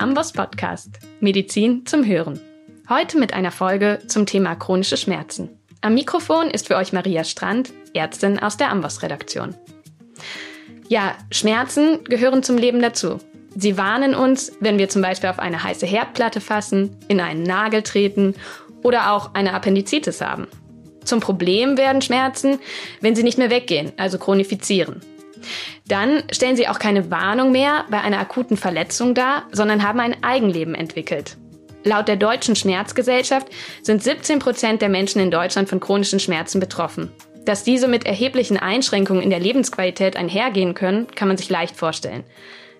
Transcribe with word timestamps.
der 0.00 0.32
Podcast 0.32 0.90
Medizin 1.18 1.84
zum 1.84 2.06
Hören. 2.06 2.38
Heute 2.88 3.18
mit 3.18 3.34
einer 3.34 3.50
Folge 3.50 3.98
zum 4.06 4.26
Thema 4.26 4.54
chronische 4.54 4.96
Schmerzen. 4.96 5.48
Am 5.80 5.94
Mikrofon 5.94 6.50
ist 6.50 6.68
für 6.68 6.76
euch 6.76 6.92
Maria 6.92 7.24
Strand, 7.24 7.72
Ärztin 7.94 8.38
aus 8.38 8.56
der 8.56 8.70
Amboss 8.70 9.02
Redaktion. 9.02 9.56
Ja, 10.88 11.16
Schmerzen 11.32 12.04
gehören 12.04 12.44
zum 12.44 12.56
Leben 12.56 12.80
dazu. 12.80 13.18
Sie 13.56 13.76
warnen 13.76 14.14
uns, 14.14 14.52
wenn 14.60 14.78
wir 14.78 14.88
zum 14.88 15.02
Beispiel 15.02 15.30
auf 15.30 15.40
eine 15.40 15.64
heiße 15.64 15.84
Herdplatte 15.84 16.40
fassen, 16.40 16.96
in 17.08 17.20
einen 17.20 17.42
Nagel 17.42 17.82
treten 17.82 18.36
oder 18.84 19.12
auch 19.12 19.34
eine 19.34 19.52
Appendizitis 19.52 20.20
haben. 20.20 20.46
Zum 21.02 21.18
Problem 21.18 21.76
werden 21.76 22.02
Schmerzen, 22.02 22.60
wenn 23.00 23.16
sie 23.16 23.24
nicht 23.24 23.38
mehr 23.38 23.50
weggehen, 23.50 23.92
also 23.96 24.18
chronifizieren. 24.18 25.00
Dann 25.86 26.22
stellen 26.32 26.56
sie 26.56 26.68
auch 26.68 26.78
keine 26.78 27.10
Warnung 27.10 27.52
mehr 27.52 27.84
bei 27.90 28.00
einer 28.00 28.18
akuten 28.18 28.56
Verletzung 28.56 29.14
dar, 29.14 29.44
sondern 29.52 29.86
haben 29.86 30.00
ein 30.00 30.22
Eigenleben 30.22 30.74
entwickelt. 30.74 31.36
Laut 31.84 32.08
der 32.08 32.16
Deutschen 32.16 32.56
Schmerzgesellschaft 32.56 33.48
sind 33.82 34.02
17 34.02 34.40
Prozent 34.40 34.82
der 34.82 34.88
Menschen 34.88 35.20
in 35.20 35.30
Deutschland 35.30 35.68
von 35.68 35.80
chronischen 35.80 36.20
Schmerzen 36.20 36.60
betroffen. 36.60 37.10
Dass 37.44 37.64
diese 37.64 37.88
mit 37.88 38.04
erheblichen 38.04 38.58
Einschränkungen 38.58 39.22
in 39.22 39.30
der 39.30 39.40
Lebensqualität 39.40 40.16
einhergehen 40.16 40.74
können, 40.74 41.06
kann 41.14 41.28
man 41.28 41.38
sich 41.38 41.48
leicht 41.48 41.76
vorstellen. 41.76 42.24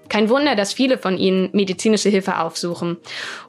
Kein 0.09 0.29
Wunder, 0.29 0.57
dass 0.57 0.73
viele 0.73 0.99
von 0.99 1.19
ihnen 1.19 1.51
medizinische 1.53 2.09
Hilfe 2.09 2.39
aufsuchen. 2.39 2.97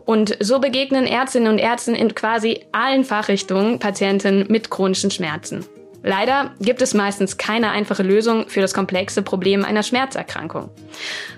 Und 0.05 0.37
so 0.39 0.59
begegnen 0.59 1.05
Ärztinnen 1.05 1.51
und 1.51 1.59
Ärzten 1.59 1.95
in 1.95 2.13
quasi 2.15 2.65
allen 2.71 3.03
Fachrichtungen 3.03 3.79
Patienten 3.79 4.45
mit 4.49 4.69
chronischen 4.69 5.11
Schmerzen. 5.11 5.65
Leider 6.03 6.51
gibt 6.59 6.81
es 6.81 6.93
meistens 6.93 7.37
keine 7.37 7.71
einfache 7.71 8.03
Lösung 8.03 8.47
für 8.47 8.61
das 8.61 8.73
komplexe 8.73 9.21
Problem 9.21 9.65
einer 9.65 9.83
Schmerzerkrankung. 9.83 10.69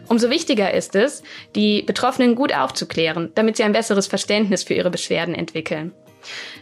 Umso 0.07 0.29
wichtiger 0.29 0.73
ist 0.73 0.95
es, 0.95 1.23
die 1.55 1.81
Betroffenen 1.81 2.35
gut 2.35 2.53
aufzuklären, 2.53 3.31
damit 3.35 3.57
sie 3.57 3.63
ein 3.63 3.73
besseres 3.73 4.07
Verständnis 4.07 4.63
für 4.63 4.73
ihre 4.73 4.91
Beschwerden 4.91 5.35
entwickeln. 5.35 5.93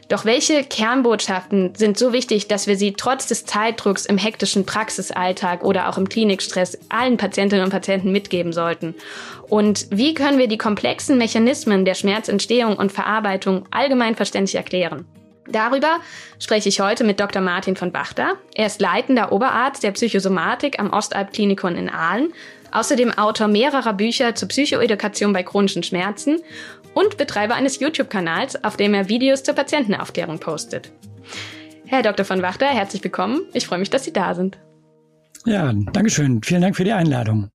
Doch 0.07 0.25
welche 0.25 0.63
Kernbotschaften 0.63 1.75
sind 1.75 1.97
so 1.97 2.13
wichtig, 2.13 2.47
dass 2.47 2.65
wir 2.65 2.77
sie 2.77 2.93
trotz 2.93 3.27
des 3.27 3.45
Zeitdrucks 3.45 4.05
im 4.05 4.17
hektischen 4.17 4.65
Praxisalltag 4.65 5.63
oder 5.63 5.89
auch 5.89 5.97
im 5.97 6.09
Klinikstress 6.09 6.79
allen 6.89 7.17
Patientinnen 7.17 7.65
und 7.65 7.71
Patienten 7.71 8.11
mitgeben 8.11 8.53
sollten? 8.53 8.95
Und 9.49 9.87
wie 9.91 10.13
können 10.13 10.39
wir 10.39 10.47
die 10.47 10.57
komplexen 10.57 11.17
Mechanismen 11.17 11.85
der 11.85 11.93
Schmerzentstehung 11.93 12.77
und 12.77 12.91
Verarbeitung 12.91 13.65
allgemein 13.71 14.15
verständlich 14.15 14.55
erklären? 14.55 15.05
Darüber 15.51 15.99
spreche 16.39 16.69
ich 16.69 16.79
heute 16.79 17.03
mit 17.03 17.19
Dr. 17.19 17.41
Martin 17.41 17.75
von 17.75 17.91
Bachter. 17.91 18.33
Er 18.53 18.67
ist 18.67 18.81
leitender 18.81 19.31
Oberarzt 19.31 19.83
der 19.83 19.91
Psychosomatik 19.91 20.79
am 20.79 20.91
Ostalb-Klinikon 20.91 21.75
in 21.75 21.89
Aalen, 21.89 22.33
außerdem 22.71 23.17
Autor 23.17 23.47
mehrerer 23.47 23.93
Bücher 23.93 24.35
zur 24.35 24.47
Psychoedukation 24.47 25.33
bei 25.33 25.41
chronischen 25.41 25.81
Schmerzen 25.83 26.39
und 26.93 27.17
Betreiber 27.17 27.55
eines 27.55 27.79
YouTube-Kanals, 27.79 28.63
auf 28.63 28.77
dem 28.77 28.93
er 28.93 29.09
Videos 29.09 29.43
zur 29.43 29.55
Patientenaufklärung 29.55 30.39
postet. 30.39 30.91
Herr 31.85 32.03
Dr. 32.03 32.25
von 32.25 32.43
Wachter, 32.43 32.67
herzlich 32.67 33.03
willkommen. 33.03 33.41
Ich 33.53 33.65
freue 33.65 33.79
mich, 33.79 33.89
dass 33.89 34.03
Sie 34.03 34.13
da 34.13 34.35
sind. 34.35 34.59
Ja, 35.45 35.73
Dankeschön. 35.73 36.43
Vielen 36.43 36.61
Dank 36.61 36.75
für 36.75 36.83
die 36.83 36.91
Einladung. 36.91 37.49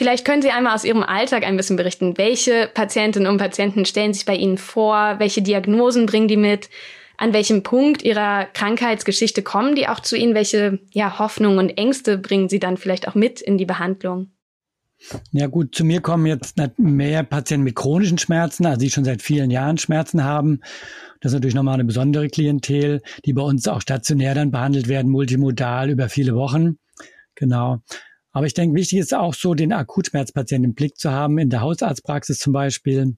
Vielleicht 0.00 0.24
können 0.24 0.40
Sie 0.40 0.48
einmal 0.48 0.74
aus 0.74 0.84
Ihrem 0.84 1.02
Alltag 1.02 1.44
ein 1.44 1.58
bisschen 1.58 1.76
berichten. 1.76 2.16
Welche 2.16 2.70
Patientinnen 2.72 3.30
und 3.30 3.36
Patienten 3.36 3.84
stellen 3.84 4.14
sich 4.14 4.24
bei 4.24 4.34
Ihnen 4.34 4.56
vor? 4.56 5.16
Welche 5.18 5.42
Diagnosen 5.42 6.06
bringen 6.06 6.26
die 6.26 6.38
mit? 6.38 6.70
An 7.18 7.34
welchem 7.34 7.62
Punkt 7.62 8.02
Ihrer 8.02 8.46
Krankheitsgeschichte 8.46 9.42
kommen 9.42 9.74
die 9.74 9.88
auch 9.88 10.00
zu 10.00 10.16
Ihnen? 10.16 10.34
Welche 10.34 10.78
ja, 10.92 11.18
Hoffnungen 11.18 11.58
und 11.58 11.76
Ängste 11.76 12.16
bringen 12.16 12.48
Sie 12.48 12.58
dann 12.58 12.78
vielleicht 12.78 13.08
auch 13.08 13.14
mit 13.14 13.42
in 13.42 13.58
die 13.58 13.66
Behandlung? 13.66 14.30
Ja 15.32 15.48
gut, 15.48 15.74
zu 15.74 15.84
mir 15.84 16.00
kommen 16.00 16.24
jetzt 16.24 16.56
mehr 16.78 17.22
Patienten 17.22 17.64
mit 17.64 17.76
chronischen 17.76 18.16
Schmerzen, 18.16 18.64
also 18.64 18.80
die 18.80 18.90
schon 18.90 19.04
seit 19.04 19.20
vielen 19.20 19.50
Jahren 19.50 19.76
Schmerzen 19.76 20.24
haben. 20.24 20.60
Das 21.20 21.32
ist 21.32 21.34
natürlich 21.34 21.54
nochmal 21.54 21.74
eine 21.74 21.84
besondere 21.84 22.28
Klientel, 22.28 23.02
die 23.26 23.34
bei 23.34 23.42
uns 23.42 23.68
auch 23.68 23.82
stationär 23.82 24.34
dann 24.34 24.50
behandelt 24.50 24.88
werden, 24.88 25.10
multimodal 25.10 25.90
über 25.90 26.08
viele 26.08 26.34
Wochen. 26.36 26.78
Genau. 27.34 27.82
Aber 28.32 28.46
ich 28.46 28.54
denke, 28.54 28.76
wichtig 28.76 28.98
ist 28.98 29.14
auch 29.14 29.34
so, 29.34 29.54
den 29.54 29.72
Akutschmerzpatienten 29.72 30.70
im 30.70 30.74
Blick 30.74 30.96
zu 30.98 31.10
haben, 31.10 31.38
in 31.38 31.50
der 31.50 31.60
Hausarztpraxis 31.60 32.38
zum 32.38 32.52
Beispiel. 32.52 33.16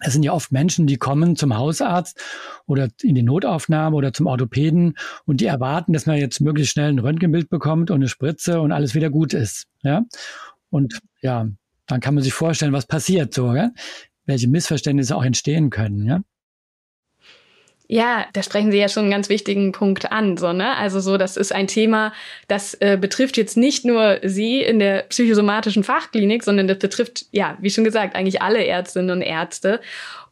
Es 0.00 0.12
sind 0.12 0.22
ja 0.22 0.32
oft 0.32 0.52
Menschen, 0.52 0.86
die 0.86 0.96
kommen 0.96 1.34
zum 1.34 1.56
Hausarzt 1.56 2.20
oder 2.66 2.88
in 3.02 3.14
die 3.14 3.22
Notaufnahme 3.22 3.96
oder 3.96 4.12
zum 4.12 4.26
Orthopäden 4.26 4.96
und 5.24 5.40
die 5.40 5.46
erwarten, 5.46 5.92
dass 5.92 6.06
man 6.06 6.18
jetzt 6.18 6.40
möglichst 6.40 6.72
schnell 6.72 6.90
ein 6.90 6.98
Röntgenbild 6.98 7.48
bekommt 7.48 7.90
und 7.90 7.96
eine 7.96 8.08
Spritze 8.08 8.60
und 8.60 8.70
alles 8.70 8.94
wieder 8.94 9.10
gut 9.10 9.32
ist. 9.32 9.66
Ja? 9.82 10.04
Und 10.70 11.00
ja, 11.22 11.48
dann 11.86 12.00
kann 12.00 12.14
man 12.14 12.22
sich 12.22 12.34
vorstellen, 12.34 12.72
was 12.72 12.86
passiert 12.86 13.32
so, 13.32 13.54
ja? 13.54 13.70
welche 14.26 14.46
Missverständnisse 14.46 15.16
auch 15.16 15.24
entstehen 15.24 15.70
können. 15.70 16.04
Ja? 16.04 16.20
Ja, 17.90 18.26
da 18.34 18.42
sprechen 18.42 18.70
Sie 18.70 18.76
ja 18.78 18.90
schon 18.90 19.04
einen 19.04 19.12
ganz 19.12 19.30
wichtigen 19.30 19.72
Punkt 19.72 20.12
an, 20.12 20.36
so, 20.36 20.52
ne? 20.52 20.76
Also 20.76 21.00
so, 21.00 21.16
das 21.16 21.38
ist 21.38 21.54
ein 21.54 21.66
Thema, 21.66 22.12
das 22.46 22.74
äh, 22.74 22.98
betrifft 23.00 23.38
jetzt 23.38 23.56
nicht 23.56 23.86
nur 23.86 24.18
Sie 24.22 24.60
in 24.60 24.78
der 24.78 25.04
psychosomatischen 25.04 25.84
Fachklinik, 25.84 26.44
sondern 26.44 26.68
das 26.68 26.78
betrifft, 26.78 27.24
ja, 27.32 27.56
wie 27.62 27.70
schon 27.70 27.84
gesagt, 27.84 28.14
eigentlich 28.14 28.42
alle 28.42 28.62
Ärztinnen 28.62 29.10
und 29.10 29.22
Ärzte. 29.22 29.80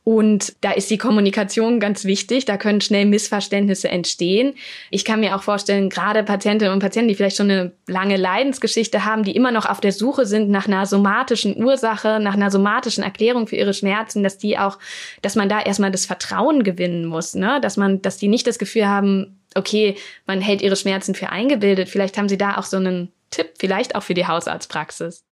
Und 0.08 0.54
da 0.60 0.70
ist 0.70 0.88
die 0.88 0.98
Kommunikation 0.98 1.80
ganz 1.80 2.04
wichtig. 2.04 2.44
Da 2.44 2.58
können 2.58 2.80
schnell 2.80 3.06
Missverständnisse 3.06 3.88
entstehen. 3.88 4.54
Ich 4.92 5.04
kann 5.04 5.18
mir 5.18 5.34
auch 5.34 5.42
vorstellen, 5.42 5.90
gerade 5.90 6.22
Patientinnen 6.22 6.72
und 6.72 6.78
Patienten, 6.78 7.08
die 7.08 7.16
vielleicht 7.16 7.38
schon 7.38 7.50
eine 7.50 7.72
lange 7.88 8.16
Leidensgeschichte 8.16 9.04
haben, 9.04 9.24
die 9.24 9.34
immer 9.34 9.50
noch 9.50 9.66
auf 9.66 9.80
der 9.80 9.90
Suche 9.90 10.24
sind 10.24 10.48
nach 10.48 10.68
einer 10.68 10.86
somatischen 10.86 11.60
Ursache, 11.60 12.20
nach 12.20 12.34
einer 12.34 12.52
somatischen 12.52 13.02
Erklärung 13.02 13.48
für 13.48 13.56
ihre 13.56 13.74
Schmerzen, 13.74 14.22
dass 14.22 14.38
die 14.38 14.56
auch, 14.56 14.78
dass 15.22 15.34
man 15.34 15.48
da 15.48 15.60
erstmal 15.60 15.90
das 15.90 16.06
Vertrauen 16.06 16.62
gewinnen 16.62 17.06
muss, 17.06 17.34
ne? 17.34 17.58
Dass 17.60 17.76
man, 17.76 18.00
dass 18.00 18.16
die 18.16 18.28
nicht 18.28 18.46
das 18.46 18.60
Gefühl 18.60 18.86
haben, 18.86 19.40
okay, 19.56 19.96
man 20.24 20.40
hält 20.40 20.62
ihre 20.62 20.76
Schmerzen 20.76 21.16
für 21.16 21.30
eingebildet. 21.30 21.88
Vielleicht 21.88 22.16
haben 22.16 22.28
sie 22.28 22.38
da 22.38 22.58
auch 22.58 22.64
so 22.64 22.76
einen 22.76 23.10
Tipp, 23.32 23.54
vielleicht 23.58 23.96
auch 23.96 24.04
für 24.04 24.14
die 24.14 24.28
Hausarztpraxis. 24.28 25.24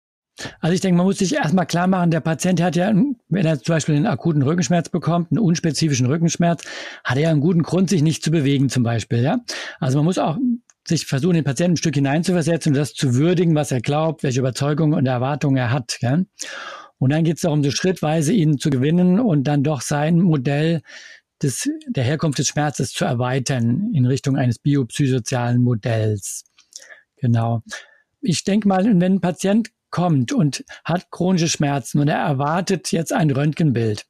Also 0.60 0.74
ich 0.74 0.82
denke, 0.82 0.98
man 0.98 1.06
muss 1.06 1.20
sich 1.20 1.36
erstmal 1.36 1.68
klar 1.68 1.88
machen, 1.88 2.12
der 2.12 2.20
Patient 2.20 2.62
hat 2.62 2.76
ja, 2.76 2.92
wenn 3.30 3.46
er 3.46 3.62
zum 3.62 3.76
Beispiel 3.76 3.96
einen 3.96 4.08
akuten 4.08 4.42
Rückenschmerz 4.42 4.90
bekommt, 4.90 5.32
einen 5.32 5.40
unspezifischen 5.40 6.08
Rückenschmerz, 6.08 6.64
hat 7.04 7.18
er 7.18 7.24
ja 7.24 7.30
einen 7.30 7.42
guten 7.42 7.62
Grund, 7.62 7.90
sich 7.90 8.02
nicht 8.02 8.24
zu 8.24 8.32
bewegen 8.32 8.70
zum 8.70 8.84
Beispiel. 8.84 9.22
Ja? 9.22 9.40
Also 9.80 9.98
man 9.98 10.06
muss 10.06 10.18
auch 10.18 10.38
sich 10.88 11.06
versuchen, 11.06 11.36
den 11.36 11.44
Patienten 11.44 11.74
ein 11.74 11.78
Stück 11.78 11.96
hineinzuversetzen 11.96 12.72
und 12.74 12.78
das 12.78 12.94
zu 12.94 13.16
würdigen, 13.16 13.56
was 13.56 13.72
er 13.72 13.82
glaubt, 13.82 14.24
welche 14.24 14.40
Überzeugungen 14.40 14.94
und 14.94 15.06
Erwartungen 15.06 15.58
er 15.58 15.72
hat. 15.72 15.98
Ja? 16.02 16.20
Und 16.98 17.12
dann 17.12 17.24
geht 17.24 17.36
es 17.36 17.42
darum, 17.42 17.64
so 17.64 17.72
schrittweise 17.72 18.34
ihn 18.34 18.58
zu 18.58 18.70
gewinnen 18.70 19.20
und 19.20 19.44
dann 19.44 19.64
doch 19.64 19.82
sein 19.82 20.20
Modell 20.20 20.82
des, 21.42 21.70
der 21.88 22.04
Herkunft 22.04 22.40
des 22.40 22.48
Schmerzes 22.48 22.92
zu 22.92 23.06
erweitern 23.06 23.92
in 23.94 24.06
Richtung 24.06 24.38
eines 24.38 24.58
biopsychosozialen 24.60 25.62
Modells. 25.62 26.44
Genau. 27.18 27.62
Ich 28.22 28.44
denke 28.44 28.68
mal, 28.68 28.86
wenn 28.86 29.02
ein 29.02 29.22
Patient 29.22 29.70
kommt 29.94 30.34
und 30.34 30.66
hat 30.84 31.12
chronische 31.12 31.48
Schmerzen 31.48 32.00
und 32.00 32.08
er 32.08 32.18
erwartet 32.18 32.92
jetzt 32.92 33.14
ein 33.14 33.30
Röntgenbild 33.30 34.08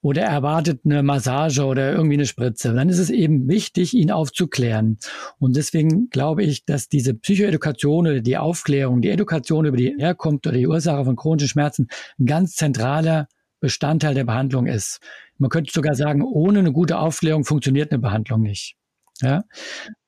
oder 0.00 0.22
er 0.22 0.30
erwartet 0.30 0.82
eine 0.84 1.02
Massage 1.02 1.64
oder 1.64 1.92
irgendwie 1.92 2.14
eine 2.14 2.26
Spritze, 2.26 2.72
dann 2.72 2.88
ist 2.88 3.00
es 3.00 3.10
eben 3.10 3.48
wichtig, 3.48 3.94
ihn 3.94 4.12
aufzuklären. 4.12 4.96
Und 5.40 5.56
deswegen 5.56 6.08
glaube 6.08 6.44
ich, 6.44 6.64
dass 6.64 6.88
diese 6.88 7.14
Psychoedukation 7.14 8.06
oder 8.06 8.20
die 8.20 8.36
Aufklärung, 8.36 9.02
die 9.02 9.10
Edukation 9.10 9.66
über 9.66 9.76
die 9.76 9.96
Herkunft 9.98 10.46
oder 10.46 10.56
die 10.56 10.68
Ursache 10.68 11.04
von 11.04 11.16
chronischen 11.16 11.48
Schmerzen 11.48 11.88
ein 12.20 12.26
ganz 12.26 12.54
zentraler 12.54 13.26
Bestandteil 13.58 14.14
der 14.14 14.24
Behandlung 14.24 14.66
ist. 14.66 15.00
Man 15.36 15.50
könnte 15.50 15.72
sogar 15.72 15.96
sagen, 15.96 16.22
ohne 16.22 16.60
eine 16.60 16.72
gute 16.72 16.98
Aufklärung 16.98 17.44
funktioniert 17.44 17.90
eine 17.90 17.98
Behandlung 18.00 18.40
nicht. 18.40 18.76
Ja? 19.20 19.42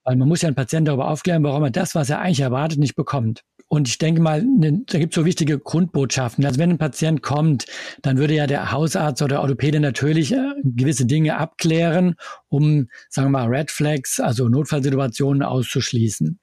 Weil 0.05 0.15
man 0.15 0.29
muss 0.29 0.43
ja 0.43 0.47
einen 0.47 0.55
Patienten 0.55 0.85
darüber 0.85 1.09
aufklären, 1.09 1.43
warum 1.43 1.65
er 1.65 1.71
das, 1.71 1.97
was 1.97 2.11
er 2.11 2.21
eigentlich 2.21 2.41
erwartet, 2.41 2.79
nicht 2.79 2.95
bekommt. 2.95 3.43
Und 3.69 3.89
ich 3.89 3.99
denke 3.99 4.21
mal, 4.21 4.43
ne, 4.43 4.83
da 4.87 4.99
gibt 4.99 5.13
es 5.13 5.17
so 5.17 5.25
wichtige 5.25 5.59
Grundbotschaften. 5.59 6.45
Also 6.45 6.59
wenn 6.59 6.71
ein 6.71 6.79
Patient 6.79 7.23
kommt, 7.23 7.67
dann 8.03 8.17
würde 8.17 8.35
ja 8.35 8.47
der 8.47 8.71
Hausarzt 8.71 9.23
oder 9.23 9.41
Orthopäde 9.41 9.81
natürlich 9.81 10.33
äh, 10.33 10.55
gewisse 10.63 11.07
Dinge 11.07 11.37
abklären, 11.39 12.15
um, 12.49 12.89
sagen 13.09 13.27
wir 13.27 13.41
mal, 13.41 13.49
Red 13.49 13.71
Flags, 13.71 14.21
also 14.21 14.49
Notfallsituationen 14.49 15.43
auszuschließen. 15.43 16.39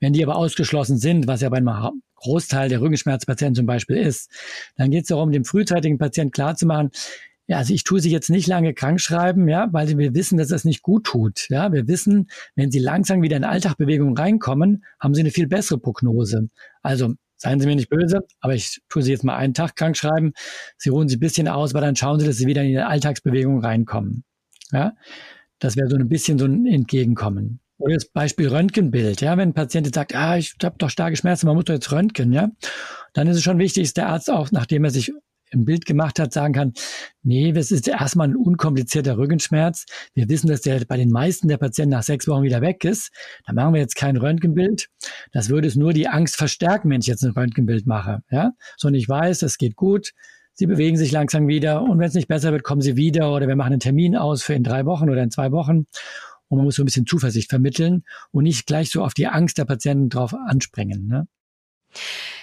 Wenn 0.00 0.12
die 0.12 0.22
aber 0.24 0.36
ausgeschlossen 0.36 0.98
sind, 0.98 1.26
was 1.26 1.42
ja 1.42 1.50
bei 1.50 1.58
einem 1.58 2.02
Großteil 2.16 2.68
der 2.68 2.80
Rückenschmerzpatienten 2.80 3.54
zum 3.54 3.66
Beispiel 3.66 3.96
ist, 3.96 4.30
dann 4.76 4.90
geht 4.90 5.02
es 5.02 5.08
darum, 5.08 5.30
dem 5.30 5.44
frühzeitigen 5.44 5.98
Patienten 5.98 6.32
klarzumachen, 6.32 6.90
ja, 7.46 7.58
also 7.58 7.74
ich 7.74 7.84
tue 7.84 8.00
sie 8.00 8.10
jetzt 8.10 8.30
nicht 8.30 8.46
lange 8.46 8.72
krank 8.72 9.00
schreiben, 9.00 9.48
ja, 9.48 9.68
weil 9.72 9.98
wir 9.98 10.14
wissen, 10.14 10.38
dass 10.38 10.48
das 10.48 10.64
nicht 10.64 10.82
gut 10.82 11.04
tut. 11.04 11.48
Ja, 11.48 11.72
wir 11.72 11.88
wissen, 11.88 12.28
wenn 12.54 12.70
sie 12.70 12.78
langsam 12.78 13.22
wieder 13.22 13.36
in 13.36 13.44
Alltagbewegung 13.44 14.16
reinkommen, 14.16 14.84
haben 15.00 15.14
sie 15.14 15.20
eine 15.20 15.30
viel 15.30 15.48
bessere 15.48 15.78
Prognose. 15.78 16.48
Also 16.82 17.14
seien 17.42 17.60
Sie 17.60 17.66
mir 17.66 17.76
nicht 17.76 17.90
böse, 17.90 18.20
aber 18.40 18.54
ich 18.54 18.80
tue 18.88 19.02
Sie 19.02 19.10
jetzt 19.10 19.24
mal 19.24 19.36
einen 19.36 19.52
Tag 19.52 19.74
krank 19.74 19.96
schreiben. 19.96 20.32
Sie 20.78 20.90
ruhen 20.90 21.08
sich 21.08 21.18
ein 21.18 21.20
bisschen 21.20 21.48
aus, 21.48 21.74
aber 21.74 21.80
dann 21.80 21.96
schauen 21.96 22.20
Sie, 22.20 22.26
dass 22.26 22.36
Sie 22.36 22.46
wieder 22.46 22.62
in 22.62 22.68
die 22.68 22.78
Alltagsbewegung 22.78 23.60
reinkommen. 23.60 24.24
Ja, 24.70 24.92
das 25.58 25.76
wäre 25.76 25.88
so 25.88 25.96
ein 25.96 26.08
bisschen 26.08 26.38
so 26.38 26.46
ein 26.46 26.66
Entgegenkommen. 26.66 27.60
Oder 27.78 27.94
das 27.94 28.06
Beispiel 28.06 28.48
Röntgenbild. 28.48 29.20
Ja, 29.20 29.36
wenn 29.36 29.50
ein 29.50 29.54
Patient 29.54 29.86
jetzt 29.86 29.96
sagt, 29.96 30.14
ah, 30.14 30.36
ich 30.36 30.54
habe 30.62 30.76
doch 30.78 30.88
starke 30.88 31.16
Schmerzen, 31.16 31.46
man 31.46 31.56
muss 31.56 31.64
doch 31.64 31.74
jetzt 31.74 31.90
röntgen, 31.90 32.32
ja, 32.32 32.50
dann 33.12 33.26
ist 33.26 33.38
es 33.38 33.42
schon 33.42 33.58
wichtig, 33.58 33.84
dass 33.84 33.94
der 33.94 34.08
Arzt 34.08 34.30
auch, 34.30 34.52
nachdem 34.52 34.84
er 34.84 34.90
sich 34.90 35.12
ein 35.52 35.64
Bild 35.64 35.86
gemacht 35.86 36.18
hat, 36.18 36.32
sagen 36.32 36.54
kann, 36.54 36.72
nee, 37.22 37.52
das 37.52 37.70
ist 37.70 37.88
erstmal 37.88 38.28
ein 38.28 38.36
unkomplizierter 38.36 39.18
Rückenschmerz. 39.18 39.86
Wir 40.14 40.28
wissen, 40.28 40.48
dass 40.48 40.62
der 40.62 40.84
bei 40.84 40.96
den 40.96 41.10
meisten 41.10 41.48
der 41.48 41.58
Patienten 41.58 41.90
nach 41.90 42.02
sechs 42.02 42.26
Wochen 42.28 42.42
wieder 42.42 42.60
weg 42.60 42.84
ist. 42.84 43.10
Da 43.46 43.52
machen 43.52 43.74
wir 43.74 43.80
jetzt 43.80 43.96
kein 43.96 44.16
Röntgenbild. 44.16 44.88
Das 45.32 45.48
würde 45.48 45.68
es 45.68 45.76
nur 45.76 45.92
die 45.92 46.08
Angst 46.08 46.36
verstärken, 46.36 46.90
wenn 46.90 47.00
ich 47.00 47.06
jetzt 47.06 47.24
ein 47.24 47.32
Röntgenbild 47.32 47.86
mache. 47.86 48.22
Ja, 48.30 48.52
sondern 48.76 49.00
ich 49.00 49.08
weiß, 49.08 49.38
das 49.40 49.58
geht 49.58 49.76
gut. 49.76 50.12
Sie 50.54 50.66
bewegen 50.66 50.96
sich 50.96 51.12
langsam 51.12 51.48
wieder 51.48 51.82
und 51.82 51.98
wenn 51.98 52.08
es 52.08 52.14
nicht 52.14 52.28
besser 52.28 52.52
wird, 52.52 52.62
kommen 52.62 52.82
sie 52.82 52.96
wieder 52.96 53.34
oder 53.34 53.48
wir 53.48 53.56
machen 53.56 53.72
einen 53.72 53.80
Termin 53.80 54.16
aus 54.16 54.42
für 54.42 54.52
in 54.52 54.62
drei 54.62 54.84
Wochen 54.84 55.08
oder 55.08 55.22
in 55.22 55.30
zwei 55.30 55.50
Wochen. 55.50 55.86
Und 56.48 56.58
man 56.58 56.66
muss 56.66 56.76
so 56.76 56.82
ein 56.82 56.84
bisschen 56.84 57.06
Zuversicht 57.06 57.48
vermitteln 57.48 58.04
und 58.30 58.44
nicht 58.44 58.66
gleich 58.66 58.90
so 58.90 59.02
auf 59.02 59.14
die 59.14 59.26
Angst 59.26 59.56
der 59.56 59.64
Patienten 59.64 60.10
drauf 60.10 60.34
anspringen. 60.34 61.06
Ne? 61.06 61.26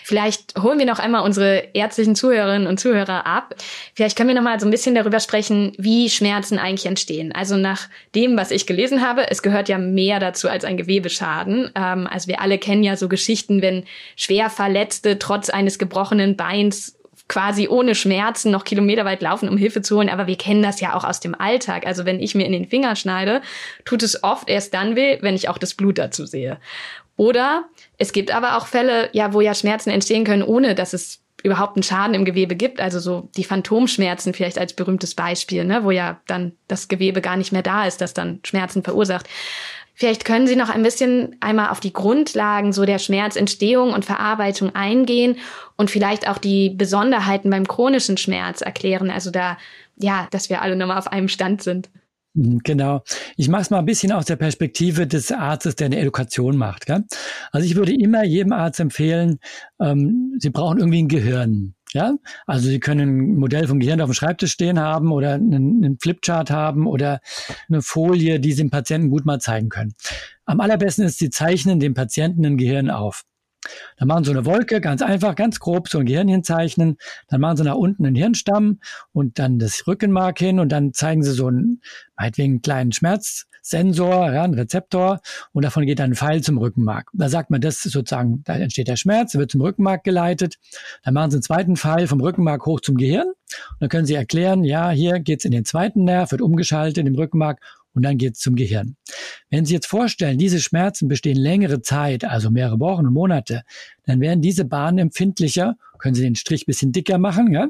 Vielleicht 0.09 0.57
holen 0.59 0.79
wir 0.79 0.87
noch 0.87 0.97
einmal 0.97 1.21
unsere 1.21 1.67
ärztlichen 1.75 2.15
Zuhörerinnen 2.15 2.67
und 2.67 2.79
Zuhörer 2.79 3.27
ab. 3.27 3.53
Vielleicht 3.93 4.17
können 4.17 4.29
wir 4.29 4.35
noch 4.35 4.41
mal 4.41 4.59
so 4.59 4.65
ein 4.65 4.71
bisschen 4.71 4.95
darüber 4.95 5.19
sprechen, 5.19 5.73
wie 5.77 6.09
Schmerzen 6.09 6.57
eigentlich 6.57 6.87
entstehen. 6.87 7.31
Also 7.31 7.57
nach 7.57 7.87
dem, 8.15 8.35
was 8.35 8.49
ich 8.49 8.65
gelesen 8.65 9.07
habe, 9.07 9.29
es 9.29 9.43
gehört 9.43 9.69
ja 9.69 9.77
mehr 9.77 10.19
dazu 10.19 10.49
als 10.49 10.65
ein 10.65 10.77
Gewebeschaden. 10.77 11.69
Ähm, 11.75 12.07
also 12.07 12.27
wir 12.27 12.41
alle 12.41 12.57
kennen 12.57 12.81
ja 12.81 12.97
so 12.97 13.07
Geschichten, 13.07 13.61
wenn 13.61 13.83
schwer 14.15 14.49
Verletzte 14.49 15.19
trotz 15.19 15.51
eines 15.51 15.77
gebrochenen 15.77 16.35
Beins 16.35 16.98
quasi 17.29 17.69
ohne 17.69 17.95
Schmerzen 17.95 18.51
noch 18.51 18.65
kilometerweit 18.65 19.21
laufen, 19.21 19.47
um 19.47 19.55
Hilfe 19.55 19.81
zu 19.81 19.95
holen. 19.95 20.09
Aber 20.09 20.27
wir 20.27 20.37
kennen 20.37 20.63
das 20.63 20.81
ja 20.81 20.95
auch 20.95 21.05
aus 21.05 21.21
dem 21.21 21.39
Alltag. 21.39 21.85
Also 21.85 22.03
wenn 22.03 22.19
ich 22.19 22.35
mir 22.35 22.45
in 22.45 22.51
den 22.51 22.67
Finger 22.67 22.97
schneide, 22.97 23.41
tut 23.85 24.03
es 24.03 24.23
oft 24.23 24.49
erst 24.49 24.73
dann 24.73 24.97
weh, 24.97 25.19
wenn 25.21 25.35
ich 25.35 25.47
auch 25.47 25.59
das 25.59 25.75
Blut 25.75 25.97
dazu 25.99 26.25
sehe. 26.25 26.57
Oder 27.15 27.65
es 27.97 28.11
gibt 28.11 28.31
aber 28.31 28.57
auch 28.57 28.65
Fälle, 28.67 29.09
ja, 29.13 29.33
wo 29.33 29.41
ja 29.41 29.53
Schmerzen 29.53 29.91
entstehen 29.91 30.25
können, 30.25 30.43
ohne 30.43 30.73
dass 30.73 30.93
es 30.93 31.21
überhaupt 31.43 31.75
einen 31.75 31.83
Schaden 31.83 32.15
im 32.15 32.25
Gewebe 32.25 32.55
gibt. 32.55 32.81
Also 32.81 32.99
so 32.99 33.29
die 33.37 33.43
Phantomschmerzen 33.43 34.33
vielleicht 34.33 34.57
als 34.57 34.73
berühmtes 34.73 35.15
Beispiel, 35.15 35.65
ne, 35.65 35.83
wo 35.83 35.91
ja 35.91 36.19
dann 36.27 36.53
das 36.67 36.87
Gewebe 36.87 37.21
gar 37.21 37.37
nicht 37.37 37.51
mehr 37.51 37.61
da 37.61 37.85
ist, 37.85 38.01
das 38.01 38.13
dann 38.13 38.39
Schmerzen 38.43 38.83
verursacht. 38.83 39.27
Vielleicht 39.99 40.23
können 40.23 40.47
Sie 40.47 40.55
noch 40.55 40.69
ein 40.69 40.81
bisschen 40.81 41.35
einmal 41.41 41.71
auf 41.71 41.81
die 41.81 41.91
Grundlagen 41.91 42.71
so 42.71 42.85
der 42.85 42.99
Schmerzentstehung 42.99 43.91
und 43.91 44.05
Verarbeitung 44.05 44.73
eingehen 44.73 45.35
und 45.75 45.91
vielleicht 45.91 46.25
auch 46.29 46.37
die 46.37 46.69
Besonderheiten 46.69 47.49
beim 47.49 47.67
chronischen 47.67 48.15
Schmerz 48.15 48.61
erklären. 48.61 49.09
Also 49.09 49.29
da, 49.29 49.57
ja, 49.97 50.29
dass 50.31 50.49
wir 50.49 50.61
alle 50.61 50.77
nochmal 50.77 50.99
auf 50.99 51.11
einem 51.11 51.27
Stand 51.27 51.61
sind. 51.63 51.89
Mhm, 52.33 52.61
genau. 52.63 53.03
Ich 53.35 53.49
mache 53.49 53.63
es 53.63 53.71
mal 53.71 53.79
ein 53.79 53.85
bisschen 53.85 54.13
aus 54.13 54.23
der 54.23 54.37
Perspektive 54.37 55.05
des 55.05 55.33
Arztes, 55.33 55.75
der 55.75 55.87
eine 55.87 55.99
Edukation 55.99 56.55
macht. 56.55 56.85
Gell? 56.85 57.03
Also 57.51 57.67
ich 57.67 57.75
würde 57.75 57.93
immer 57.93 58.23
jedem 58.23 58.53
Arzt 58.53 58.79
empfehlen, 58.79 59.39
ähm, 59.81 60.33
Sie 60.39 60.49
brauchen 60.49 60.77
irgendwie 60.77 61.03
ein 61.03 61.09
Gehirn. 61.09 61.75
Ja, 61.93 62.13
also 62.45 62.69
Sie 62.69 62.79
können 62.79 63.33
ein 63.33 63.35
Modell 63.37 63.67
vom 63.67 63.79
Gehirn 63.79 63.99
auf 64.01 64.09
dem 64.09 64.13
Schreibtisch 64.13 64.51
stehen 64.51 64.79
haben 64.79 65.11
oder 65.11 65.33
einen, 65.33 65.83
einen 65.83 65.99
Flipchart 65.99 66.51
haben 66.51 66.85
oder 66.85 67.19
eine 67.67 67.81
Folie, 67.81 68.39
die 68.39 68.51
Sie 68.51 68.61
dem 68.61 68.69
Patienten 68.69 69.09
gut 69.09 69.25
mal 69.25 69.39
zeigen 69.39 69.69
können. 69.69 69.95
Am 70.45 70.59
allerbesten 70.59 71.05
ist, 71.05 71.17
Sie 71.17 71.31
zeichnen 71.31 71.79
dem 71.79 71.95
Patienten 71.95 72.45
ein 72.45 72.57
Gehirn 72.57 72.91
auf. 72.91 73.23
Dann 73.97 74.07
machen 74.07 74.23
sie 74.23 74.31
eine 74.31 74.45
Wolke, 74.45 74.79
ganz 74.79 75.01
einfach, 75.01 75.35
ganz 75.35 75.59
grob 75.59 75.89
so 75.89 75.99
ein 75.99 76.05
Gehirn 76.05 76.27
hinzeichnen. 76.27 76.97
Dann 77.27 77.41
machen 77.41 77.57
sie 77.57 77.63
nach 77.63 77.75
unten 77.75 78.05
einen 78.05 78.15
Hirnstamm 78.15 78.79
und 79.11 79.37
dann 79.39 79.59
das 79.59 79.85
Rückenmark 79.85 80.39
hin 80.39 80.59
und 80.59 80.69
dann 80.71 80.93
zeigen 80.93 81.23
sie 81.23 81.33
so 81.33 81.47
einen, 81.47 81.81
meinetwegen 82.15 82.53
einen 82.53 82.61
kleinen 82.61 82.91
Schmerzsensor, 83.69 84.31
ja, 84.31 84.43
einen 84.43 84.55
Rezeptor 84.55 85.19
und 85.53 85.63
davon 85.63 85.85
geht 85.85 85.99
dann 85.99 86.11
ein 86.11 86.15
Pfeil 86.15 86.41
zum 86.41 86.57
Rückenmark. 86.57 87.09
Da 87.13 87.29
sagt 87.29 87.51
man, 87.51 87.61
das 87.61 87.85
ist 87.85 87.93
sozusagen, 87.93 88.41
da 88.43 88.55
entsteht 88.55 88.87
der 88.87 88.95
Schmerz, 88.95 89.35
wird 89.35 89.51
zum 89.51 89.61
Rückenmark 89.61 90.03
geleitet. 90.03 90.55
Dann 91.03 91.13
machen 91.13 91.31
sie 91.31 91.37
einen 91.37 91.43
zweiten 91.43 91.75
Pfeil 91.75 92.07
vom 92.07 92.19
Rückenmark 92.19 92.65
hoch 92.65 92.81
zum 92.81 92.97
Gehirn 92.97 93.27
und 93.27 93.35
dann 93.79 93.89
können 93.89 94.05
sie 94.05 94.15
erklären, 94.15 94.63
ja, 94.63 94.89
hier 94.89 95.19
geht's 95.19 95.45
in 95.45 95.51
den 95.51 95.65
zweiten 95.65 96.03
Nerv, 96.03 96.31
wird 96.31 96.41
umgeschaltet 96.41 97.07
im 97.07 97.15
Rückenmark 97.15 97.59
und 97.93 98.03
dann 98.03 98.17
geht 98.17 98.35
es 98.35 98.39
zum 98.39 98.55
Gehirn. 98.55 98.95
Wenn 99.49 99.65
Sie 99.65 99.73
jetzt 99.73 99.87
vorstellen, 99.87 100.37
diese 100.37 100.59
Schmerzen 100.59 101.07
bestehen 101.07 101.37
längere 101.37 101.81
Zeit, 101.81 102.23
also 102.23 102.51
mehrere 102.51 102.79
Wochen 102.79 103.07
und 103.07 103.13
Monate, 103.13 103.63
dann 104.05 104.21
werden 104.21 104.41
diese 104.41 104.63
Bahnen 104.63 104.99
empfindlicher, 104.99 105.75
können 105.97 106.13
Sie 106.13 106.21
den 106.21 106.35
Strich 106.35 106.65
bisschen 106.65 106.91
dicker 106.91 107.17
machen, 107.17 107.51
ja? 107.51 107.67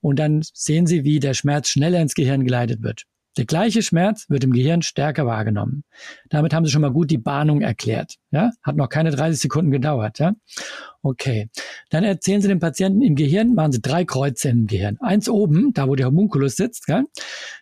Und 0.00 0.18
dann 0.18 0.42
sehen 0.54 0.86
Sie, 0.86 1.04
wie 1.04 1.18
der 1.18 1.34
Schmerz 1.34 1.68
schneller 1.68 2.00
ins 2.00 2.14
Gehirn 2.14 2.44
geleitet 2.44 2.82
wird. 2.82 3.06
Der 3.36 3.44
gleiche 3.44 3.82
Schmerz 3.82 4.30
wird 4.30 4.44
im 4.44 4.52
Gehirn 4.52 4.80
stärker 4.82 5.26
wahrgenommen. 5.26 5.84
Damit 6.30 6.54
haben 6.54 6.64
Sie 6.64 6.70
schon 6.70 6.80
mal 6.80 6.92
gut 6.92 7.10
die 7.10 7.18
Bahnung 7.18 7.60
erklärt. 7.60 8.14
Ja? 8.30 8.50
Hat 8.62 8.76
noch 8.76 8.88
keine 8.88 9.10
30 9.10 9.40
Sekunden 9.40 9.70
gedauert. 9.70 10.18
Ja? 10.18 10.32
Okay. 11.02 11.50
Dann 11.90 12.02
erzählen 12.02 12.40
Sie 12.40 12.48
dem 12.48 12.60
Patienten 12.60 13.02
im 13.02 13.14
Gehirn, 13.14 13.54
machen 13.54 13.72
Sie 13.72 13.82
drei 13.82 14.04
Kreuze 14.04 14.48
im 14.48 14.66
Gehirn. 14.66 14.96
Eins 15.00 15.28
oben, 15.28 15.74
da 15.74 15.86
wo 15.86 15.94
der 15.94 16.06
Homunculus 16.06 16.56
sitzt. 16.56 16.88
Ja? 16.88 17.04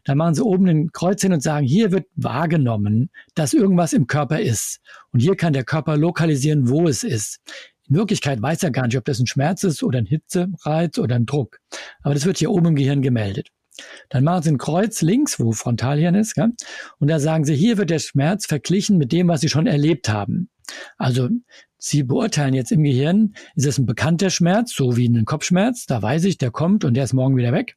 Dann 0.04 0.16
machen 0.16 0.34
Sie 0.34 0.44
oben 0.44 0.68
ein 0.68 0.92
Kreuz 0.92 1.22
hin 1.22 1.32
und 1.32 1.42
sagen, 1.42 1.66
hier 1.66 1.90
wird 1.90 2.06
wahrgenommen, 2.14 3.10
dass 3.34 3.52
irgendwas 3.52 3.92
im 3.92 4.06
Körper 4.06 4.40
ist. 4.40 4.80
Und 5.12 5.20
hier 5.20 5.36
kann 5.36 5.52
der 5.52 5.64
Körper 5.64 5.96
lokalisieren, 5.96 6.68
wo 6.68 6.86
es 6.86 7.02
ist. 7.02 7.40
In 7.88 7.96
Wirklichkeit 7.96 8.40
weiß 8.40 8.62
er 8.62 8.70
gar 8.70 8.86
nicht, 8.86 8.96
ob 8.96 9.04
das 9.04 9.18
ein 9.18 9.26
Schmerz 9.26 9.62
ist 9.64 9.82
oder 9.82 9.98
ein 9.98 10.06
Hitzereiz 10.06 10.98
oder 10.98 11.16
ein 11.16 11.26
Druck. 11.26 11.58
Aber 12.02 12.14
das 12.14 12.24
wird 12.24 12.38
hier 12.38 12.50
oben 12.50 12.68
im 12.68 12.76
Gehirn 12.76 13.02
gemeldet. 13.02 13.48
Dann 14.08 14.24
machen 14.24 14.42
Sie 14.42 14.50
ein 14.50 14.58
Kreuz 14.58 15.02
links, 15.02 15.40
wo 15.40 15.52
Frontalhirn 15.52 16.14
ist, 16.14 16.34
gell? 16.34 16.52
und 16.98 17.08
da 17.08 17.18
sagen 17.18 17.44
Sie, 17.44 17.54
hier 17.54 17.78
wird 17.78 17.90
der 17.90 17.98
Schmerz 17.98 18.46
verglichen 18.46 18.98
mit 18.98 19.12
dem, 19.12 19.28
was 19.28 19.40
Sie 19.40 19.48
schon 19.48 19.66
erlebt 19.66 20.08
haben. 20.08 20.48
Also 20.96 21.28
Sie 21.78 22.02
beurteilen 22.02 22.54
jetzt 22.54 22.72
im 22.72 22.82
Gehirn, 22.82 23.34
ist 23.56 23.66
es 23.66 23.78
ein 23.78 23.86
bekannter 23.86 24.30
Schmerz, 24.30 24.74
so 24.74 24.96
wie 24.96 25.06
ein 25.06 25.24
Kopfschmerz, 25.24 25.86
da 25.86 26.00
weiß 26.00 26.24
ich, 26.24 26.38
der 26.38 26.50
kommt 26.50 26.84
und 26.84 26.94
der 26.94 27.04
ist 27.04 27.12
morgen 27.12 27.36
wieder 27.36 27.52
weg. 27.52 27.76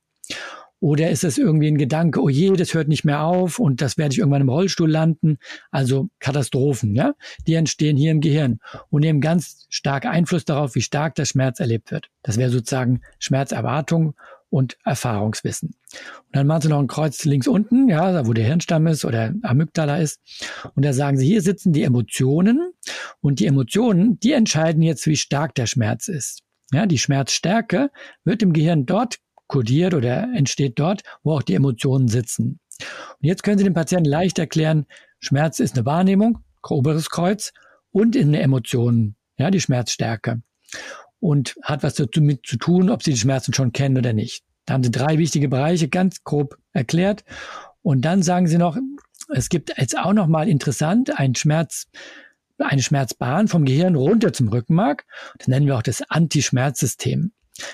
Oder 0.79 1.09
ist 1.09 1.23
es 1.23 1.39
irgendwie 1.39 1.67
ein 1.67 1.77
Gedanke, 1.77 2.21
oh 2.21 2.29
je, 2.29 2.53
das 2.53 2.75
hört 2.75 2.87
nicht 2.87 3.03
mehr 3.03 3.23
auf 3.23 3.57
und 3.57 3.81
das 3.81 3.97
werde 3.97 4.13
ich 4.13 4.19
irgendwann 4.19 4.43
im 4.43 4.49
Rollstuhl 4.49 4.89
landen. 4.89 5.39
Also 5.71 6.09
Katastrophen, 6.19 6.93
ja, 6.93 7.15
die 7.47 7.55
entstehen 7.55 7.97
hier 7.97 8.11
im 8.11 8.21
Gehirn 8.21 8.59
und 8.89 9.01
nehmen 9.01 9.19
ganz 9.19 9.65
stark 9.69 10.05
Einfluss 10.05 10.45
darauf, 10.45 10.75
wie 10.75 10.81
stark 10.81 11.15
der 11.15 11.25
Schmerz 11.25 11.59
erlebt 11.59 11.91
wird. 11.91 12.09
Das 12.21 12.37
wäre 12.37 12.51
sozusagen 12.51 13.01
Schmerzerwartung 13.17 14.13
und 14.49 14.77
Erfahrungswissen. 14.83 15.69
Und 15.69 16.35
dann 16.35 16.47
machen 16.47 16.61
sie 16.63 16.67
noch 16.69 16.79
ein 16.79 16.87
Kreuz 16.87 17.25
links 17.25 17.47
unten, 17.47 17.89
ja, 17.89 18.25
wo 18.27 18.33
der 18.33 18.45
Hirnstamm 18.45 18.87
ist 18.87 19.05
oder 19.05 19.33
Amygdala 19.43 19.97
ist. 19.97 20.21
Und 20.75 20.83
da 20.83 20.93
sagen 20.93 21.17
sie, 21.17 21.27
hier 21.27 21.41
sitzen 21.41 21.73
die 21.73 21.83
Emotionen 21.83 22.73
und 23.19 23.39
die 23.39 23.45
Emotionen, 23.45 24.19
die 24.19 24.33
entscheiden 24.33 24.81
jetzt, 24.81 25.05
wie 25.07 25.17
stark 25.17 25.55
der 25.55 25.65
Schmerz 25.65 26.07
ist. 26.07 26.43
Ja, 26.71 26.85
die 26.85 26.97
Schmerzstärke 26.97 27.91
wird 28.23 28.41
im 28.41 28.53
Gehirn 28.53 28.85
dort 28.85 29.17
kodiert 29.47 29.93
oder 29.93 30.23
entsteht 30.35 30.79
dort, 30.79 31.03
wo 31.23 31.33
auch 31.33 31.43
die 31.43 31.55
Emotionen 31.55 32.07
sitzen. 32.07 32.59
Und 32.79 33.27
jetzt 33.27 33.43
können 33.43 33.57
Sie 33.57 33.63
dem 33.63 33.73
Patienten 33.73 34.09
leicht 34.09 34.37
erklären, 34.39 34.85
Schmerz 35.19 35.59
ist 35.59 35.75
eine 35.75 35.85
Wahrnehmung, 35.85 36.39
oberes 36.69 37.09
Kreuz, 37.09 37.53
und 37.91 38.15
in 38.15 38.27
eine 38.27 38.41
Emotion, 38.41 39.15
ja, 39.37 39.49
die 39.49 39.61
Schmerzstärke 39.61 40.41
und 41.19 41.55
hat 41.63 41.83
was 41.83 41.95
damit 41.95 42.45
zu 42.45 42.57
tun, 42.57 42.89
ob 42.89 43.03
sie 43.03 43.11
die 43.11 43.19
Schmerzen 43.19 43.53
schon 43.53 43.71
kennen 43.71 43.97
oder 43.97 44.13
nicht. 44.13 44.43
Da 44.65 44.73
haben 44.73 44.83
sie 44.83 44.91
drei 44.91 45.17
wichtige 45.17 45.49
Bereiche 45.49 45.87
ganz 45.87 46.23
grob 46.23 46.57
erklärt. 46.73 47.23
Und 47.81 48.03
dann 48.03 48.21
sagen 48.21 48.47
sie 48.47 48.57
noch, 48.57 48.77
es 49.29 49.49
gibt 49.49 49.73
jetzt 49.77 49.97
auch 49.97 50.13
noch 50.13 50.27
mal 50.27 50.47
interessant 50.47 51.17
ein 51.17 51.35
Schmerz, 51.35 51.87
eine 52.57 52.81
Schmerzbahn 52.81 53.47
vom 53.47 53.65
Gehirn 53.65 53.95
runter 53.95 54.33
zum 54.33 54.49
Rückenmark. 54.49 55.05
Das 55.37 55.47
nennen 55.47 55.67
wir 55.67 55.77
auch 55.77 55.83
das 55.83 56.01
Anti-Schmerzsystem. 56.01 57.31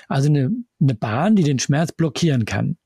Also 0.08 0.28
eine, 0.28 0.50
eine 0.80 0.94
Bahn, 0.94 1.36
die 1.36 1.42
den 1.42 1.58
Schmerz 1.58 1.92
blockieren 1.92 2.44
kann. 2.44 2.76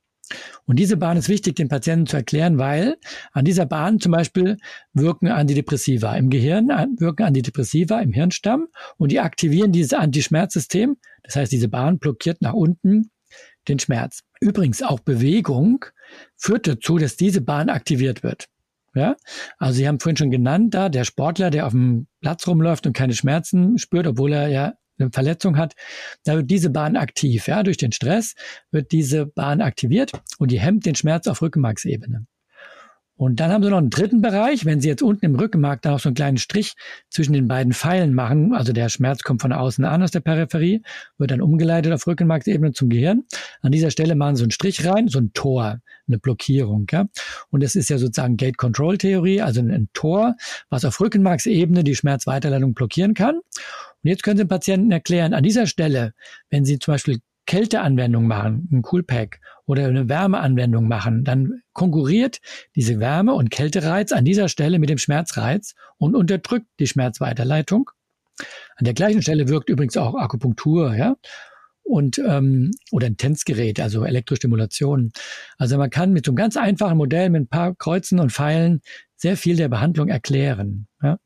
Und 0.66 0.78
diese 0.78 0.96
Bahn 0.96 1.16
ist 1.16 1.28
wichtig, 1.28 1.56
den 1.56 1.68
Patienten 1.68 2.06
zu 2.06 2.16
erklären, 2.16 2.58
weil 2.58 2.96
an 3.32 3.44
dieser 3.44 3.66
Bahn 3.66 4.00
zum 4.00 4.12
Beispiel 4.12 4.56
wirken 4.92 5.28
Antidepressiva 5.28 6.16
im 6.16 6.30
Gehirn, 6.30 6.68
wirken 6.98 7.24
Antidepressiva 7.24 8.00
im 8.00 8.12
Hirnstamm 8.12 8.68
und 8.96 9.12
die 9.12 9.20
aktivieren 9.20 9.72
dieses 9.72 9.92
Antischmerzsystem. 9.92 10.96
Das 11.22 11.36
heißt, 11.36 11.52
diese 11.52 11.68
Bahn 11.68 11.98
blockiert 11.98 12.42
nach 12.42 12.54
unten 12.54 13.10
den 13.68 13.78
Schmerz. 13.78 14.22
Übrigens 14.40 14.82
auch 14.82 15.00
Bewegung 15.00 15.84
führt 16.36 16.66
dazu, 16.66 16.98
dass 16.98 17.16
diese 17.16 17.40
Bahn 17.40 17.68
aktiviert 17.68 18.22
wird. 18.22 18.48
Ja, 18.94 19.16
also 19.58 19.76
Sie 19.76 19.86
haben 19.86 20.00
vorhin 20.00 20.16
schon 20.16 20.30
genannt, 20.30 20.74
da 20.74 20.88
der 20.88 21.04
Sportler, 21.04 21.50
der 21.50 21.66
auf 21.66 21.72
dem 21.72 22.06
Platz 22.20 22.46
rumläuft 22.46 22.86
und 22.86 22.94
keine 22.94 23.14
Schmerzen 23.14 23.78
spürt, 23.78 24.06
obwohl 24.06 24.32
er 24.32 24.48
ja 24.48 24.74
eine 24.98 25.10
Verletzung 25.10 25.56
hat, 25.56 25.74
da 26.24 26.36
wird 26.36 26.50
diese 26.50 26.70
Bahn 26.70 26.96
aktiv. 26.96 27.46
Ja, 27.46 27.62
durch 27.62 27.76
den 27.76 27.92
Stress 27.92 28.34
wird 28.70 28.92
diese 28.92 29.26
Bahn 29.26 29.60
aktiviert 29.60 30.12
und 30.38 30.50
die 30.50 30.60
hemmt 30.60 30.86
den 30.86 30.94
Schmerz 30.94 31.26
auf 31.26 31.42
Rückenmarksebene. 31.42 32.26
Und 33.18 33.40
dann 33.40 33.50
haben 33.50 33.64
sie 33.64 33.70
noch 33.70 33.78
einen 33.78 33.90
dritten 33.90 34.22
Bereich. 34.22 34.64
Wenn 34.64 34.80
Sie 34.80 34.86
jetzt 34.86 35.02
unten 35.02 35.26
im 35.26 35.34
Rückenmark 35.34 35.82
da 35.82 35.90
noch 35.90 35.98
so 35.98 36.08
einen 36.08 36.14
kleinen 36.14 36.38
Strich 36.38 36.74
zwischen 37.10 37.32
den 37.32 37.48
beiden 37.48 37.72
Pfeilen 37.72 38.14
machen, 38.14 38.54
also 38.54 38.72
der 38.72 38.88
Schmerz 38.88 39.24
kommt 39.24 39.42
von 39.42 39.52
außen 39.52 39.84
an 39.84 40.04
aus 40.04 40.12
der 40.12 40.20
Peripherie, 40.20 40.82
wird 41.18 41.32
dann 41.32 41.42
umgeleitet 41.42 41.92
auf 41.92 42.06
Rückenmarksebene 42.06 42.72
zum 42.72 42.88
Gehirn. 42.88 43.24
An 43.60 43.72
dieser 43.72 43.90
Stelle 43.90 44.14
machen 44.14 44.36
Sie 44.36 44.44
ein 44.44 44.52
Strich 44.52 44.86
rein, 44.86 45.08
so 45.08 45.18
ein 45.18 45.32
Tor, 45.32 45.80
eine 46.06 46.18
Blockierung. 46.20 46.86
Ja? 46.92 47.06
Und 47.50 47.64
das 47.64 47.74
ist 47.74 47.90
ja 47.90 47.98
sozusagen 47.98 48.36
Gate-Control-Theorie, 48.36 49.42
also 49.42 49.62
ein 49.62 49.88
Tor, 49.94 50.36
was 50.70 50.84
auf 50.84 51.00
Rückenmarksebene 51.00 51.82
die 51.82 51.96
Schmerzweiterleitung 51.96 52.74
blockieren 52.74 53.14
kann. 53.14 53.40
Und 54.02 54.10
jetzt 54.10 54.22
können 54.22 54.36
Sie 54.36 54.44
dem 54.44 54.48
Patienten 54.48 54.90
erklären, 54.90 55.34
an 55.34 55.42
dieser 55.42 55.66
Stelle, 55.66 56.14
wenn 56.50 56.64
Sie 56.64 56.78
zum 56.78 56.94
Beispiel 56.94 57.18
Kälteanwendung 57.46 58.26
machen, 58.26 58.68
ein 58.70 58.82
Coolpack 58.82 59.40
oder 59.64 59.86
eine 59.86 60.08
Wärmeanwendung 60.08 60.86
machen, 60.86 61.24
dann 61.24 61.62
konkurriert 61.72 62.40
diese 62.76 63.00
Wärme- 63.00 63.34
und 63.34 63.50
Kältereiz 63.50 64.12
an 64.12 64.24
dieser 64.24 64.48
Stelle 64.48 64.78
mit 64.78 64.90
dem 64.90 64.98
Schmerzreiz 64.98 65.74
und 65.96 66.14
unterdrückt 66.14 66.66
die 66.78 66.86
Schmerzweiterleitung. 66.86 67.90
An 68.76 68.84
der 68.84 68.94
gleichen 68.94 69.22
Stelle 69.22 69.48
wirkt 69.48 69.70
übrigens 69.70 69.96
auch 69.96 70.14
Akupunktur, 70.14 70.94
ja, 70.94 71.16
und 71.88 72.18
ähm, 72.18 72.70
oder 72.92 73.06
ein 73.06 73.16
Tänzgerät, 73.16 73.80
also 73.80 74.04
Elektrostimulation. 74.04 75.10
Also 75.56 75.78
man 75.78 75.90
kann 75.90 76.12
mit 76.12 76.26
so 76.26 76.32
einem 76.32 76.36
ganz 76.36 76.56
einfachen 76.56 76.98
Modell 76.98 77.30
mit 77.30 77.42
ein 77.42 77.48
paar 77.48 77.74
Kreuzen 77.74 78.20
und 78.20 78.30
Pfeilen 78.30 78.82
sehr 79.16 79.36
viel 79.36 79.56
der 79.56 79.68
Behandlung 79.68 80.08
erklären. 80.08 80.86
Ja? 81.02 81.18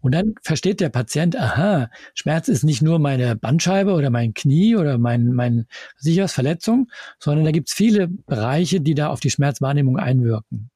Und 0.00 0.14
dann 0.14 0.34
versteht 0.42 0.80
der 0.80 0.88
Patient, 0.88 1.36
aha, 1.36 1.90
Schmerz 2.14 2.48
ist 2.48 2.64
nicht 2.64 2.82
nur 2.82 2.98
meine 2.98 3.36
Bandscheibe 3.36 3.92
oder 3.92 4.10
mein 4.10 4.34
Knie 4.34 4.76
oder 4.76 4.98
mein, 4.98 5.32
mein 5.32 5.66
sicheres 5.96 6.32
Verletzung, 6.32 6.90
sondern 7.18 7.44
da 7.44 7.50
gibt's 7.50 7.72
viele 7.72 8.08
Bereiche, 8.08 8.80
die 8.80 8.94
da 8.94 9.08
auf 9.08 9.20
die 9.20 9.30
Schmerzwahrnehmung 9.30 9.98
einwirken. 9.98 10.70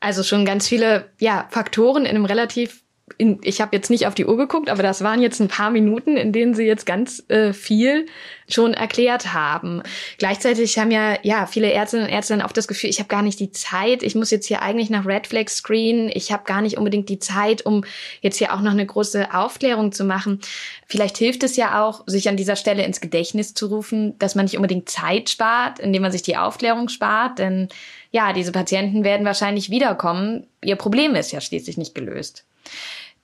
Also 0.00 0.22
schon 0.22 0.44
ganz 0.44 0.68
viele 0.68 1.10
ja, 1.18 1.48
Faktoren 1.50 2.04
in 2.04 2.10
einem 2.10 2.26
relativ 2.26 2.83
in, 3.18 3.38
ich 3.42 3.60
habe 3.60 3.76
jetzt 3.76 3.90
nicht 3.90 4.06
auf 4.06 4.14
die 4.14 4.24
Uhr 4.24 4.36
geguckt, 4.36 4.70
aber 4.70 4.82
das 4.82 5.04
waren 5.04 5.20
jetzt 5.20 5.38
ein 5.40 5.48
paar 5.48 5.70
Minuten, 5.70 6.16
in 6.16 6.32
denen 6.32 6.54
Sie 6.54 6.64
jetzt 6.64 6.86
ganz 6.86 7.22
äh, 7.28 7.52
viel 7.52 8.06
schon 8.48 8.72
erklärt 8.72 9.34
haben. 9.34 9.82
Gleichzeitig 10.18 10.78
haben 10.78 10.90
ja 10.90 11.18
ja 11.22 11.46
viele 11.46 11.70
Ärztinnen 11.70 12.06
und 12.06 12.12
Ärzte 12.12 12.34
dann 12.34 12.44
oft 12.44 12.56
das 12.56 12.66
Gefühl, 12.66 12.88
ich 12.88 12.98
habe 12.98 13.08
gar 13.08 13.22
nicht 13.22 13.40
die 13.40 13.52
Zeit, 13.52 14.02
ich 14.02 14.14
muss 14.14 14.30
jetzt 14.30 14.46
hier 14.46 14.62
eigentlich 14.62 14.88
nach 14.88 15.06
Red 15.06 15.26
Flag 15.26 15.48
Screen, 15.48 16.10
ich 16.12 16.32
habe 16.32 16.44
gar 16.44 16.62
nicht 16.62 16.78
unbedingt 16.78 17.10
die 17.10 17.18
Zeit, 17.18 17.66
um 17.66 17.84
jetzt 18.22 18.38
hier 18.38 18.54
auch 18.54 18.60
noch 18.60 18.72
eine 18.72 18.86
große 18.86 19.34
Aufklärung 19.34 19.92
zu 19.92 20.04
machen. 20.04 20.40
Vielleicht 20.86 21.18
hilft 21.18 21.42
es 21.42 21.56
ja 21.56 21.84
auch, 21.84 22.04
sich 22.06 22.28
an 22.28 22.36
dieser 22.36 22.56
Stelle 22.56 22.84
ins 22.84 23.02
Gedächtnis 23.02 23.52
zu 23.54 23.66
rufen, 23.66 24.18
dass 24.18 24.34
man 24.34 24.46
nicht 24.46 24.56
unbedingt 24.56 24.88
Zeit 24.88 25.28
spart, 25.28 25.78
indem 25.78 26.02
man 26.02 26.12
sich 26.12 26.22
die 26.22 26.36
Aufklärung 26.36 26.88
spart, 26.88 27.38
denn 27.38 27.68
ja, 28.14 28.32
diese 28.32 28.52
Patienten 28.52 29.02
werden 29.02 29.26
wahrscheinlich 29.26 29.70
wiederkommen. 29.70 30.46
Ihr 30.62 30.76
Problem 30.76 31.16
ist 31.16 31.32
ja 31.32 31.40
schließlich 31.40 31.76
nicht 31.76 31.96
gelöst. 31.96 32.46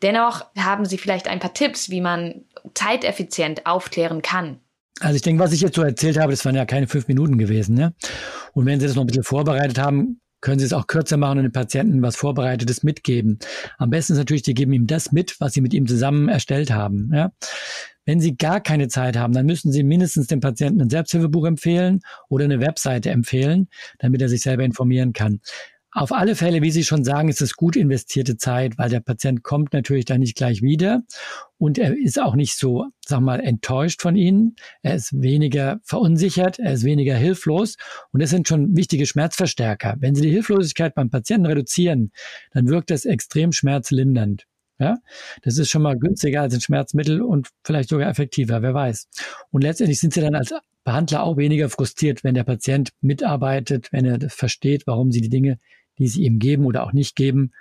Dennoch 0.02 0.47
haben 0.59 0.85
Sie 0.85 0.99
vielleicht 0.99 1.28
ein 1.28 1.38
paar 1.38 1.54
Tipps, 1.54 1.90
wie 1.90 2.00
man 2.00 2.42
zeiteffizient 2.75 3.66
aufklären 3.66 4.20
kann. 4.20 4.59
Also 4.99 5.14
ich 5.14 5.23
denke, 5.23 5.40
was 5.44 5.52
ich 5.52 5.61
jetzt 5.61 5.76
so 5.76 5.82
erzählt 5.82 6.18
habe, 6.18 6.32
das 6.32 6.44
waren 6.44 6.56
ja 6.56 6.64
keine 6.64 6.88
fünf 6.88 7.06
Minuten 7.06 7.38
gewesen. 7.38 7.76
Ne? 7.76 7.94
Und 8.52 8.66
wenn 8.66 8.80
Sie 8.80 8.87
das 8.87 8.97
noch 8.97 9.04
ein 9.04 9.06
bisschen 9.06 9.23
vorbereitet 9.23 9.78
haben, 9.78 10.20
können 10.40 10.59
Sie 10.59 10.66
es 10.66 10.73
auch 10.73 10.88
kürzer 10.88 11.16
machen 11.16 11.38
und 11.38 11.44
den 11.44 11.52
Patienten 11.52 12.02
was 12.02 12.16
Vorbereitetes 12.16 12.82
mitgeben. 12.82 13.38
Am 13.78 13.90
besten 13.90 14.14
ist 14.14 14.18
natürlich, 14.18 14.42
Sie 14.44 14.54
geben 14.54 14.73
ihm 14.73 14.88
das 14.88 15.12
mit, 15.12 15.40
was 15.40 15.52
Sie 15.52 15.61
mit 15.61 15.73
ihm 15.73 15.87
zusammen 15.87 16.28
erstellt 16.28 16.73
haben. 16.73 17.12
Ja? 17.14 17.30
Wenn 18.07 18.21
Sie 18.21 18.37
gar 18.37 18.61
keine 18.61 18.88
Zeit 18.88 19.16
haben, 19.16 19.33
dann 19.33 19.47
müssen 19.47 19.73
Sie 19.73 19.83
mindestens 19.83 20.26
dem 20.26 20.40
Patienten 20.40 20.80
ein 20.80 20.90
Selbsthilfebuch 20.90 21.47
empfehlen 21.47 22.00
oder 22.28 22.45
eine 22.45 22.61
Webseite 22.61 23.11
empfehlen, 23.11 23.69
damit 23.99 24.23
er 24.23 24.28
sich 24.28 24.42
selber 24.42 24.64
informieren 24.64 25.12
kann. 25.12 25.40
Auf 25.92 26.12
alle 26.12 26.37
Fälle, 26.37 26.62
wie 26.62 26.71
Sie 26.71 26.85
schon 26.85 27.02
sagen, 27.02 27.28
ist 27.28 27.42
es 27.42 27.57
gut 27.57 27.75
investierte 27.75 28.37
Zeit, 28.37 28.78
weil 28.78 28.90
der 28.90 29.00
Patient 29.00 29.42
kommt 29.42 29.73
natürlich 29.73 30.04
dann 30.04 30.21
nicht 30.21 30.37
gleich 30.37 30.62
wieder 30.62 31.02
und 31.59 31.78
er 31.78 31.97
ist 31.99 32.21
auch 32.21 32.37
nicht 32.37 32.57
so, 32.57 32.87
sag 33.04 33.21
mal, 33.21 33.40
enttäuscht 33.40 34.00
von 34.00 34.14
Ihnen. 34.14 34.54
Er 34.83 34.95
ist 34.95 35.21
weniger 35.21 35.80
verunsichert, 35.83 36.61
er 36.61 36.75
ist 36.75 36.85
weniger 36.85 37.16
hilflos 37.16 37.75
und 38.12 38.23
das 38.23 38.30
sind 38.30 38.47
schon 38.47 38.76
wichtige 38.76 39.04
Schmerzverstärker. 39.04 39.97
Wenn 39.99 40.14
Sie 40.14 40.23
die 40.23 40.30
Hilflosigkeit 40.30 40.95
beim 40.95 41.11
Patienten 41.11 41.47
reduzieren, 41.47 42.12
dann 42.52 42.69
wirkt 42.69 42.90
das 42.90 43.04
extrem 43.04 43.50
schmerzlindernd. 43.50 44.47
Ja, 44.80 44.96
das 45.42 45.58
ist 45.58 45.70
schon 45.70 45.82
mal 45.82 45.96
günstiger 45.96 46.40
als 46.40 46.54
ein 46.54 46.60
Schmerzmittel 46.60 47.22
und 47.22 47.50
vielleicht 47.64 47.90
sogar 47.90 48.08
effektiver, 48.08 48.62
wer 48.62 48.75
weiß. 48.75 49.08
Und 49.50 49.62
letztendlich 49.62 50.00
sind 50.00 50.14
Sie 50.14 50.20
dann 50.20 50.34
als 50.34 50.52
Behandler 50.84 51.22
auch 51.22 51.37
weniger 51.37 51.68
frustriert, 51.68 52.25
wenn 52.25 52.34
der 52.34 52.44
Patient 52.44 52.90
mitarbeitet, 53.02 53.92
wenn 53.92 54.06
er 54.06 54.30
versteht, 54.30 54.87
warum 54.87 55.12
Sie 55.12 55.20
die 55.20 55.28
Dinge 55.28 55.58
die 56.00 56.08
sie 56.08 56.25
ihm 56.25 56.38
geben 56.38 56.64
oder 56.64 56.82
auch 56.82 56.92
nicht 56.92 57.14
geben, 57.14 57.52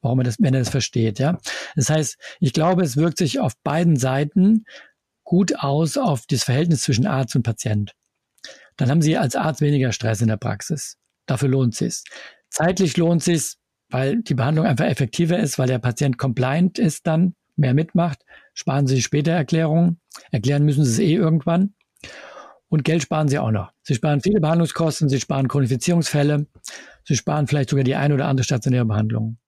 warum 0.00 0.20
er 0.20 0.24
das, 0.24 0.36
wenn 0.40 0.54
er 0.54 0.60
das 0.60 0.70
versteht, 0.70 1.18
ja. 1.20 1.38
Das 1.76 1.90
heißt, 1.90 2.16
ich 2.40 2.52
glaube, 2.52 2.82
es 2.82 2.96
wirkt 2.96 3.18
sich 3.18 3.38
auf 3.38 3.52
beiden 3.62 3.96
Seiten 3.96 4.64
gut 5.24 5.56
aus 5.56 5.98
auf 5.98 6.26
das 6.26 6.42
Verhältnis 6.42 6.82
zwischen 6.82 7.06
Arzt 7.06 7.36
und 7.36 7.42
Patient. 7.42 7.92
Dann 8.76 8.90
haben 8.90 9.02
Sie 9.02 9.16
als 9.16 9.36
Arzt 9.36 9.60
weniger 9.60 9.92
Stress 9.92 10.22
in 10.22 10.28
der 10.28 10.36
Praxis. 10.36 10.96
Dafür 11.26 11.48
lohnt 11.48 11.74
es 11.74 11.78
sich. 11.78 12.12
Zeitlich 12.48 12.96
lohnt 12.96 13.20
es 13.20 13.24
sich, 13.26 13.56
weil 13.90 14.22
die 14.22 14.34
Behandlung 14.34 14.66
einfach 14.66 14.86
effektiver 14.86 15.38
ist, 15.38 15.58
weil 15.58 15.68
der 15.68 15.78
Patient 15.78 16.18
compliant 16.18 16.78
ist 16.78 17.06
dann, 17.06 17.34
mehr 17.56 17.74
mitmacht. 17.74 18.20
Sparen 18.54 18.86
Sie 18.86 19.02
später 19.02 19.32
Erklärungen. 19.32 20.00
Erklären 20.30 20.64
müssen 20.64 20.84
Sie 20.84 20.90
es 20.90 20.98
eh 20.98 21.14
irgendwann. 21.14 21.74
Und 22.68 22.84
Geld 22.84 23.02
sparen 23.02 23.28
Sie 23.28 23.38
auch 23.38 23.50
noch. 23.50 23.72
Sie 23.82 23.94
sparen 23.94 24.20
viele 24.20 24.40
Behandlungskosten, 24.40 25.08
Sie 25.08 25.20
sparen 25.20 25.48
Chronifizierungsfälle, 25.48 26.46
Sie 27.04 27.16
sparen 27.16 27.46
vielleicht 27.46 27.70
sogar 27.70 27.84
die 27.84 27.94
eine 27.94 28.14
oder 28.14 28.26
andere 28.26 28.44
stationäre 28.44 28.84
Behandlung. 28.84 29.38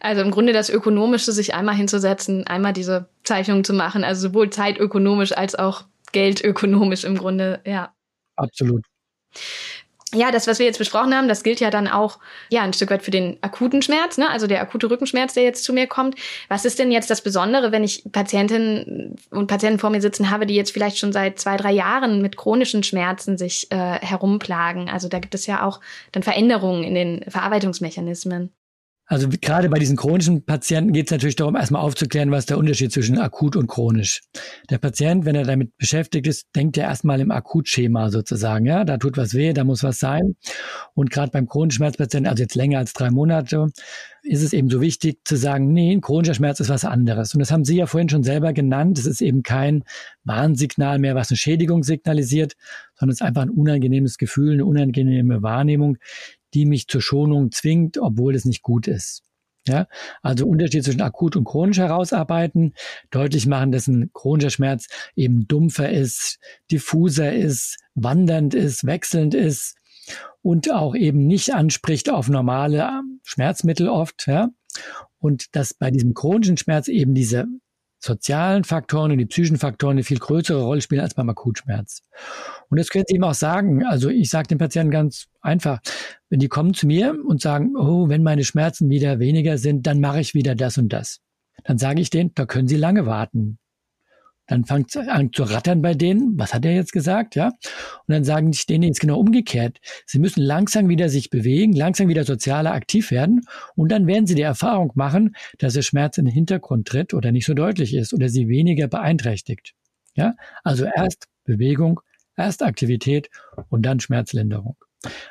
Also 0.00 0.22
im 0.22 0.30
Grunde 0.30 0.52
das 0.52 0.70
Ökonomische, 0.70 1.32
sich 1.32 1.54
einmal 1.54 1.74
hinzusetzen, 1.74 2.46
einmal 2.46 2.72
diese 2.72 3.08
Zeichnung 3.24 3.64
zu 3.64 3.72
machen, 3.72 4.04
also 4.04 4.28
sowohl 4.28 4.50
zeitökonomisch 4.50 5.32
als 5.32 5.54
auch 5.54 5.84
geldökonomisch 6.12 7.04
im 7.04 7.16
Grunde, 7.16 7.60
ja. 7.64 7.92
Absolut 8.36 8.84
ja, 10.14 10.30
das, 10.30 10.46
was 10.46 10.58
wir 10.58 10.66
jetzt 10.66 10.78
besprochen 10.78 11.14
haben, 11.14 11.28
das 11.28 11.42
gilt 11.42 11.60
ja 11.60 11.70
dann 11.70 11.88
auch 11.88 12.18
ja 12.50 12.62
ein 12.62 12.72
Stück 12.72 12.90
weit 12.90 13.02
für 13.02 13.10
den 13.10 13.38
akuten 13.40 13.82
Schmerz, 13.82 14.18
ne? 14.18 14.28
also 14.28 14.46
der 14.46 14.60
akute 14.60 14.90
Rückenschmerz, 14.90 15.34
der 15.34 15.42
jetzt 15.42 15.64
zu 15.64 15.72
mir 15.72 15.86
kommt. 15.86 16.16
Was 16.48 16.64
ist 16.64 16.78
denn 16.78 16.92
jetzt 16.92 17.10
das 17.10 17.22
Besondere, 17.22 17.72
wenn 17.72 17.84
ich 17.84 18.04
Patientinnen 18.12 19.16
und 19.30 19.46
Patienten 19.46 19.78
vor 19.78 19.90
mir 19.90 20.02
sitzen 20.02 20.30
habe, 20.30 20.46
die 20.46 20.54
jetzt 20.54 20.72
vielleicht 20.72 20.98
schon 20.98 21.12
seit 21.12 21.38
zwei, 21.38 21.56
drei 21.56 21.72
Jahren 21.72 22.20
mit 22.20 22.36
chronischen 22.36 22.82
Schmerzen 22.82 23.38
sich 23.38 23.70
äh, 23.70 23.76
herumplagen? 23.76 24.90
Also 24.90 25.08
da 25.08 25.18
gibt 25.18 25.34
es 25.34 25.46
ja 25.46 25.66
auch 25.66 25.80
dann 26.12 26.22
Veränderungen 26.22 26.84
in 26.84 26.94
den 26.94 27.30
Verarbeitungsmechanismen. 27.30 28.52
Also 29.06 29.28
gerade 29.28 29.68
bei 29.68 29.78
diesen 29.78 29.96
chronischen 29.96 30.44
Patienten 30.44 30.92
geht 30.92 31.06
es 31.06 31.10
natürlich 31.10 31.36
darum, 31.36 31.56
erstmal 31.56 31.82
aufzuklären, 31.82 32.30
was 32.30 32.46
der 32.46 32.56
Unterschied 32.56 32.92
zwischen 32.92 33.18
akut 33.18 33.56
und 33.56 33.66
chronisch. 33.66 34.22
Der 34.70 34.78
Patient, 34.78 35.24
wenn 35.24 35.34
er 35.34 35.44
damit 35.44 35.76
beschäftigt 35.76 36.26
ist, 36.26 36.46
denkt 36.54 36.78
er 36.78 36.84
erstmal 36.84 37.20
im 37.20 37.30
Akutschema 37.30 38.10
sozusagen. 38.10 38.64
Ja, 38.64 38.84
da 38.84 38.96
tut 38.96 39.16
was 39.16 39.34
weh, 39.34 39.52
da 39.52 39.64
muss 39.64 39.82
was 39.82 39.98
sein. 39.98 40.36
Und 40.94 41.10
gerade 41.10 41.30
beim 41.30 41.46
chronischen 41.46 41.78
Schmerzpatienten, 41.78 42.30
also 42.30 42.42
jetzt 42.42 42.54
länger 42.54 42.78
als 42.78 42.92
drei 42.92 43.10
Monate, 43.10 43.66
ist 44.22 44.42
es 44.42 44.52
eben 44.52 44.70
so 44.70 44.80
wichtig 44.80 45.18
zu 45.24 45.36
sagen, 45.36 45.72
nee, 45.72 45.92
ein 45.92 46.00
chronischer 46.00 46.34
Schmerz 46.34 46.60
ist 46.60 46.68
was 46.68 46.84
anderes. 46.84 47.34
Und 47.34 47.40
das 47.40 47.50
haben 47.50 47.64
Sie 47.64 47.76
ja 47.76 47.86
vorhin 47.86 48.08
schon 48.08 48.22
selber 48.22 48.52
genannt. 48.52 48.98
Es 48.98 49.06
ist 49.06 49.20
eben 49.20 49.42
kein 49.42 49.82
Warnsignal 50.24 51.00
mehr, 51.00 51.16
was 51.16 51.30
eine 51.30 51.36
Schädigung 51.36 51.82
signalisiert, 51.82 52.54
sondern 52.94 53.12
es 53.12 53.20
ist 53.20 53.26
einfach 53.26 53.42
ein 53.42 53.50
unangenehmes 53.50 54.16
Gefühl, 54.16 54.54
eine 54.54 54.64
unangenehme 54.64 55.42
Wahrnehmung, 55.42 55.98
die 56.54 56.66
mich 56.66 56.88
zur 56.88 57.00
Schonung 57.00 57.52
zwingt, 57.52 57.98
obwohl 57.98 58.34
es 58.34 58.44
nicht 58.44 58.62
gut 58.62 58.86
ist. 58.86 59.22
Ja, 59.68 59.86
also 60.22 60.48
Unterschied 60.48 60.82
zwischen 60.82 61.02
akut 61.02 61.36
und 61.36 61.44
chronisch 61.44 61.78
herausarbeiten, 61.78 62.74
deutlich 63.10 63.46
machen, 63.46 63.70
dass 63.70 63.86
ein 63.86 64.10
chronischer 64.12 64.50
Schmerz 64.50 64.88
eben 65.14 65.46
dumpfer 65.46 65.88
ist, 65.88 66.40
diffuser 66.72 67.32
ist, 67.32 67.78
wandernd 67.94 68.54
ist, 68.54 68.84
wechselnd 68.84 69.34
ist 69.34 69.76
und 70.40 70.72
auch 70.72 70.96
eben 70.96 71.28
nicht 71.28 71.54
anspricht 71.54 72.10
auf 72.10 72.28
normale 72.28 73.02
Schmerzmittel 73.22 73.88
oft, 73.88 74.26
ja. 74.26 74.48
Und 75.18 75.54
dass 75.54 75.74
bei 75.74 75.92
diesem 75.92 76.14
chronischen 76.14 76.56
Schmerz 76.56 76.88
eben 76.88 77.14
diese 77.14 77.46
sozialen 78.04 78.64
Faktoren 78.64 79.12
und 79.12 79.18
die 79.18 79.26
psychischen 79.26 79.58
Faktoren 79.58 79.92
eine 79.92 80.02
viel 80.02 80.18
größere 80.18 80.62
Rolle 80.62 80.80
spielen 80.80 81.00
als 81.00 81.14
beim 81.14 81.28
Akutschmerz. 81.28 82.02
Und 82.68 82.78
das 82.78 82.88
können 82.88 83.04
Sie 83.06 83.16
ihm 83.16 83.24
auch 83.24 83.34
sagen. 83.34 83.84
Also 83.84 84.08
ich 84.08 84.28
sage 84.28 84.48
den 84.48 84.58
Patienten 84.58 84.90
ganz 84.90 85.28
einfach, 85.40 85.80
wenn 86.28 86.40
die 86.40 86.48
kommen 86.48 86.74
zu 86.74 86.86
mir 86.86 87.16
und 87.26 87.40
sagen, 87.40 87.76
oh, 87.76 88.08
wenn 88.08 88.22
meine 88.22 88.44
Schmerzen 88.44 88.90
wieder 88.90 89.20
weniger 89.20 89.56
sind, 89.56 89.86
dann 89.86 90.00
mache 90.00 90.20
ich 90.20 90.34
wieder 90.34 90.54
das 90.54 90.78
und 90.78 90.92
das. 90.92 91.20
Dann 91.64 91.78
sage 91.78 92.00
ich 92.00 92.10
denen, 92.10 92.32
da 92.34 92.44
können 92.44 92.66
Sie 92.66 92.76
lange 92.76 93.06
warten. 93.06 93.58
Dann 94.52 94.66
fängt 94.66 94.94
es 94.94 95.08
an 95.08 95.32
zu 95.32 95.44
rattern 95.44 95.80
bei 95.80 95.94
denen. 95.94 96.38
Was 96.38 96.52
hat 96.52 96.66
er 96.66 96.74
jetzt 96.74 96.92
gesagt? 96.92 97.36
Ja. 97.36 97.46
Und 97.46 98.08
dann 98.08 98.22
sagen 98.22 98.50
ich 98.52 98.66
denen 98.66 98.84
jetzt 98.84 99.00
genau 99.00 99.18
umgekehrt. 99.18 99.78
Sie 100.04 100.18
müssen 100.18 100.42
langsam 100.42 100.90
wieder 100.90 101.08
sich 101.08 101.30
bewegen, 101.30 101.72
langsam 101.72 102.08
wieder 102.08 102.24
sozialer 102.24 102.74
aktiv 102.74 103.10
werden. 103.10 103.46
Und 103.76 103.90
dann 103.90 104.06
werden 104.06 104.26
sie 104.26 104.34
die 104.34 104.42
Erfahrung 104.42 104.92
machen, 104.94 105.34
dass 105.58 105.72
der 105.72 105.80
Schmerz 105.80 106.18
in 106.18 106.26
den 106.26 106.34
Hintergrund 106.34 106.86
tritt 106.86 107.14
oder 107.14 107.32
nicht 107.32 107.46
so 107.46 107.54
deutlich 107.54 107.94
ist 107.94 108.12
oder 108.12 108.28
sie 108.28 108.46
weniger 108.46 108.88
beeinträchtigt. 108.88 109.72
Ja. 110.16 110.34
Also 110.64 110.84
erst 110.84 111.28
Bewegung, 111.44 112.00
erst 112.36 112.62
Aktivität 112.62 113.30
und 113.70 113.86
dann 113.86 114.00
Schmerzlinderung. 114.00 114.76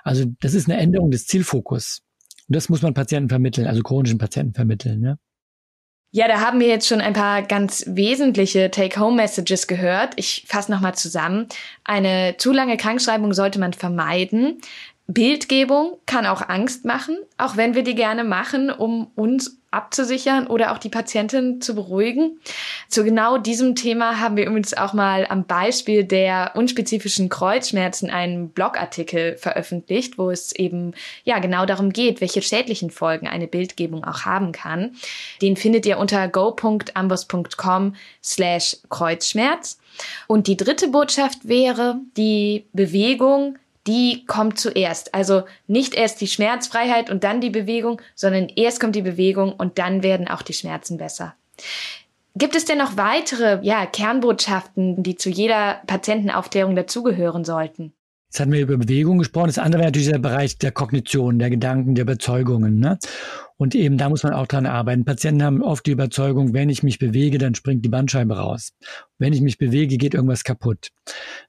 Also 0.04 0.26
das 0.40 0.56
ist 0.56 0.68
eine 0.68 0.80
Änderung 0.80 1.12
des 1.12 1.28
Zielfokus. 1.28 2.02
Und 2.48 2.56
das 2.56 2.70
muss 2.70 2.82
man 2.82 2.96
Patienten 2.96 3.30
vermitteln, 3.30 3.68
also 3.68 3.84
chronischen 3.84 4.18
Patienten 4.18 4.56
vermitteln. 4.56 5.04
Ja. 5.04 5.18
Ja, 6.14 6.28
da 6.28 6.42
haben 6.42 6.60
wir 6.60 6.68
jetzt 6.68 6.90
schon 6.90 7.00
ein 7.00 7.14
paar 7.14 7.42
ganz 7.42 7.86
wesentliche 7.88 8.70
Take-Home-Messages 8.70 9.68
gehört. 9.68 10.14
Ich 10.18 10.44
fasse 10.46 10.70
nochmal 10.70 10.94
zusammen. 10.94 11.48
Eine 11.86 12.36
zu 12.38 12.52
lange 12.52 12.76
Krankschreibung 12.76 13.34
sollte 13.34 13.60
man 13.60 13.72
vermeiden. 13.72 14.60
Bildgebung 15.14 15.98
kann 16.06 16.26
auch 16.26 16.48
Angst 16.48 16.86
machen, 16.86 17.18
auch 17.38 17.58
wenn 17.58 17.76
wir 17.76 17.84
die 17.84 17.96
gerne 17.96 18.24
machen, 18.24 18.70
um 18.70 19.12
uns 19.16 19.62
abzusichern 19.72 20.48
oder 20.48 20.74
auch 20.74 20.78
die 20.78 20.90
Patientin 20.90 21.62
zu 21.62 21.74
beruhigen. 21.76 22.40
Zu 22.90 23.06
genau 23.06 23.38
diesem 23.38 23.74
Thema 23.76 24.20
haben 24.20 24.36
wir 24.36 24.46
übrigens 24.46 24.74
auch 24.74 24.92
mal 24.92 25.26
am 25.30 25.46
Beispiel 25.46 26.04
der 26.04 26.52
unspezifischen 26.56 27.30
Kreuzschmerzen 27.30 28.10
einen 28.10 28.50
Blogartikel 28.50 29.38
veröffentlicht, 29.38 30.18
wo 30.18 30.30
es 30.30 30.52
eben 30.52 30.94
ja 31.24 31.40
genau 31.40 31.66
darum 31.66 31.94
geht, 31.94 32.20
welche 32.20 32.42
schädlichen 32.42 32.92
Folgen 32.92 33.28
eine 33.28 33.48
Bildgebung 33.48 34.04
auch 34.04 34.26
haben 34.26 34.52
kann. 34.52 34.96
Den 35.42 35.56
findet 35.56 35.86
ihr 35.86 35.98
unter 35.98 36.28
go.ambos.com 36.28 37.96
slash 38.22 38.78
Kreuzschmerz. 38.90 39.80
Und 40.28 40.48
die 40.48 40.58
dritte 40.58 40.90
Botschaft 40.90 41.48
wäre, 41.48 42.00
die 42.18 42.66
Bewegung 42.74 43.58
die 43.88 44.26
kommt 44.26 44.60
zuerst. 44.60 45.14
Also 45.14 45.44
nicht 45.68 45.94
erst 45.94 46.22
die 46.22 46.28
Schmerzfreiheit 46.28 47.10
und 47.10 47.24
dann 47.24 47.42
die 47.42 47.50
Bewegung, 47.50 48.02
sondern 48.16 48.50
erst 48.50 48.80
kommt 48.80 48.96
die 48.96 49.02
Bewegung 49.02 49.54
und 49.54 49.78
dann 49.78 50.04
werden 50.04 50.28
auch 50.28 50.42
die 50.42 50.54
Schmerzen 50.54 50.98
besser. 50.98 51.36
Gibt 52.36 52.56
es 52.56 52.66
denn 52.66 52.78
noch 52.78 52.96
weitere 52.96 53.60
ja, 53.64 53.86
Kernbotschaften, 53.86 55.04
die 55.04 55.16
zu 55.16 55.30
jeder 55.30 55.82
Patientenaufklärung 55.88 56.76
dazugehören 56.76 57.44
sollten? 57.44 57.94
Jetzt 58.32 58.40
hatten 58.40 58.54
wir 58.54 58.62
über 58.62 58.78
Bewegung 58.78 59.18
gesprochen. 59.18 59.48
Das 59.48 59.58
andere 59.58 59.82
wäre 59.82 59.90
natürlich 59.90 60.10
der 60.10 60.18
Bereich 60.18 60.58
der 60.58 60.72
Kognition, 60.72 61.38
der 61.38 61.50
Gedanken, 61.50 61.96
der 61.96 62.04
Überzeugungen. 62.04 62.80
Ne? 62.80 62.98
Und 63.58 63.76
eben 63.76 63.98
da 63.98 64.08
muss 64.08 64.24
man 64.24 64.32
auch 64.32 64.48
dran 64.48 64.66
arbeiten. 64.66 65.04
Patienten 65.04 65.44
haben 65.44 65.62
oft 65.62 65.86
die 65.86 65.92
Überzeugung, 65.92 66.54
wenn 66.54 66.70
ich 66.70 66.82
mich 66.82 66.98
bewege, 66.98 67.38
dann 67.38 67.56
springt 67.56 67.84
die 67.84 67.90
Bandscheibe 67.90 68.38
raus. 68.38 68.72
Wenn 69.22 69.34
ich 69.34 69.42
mich 69.42 69.60
bewege, 69.60 69.98
geht 69.98 70.16
irgendwas 70.16 70.44
kaputt. 70.44 70.90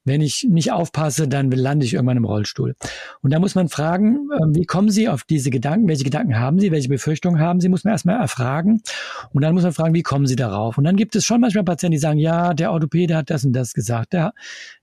Wenn 0.05 0.21
ich 0.21 0.47
nicht 0.47 0.73
aufpasse, 0.73 1.27
dann 1.27 1.51
lande 1.51 1.87
ich 1.87 1.95
irgendwann 1.95 2.19
im 2.19 2.27
Rollstuhl. 2.27 2.77
Und 3.23 3.33
da 3.33 3.39
muss 3.39 3.55
man 3.55 3.71
fragen, 3.71 4.29
ähm, 4.43 4.55
wie 4.55 4.67
kommen 4.67 4.91
Sie 4.91 5.09
auf 5.09 5.25
diese 5.25 5.49
Gedanken? 5.49 5.89
Welche 5.89 6.05
Gedanken 6.05 6.39
haben 6.39 6.61
Sie? 6.61 6.71
Welche 6.71 6.91
Befürchtungen 6.91 7.41
haben 7.41 7.61
Sie? 7.61 7.71
Muss 7.71 7.85
man 7.85 7.93
erstmal 7.93 8.21
erfragen. 8.21 8.83
Und 9.33 9.41
dann 9.41 9.55
muss 9.55 9.63
man 9.63 9.73
fragen, 9.73 9.95
wie 9.95 10.03
kommen 10.03 10.27
Sie 10.27 10.37
darauf? 10.37 10.77
Und 10.77 10.85
dann 10.85 10.97
gibt 10.97 11.17
es 11.17 11.25
schon 11.25 11.41
manchmal 11.41 11.65
Patienten, 11.65 11.93
die 11.93 11.99
sagen, 11.99 12.19
ja, 12.19 12.53
der 12.53 12.73
Orthopäde 12.73 13.17
hat 13.17 13.31
das 13.31 13.43
und 13.47 13.55
das 13.55 13.73
gesagt. 13.73 14.13
Der, 14.13 14.35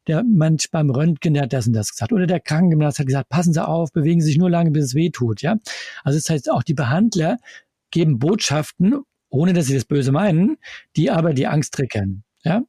der 0.08 0.24
Mensch 0.24 0.72
beim 0.72 0.89
Röntgen, 0.89 1.36
der 1.36 1.43
hat 1.43 1.53
das 1.53 1.67
und 1.67 1.74
das 1.74 1.91
gesagt. 1.91 2.12
Oder 2.12 2.25
der 2.25 2.39
Krankengymnast 2.39 2.98
hat 2.98 3.05
gesagt, 3.05 3.29
passen 3.29 3.53
Sie 3.53 3.63
auf, 3.63 3.91
bewegen 3.91 4.19
Sie 4.19 4.29
sich 4.29 4.39
nur 4.39 4.50
lange, 4.50 4.72
bis 4.72 4.86
es 4.86 4.96
weh 4.96 5.12
tut. 5.12 5.43
Ja? 5.43 5.58
Also 6.03 6.17
das 6.17 6.27
heißt, 6.27 6.51
auch 6.51 6.63
die 6.63 6.74
Behandler 6.74 7.38
geben 7.91 8.17
Botschaften, 8.17 9.03
ohne 9.29 9.53
dass 9.53 9.67
sie 9.67 9.75
das 9.75 9.86
Böse 9.86 10.12
meinen, 10.12 10.58
die 10.96 11.12
aber 11.12 11.36
die 11.36 11.46
Angst 11.46 11.75
triggern. 11.75 12.24
Ja? 12.43 12.63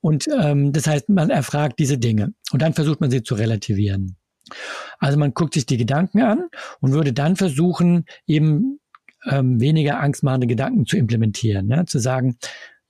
Und 0.00 0.28
ähm, 0.28 0.72
das 0.72 0.86
heißt, 0.86 1.08
man 1.08 1.30
erfragt 1.30 1.78
diese 1.78 1.98
Dinge 1.98 2.34
und 2.52 2.62
dann 2.62 2.74
versucht 2.74 3.00
man 3.00 3.10
sie 3.10 3.22
zu 3.22 3.34
relativieren. 3.34 4.16
Also 4.98 5.18
man 5.18 5.34
guckt 5.34 5.54
sich 5.54 5.66
die 5.66 5.76
Gedanken 5.76 6.22
an 6.22 6.48
und 6.80 6.92
würde 6.92 7.12
dann 7.12 7.36
versuchen, 7.36 8.04
eben 8.26 8.80
ähm, 9.26 9.60
weniger 9.60 10.00
angstmachende 10.00 10.46
Gedanken 10.46 10.86
zu 10.86 10.96
implementieren. 10.96 11.66
Ne? 11.66 11.84
Zu 11.86 11.98
sagen, 11.98 12.38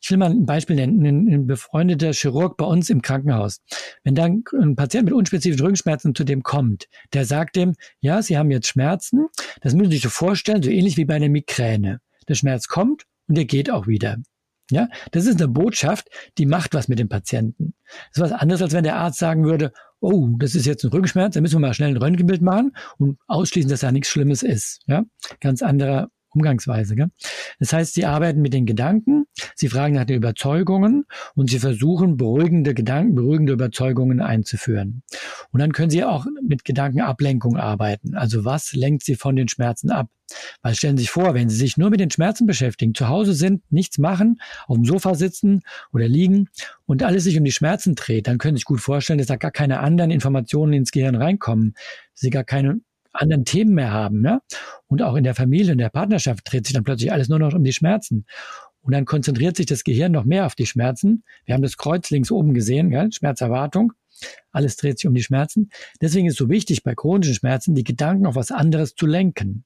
ich 0.00 0.10
will 0.10 0.18
mal 0.18 0.30
ein 0.30 0.46
Beispiel 0.46 0.76
nennen, 0.76 1.04
ein, 1.04 1.28
ein 1.28 1.46
befreundeter 1.46 2.12
Chirurg 2.12 2.56
bei 2.56 2.64
uns 2.64 2.88
im 2.88 3.02
Krankenhaus. 3.02 3.60
Wenn 4.04 4.14
dann 4.14 4.44
ein 4.60 4.76
Patient 4.76 5.06
mit 5.06 5.14
unspezifischen 5.14 5.64
Rückenschmerzen 5.64 6.14
zu 6.14 6.24
dem 6.24 6.42
kommt, 6.42 6.86
der 7.12 7.24
sagt 7.24 7.56
dem, 7.56 7.74
ja, 8.00 8.22
Sie 8.22 8.38
haben 8.38 8.50
jetzt 8.50 8.68
Schmerzen, 8.68 9.26
das 9.60 9.74
müssen 9.74 9.90
Sie 9.90 9.96
sich 9.96 10.04
so 10.04 10.10
vorstellen, 10.10 10.62
so 10.62 10.70
ähnlich 10.70 10.96
wie 10.96 11.04
bei 11.04 11.14
einer 11.14 11.28
Migräne. 11.28 12.00
Der 12.28 12.34
Schmerz 12.34 12.68
kommt 12.68 13.04
und 13.26 13.36
der 13.36 13.44
geht 13.44 13.70
auch 13.70 13.86
wieder. 13.86 14.18
Ja, 14.70 14.88
das 15.12 15.24
ist 15.24 15.40
eine 15.40 15.48
Botschaft, 15.48 16.08
die 16.36 16.44
macht 16.44 16.74
was 16.74 16.88
mit 16.88 16.98
dem 16.98 17.08
Patienten. 17.08 17.74
Das 17.86 18.18
ist 18.18 18.32
was 18.32 18.40
anderes, 18.40 18.60
als 18.60 18.74
wenn 18.74 18.84
der 18.84 18.96
Arzt 18.96 19.18
sagen 19.18 19.44
würde, 19.44 19.72
oh, 20.00 20.28
das 20.38 20.54
ist 20.54 20.66
jetzt 20.66 20.84
ein 20.84 20.90
Rückenschmerz, 20.90 21.34
da 21.34 21.40
müssen 21.40 21.56
wir 21.56 21.66
mal 21.66 21.74
schnell 21.74 21.90
ein 21.90 21.96
Röntgenbild 21.96 22.42
machen 22.42 22.72
und 22.98 23.18
ausschließen, 23.26 23.70
dass 23.70 23.80
da 23.80 23.92
nichts 23.92 24.08
Schlimmes 24.08 24.42
ist. 24.42 24.80
Ja, 24.86 25.04
ganz 25.40 25.62
anderer 25.62 26.10
Umgangsweise. 26.38 26.94
Gell? 26.94 27.10
Das 27.58 27.72
heißt, 27.72 27.94
sie 27.94 28.06
arbeiten 28.06 28.40
mit 28.40 28.54
den 28.54 28.64
Gedanken, 28.64 29.26
sie 29.56 29.68
fragen 29.68 29.94
nach 29.94 30.04
den 30.04 30.16
Überzeugungen 30.16 31.04
und 31.34 31.50
sie 31.50 31.58
versuchen, 31.58 32.16
beruhigende 32.16 32.74
Gedanken, 32.74 33.16
beruhigende 33.16 33.52
Überzeugungen 33.52 34.20
einzuführen. 34.20 35.02
Und 35.50 35.58
dann 35.58 35.72
können 35.72 35.90
sie 35.90 36.04
auch 36.04 36.26
mit 36.46 36.64
Gedankenablenkung 36.64 37.56
arbeiten. 37.56 38.14
Also 38.14 38.44
was 38.44 38.72
lenkt 38.72 39.04
sie 39.04 39.16
von 39.16 39.34
den 39.34 39.48
Schmerzen 39.48 39.90
ab? 39.90 40.08
Weil 40.62 40.74
stellen 40.74 40.96
Sie 40.96 41.04
sich 41.04 41.10
vor, 41.10 41.34
wenn 41.34 41.48
Sie 41.48 41.56
sich 41.56 41.76
nur 41.76 41.90
mit 41.90 42.00
den 42.00 42.10
Schmerzen 42.10 42.46
beschäftigen, 42.46 42.94
zu 42.94 43.08
Hause 43.08 43.32
sind, 43.32 43.62
nichts 43.72 43.98
machen, 43.98 44.40
auf 44.66 44.76
dem 44.76 44.84
Sofa 44.84 45.14
sitzen 45.14 45.62
oder 45.92 46.06
liegen 46.06 46.48
und 46.84 47.02
alles 47.02 47.24
sich 47.24 47.38
um 47.38 47.44
die 47.44 47.52
Schmerzen 47.52 47.94
dreht, 47.94 48.26
dann 48.26 48.36
können 48.38 48.54
Sie 48.54 48.60
sich 48.60 48.66
gut 48.66 48.80
vorstellen, 48.80 49.18
dass 49.18 49.28
da 49.28 49.36
gar 49.36 49.50
keine 49.50 49.80
anderen 49.80 50.10
Informationen 50.10 50.74
ins 50.74 50.90
Gehirn 50.90 51.14
reinkommen. 51.14 51.74
Sie 52.14 52.30
gar 52.30 52.44
keine 52.44 52.80
anderen 53.12 53.44
Themen 53.44 53.74
mehr 53.74 53.92
haben. 53.92 54.24
Ja? 54.24 54.40
Und 54.86 55.02
auch 55.02 55.16
in 55.16 55.24
der 55.24 55.34
Familie, 55.34 55.72
in 55.72 55.78
der 55.78 55.90
Partnerschaft 55.90 56.50
dreht 56.50 56.66
sich 56.66 56.74
dann 56.74 56.84
plötzlich 56.84 57.12
alles 57.12 57.28
nur 57.28 57.38
noch 57.38 57.54
um 57.54 57.64
die 57.64 57.72
Schmerzen. 57.72 58.26
Und 58.80 58.92
dann 58.92 59.04
konzentriert 59.04 59.56
sich 59.56 59.66
das 59.66 59.84
Gehirn 59.84 60.12
noch 60.12 60.24
mehr 60.24 60.46
auf 60.46 60.54
die 60.54 60.66
Schmerzen. 60.66 61.24
Wir 61.44 61.54
haben 61.54 61.62
das 61.62 61.76
Kreuz 61.76 62.10
links 62.10 62.30
oben 62.30 62.54
gesehen, 62.54 62.90
ja? 62.90 63.10
Schmerzerwartung. 63.10 63.92
Alles 64.50 64.76
dreht 64.76 64.98
sich 64.98 65.06
um 65.06 65.14
die 65.14 65.22
Schmerzen. 65.22 65.70
Deswegen 66.00 66.26
ist 66.26 66.34
es 66.34 66.38
so 66.38 66.48
wichtig, 66.48 66.82
bei 66.82 66.94
chronischen 66.94 67.34
Schmerzen 67.34 67.74
die 67.74 67.84
Gedanken 67.84 68.26
auf 68.26 68.34
was 68.34 68.50
anderes 68.50 68.94
zu 68.94 69.06
lenken. 69.06 69.64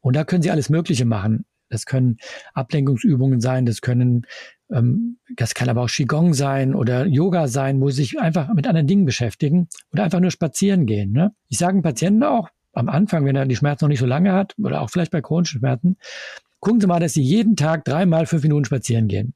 Und 0.00 0.16
da 0.16 0.24
können 0.24 0.42
Sie 0.42 0.50
alles 0.50 0.70
Mögliche 0.70 1.04
machen. 1.04 1.44
Das 1.70 1.86
können 1.86 2.18
Ablenkungsübungen 2.52 3.40
sein, 3.40 3.64
das 3.64 3.80
können, 3.80 4.26
ähm, 4.72 5.18
das 5.36 5.54
kann 5.54 5.68
aber 5.68 5.82
auch 5.82 5.88
Qigong 5.90 6.34
sein 6.34 6.74
oder 6.74 7.06
Yoga 7.06 7.46
sein, 7.46 7.80
wo 7.80 7.90
sie 7.90 8.02
sich 8.02 8.20
einfach 8.20 8.52
mit 8.52 8.66
anderen 8.66 8.88
Dingen 8.88 9.04
beschäftigen 9.04 9.68
oder 9.92 10.02
einfach 10.02 10.20
nur 10.20 10.32
spazieren 10.32 10.84
gehen. 10.84 11.12
Ne? 11.12 11.32
Ich 11.48 11.58
sage 11.58 11.80
Patienten 11.80 12.24
auch, 12.24 12.48
am 12.72 12.88
Anfang, 12.88 13.24
wenn 13.24 13.36
er 13.36 13.46
die 13.46 13.56
Schmerzen 13.56 13.84
noch 13.84 13.90
nicht 13.90 14.00
so 14.00 14.06
lange 14.06 14.32
hat, 14.32 14.54
oder 14.58 14.80
auch 14.80 14.90
vielleicht 14.90 15.12
bei 15.12 15.20
chronischen 15.20 15.60
Schmerzen, 15.60 15.96
gucken 16.60 16.80
Sie 16.80 16.86
mal, 16.86 17.00
dass 17.00 17.14
Sie 17.14 17.22
jeden 17.22 17.56
Tag 17.56 17.84
dreimal 17.84 18.26
fünf 18.26 18.42
Minuten 18.42 18.64
spazieren 18.64 19.08
gehen. 19.08 19.34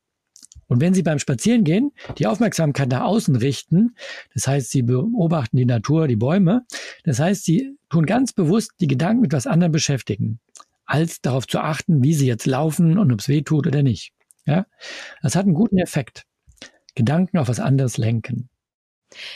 Und 0.66 0.81
wenn 0.81 0.94
Sie 0.94 1.03
beim 1.03 1.18
Spazierengehen 1.18 1.92
die 2.18 2.27
Aufmerksamkeit 2.27 2.88
nach 2.88 3.03
außen 3.03 3.37
richten, 3.37 3.94
das 4.33 4.47
heißt, 4.47 4.70
Sie 4.70 4.83
beobachten 4.83 5.57
die 5.57 5.66
Natur, 5.66 6.09
die 6.09 6.16
Bäume, 6.16 6.64
das 7.05 7.18
heißt, 7.18 7.44
Sie 7.44 7.77
tun 7.90 8.07
ganz 8.07 8.33
bewusst 8.33 8.73
die 8.81 8.87
Gedanken 8.87 9.20
mit 9.20 9.33
was 9.33 9.47
anderem 9.47 9.73
beschäftigen, 9.73 10.40
als 10.87 11.20
darauf 11.20 11.47
zu 11.47 11.59
achten, 11.59 12.03
wie 12.03 12.14
Sie 12.14 12.27
jetzt 12.27 12.47
laufen 12.47 12.99
und 12.99 13.12
ob 13.12 13.20
es 13.20 13.29
weh 13.29 13.42
tut 13.42 13.66
oder 13.66 13.83
nicht. 13.83 14.12
Ja, 14.47 14.66
das 15.23 15.37
hat 15.37 15.44
einen 15.44 15.55
guten 15.55 15.79
Effekt. 15.79 16.25
Gedanken 16.94 17.38
auf 17.38 17.49
was 17.49 17.61
anderes 17.61 17.97
lenken. 17.97 18.49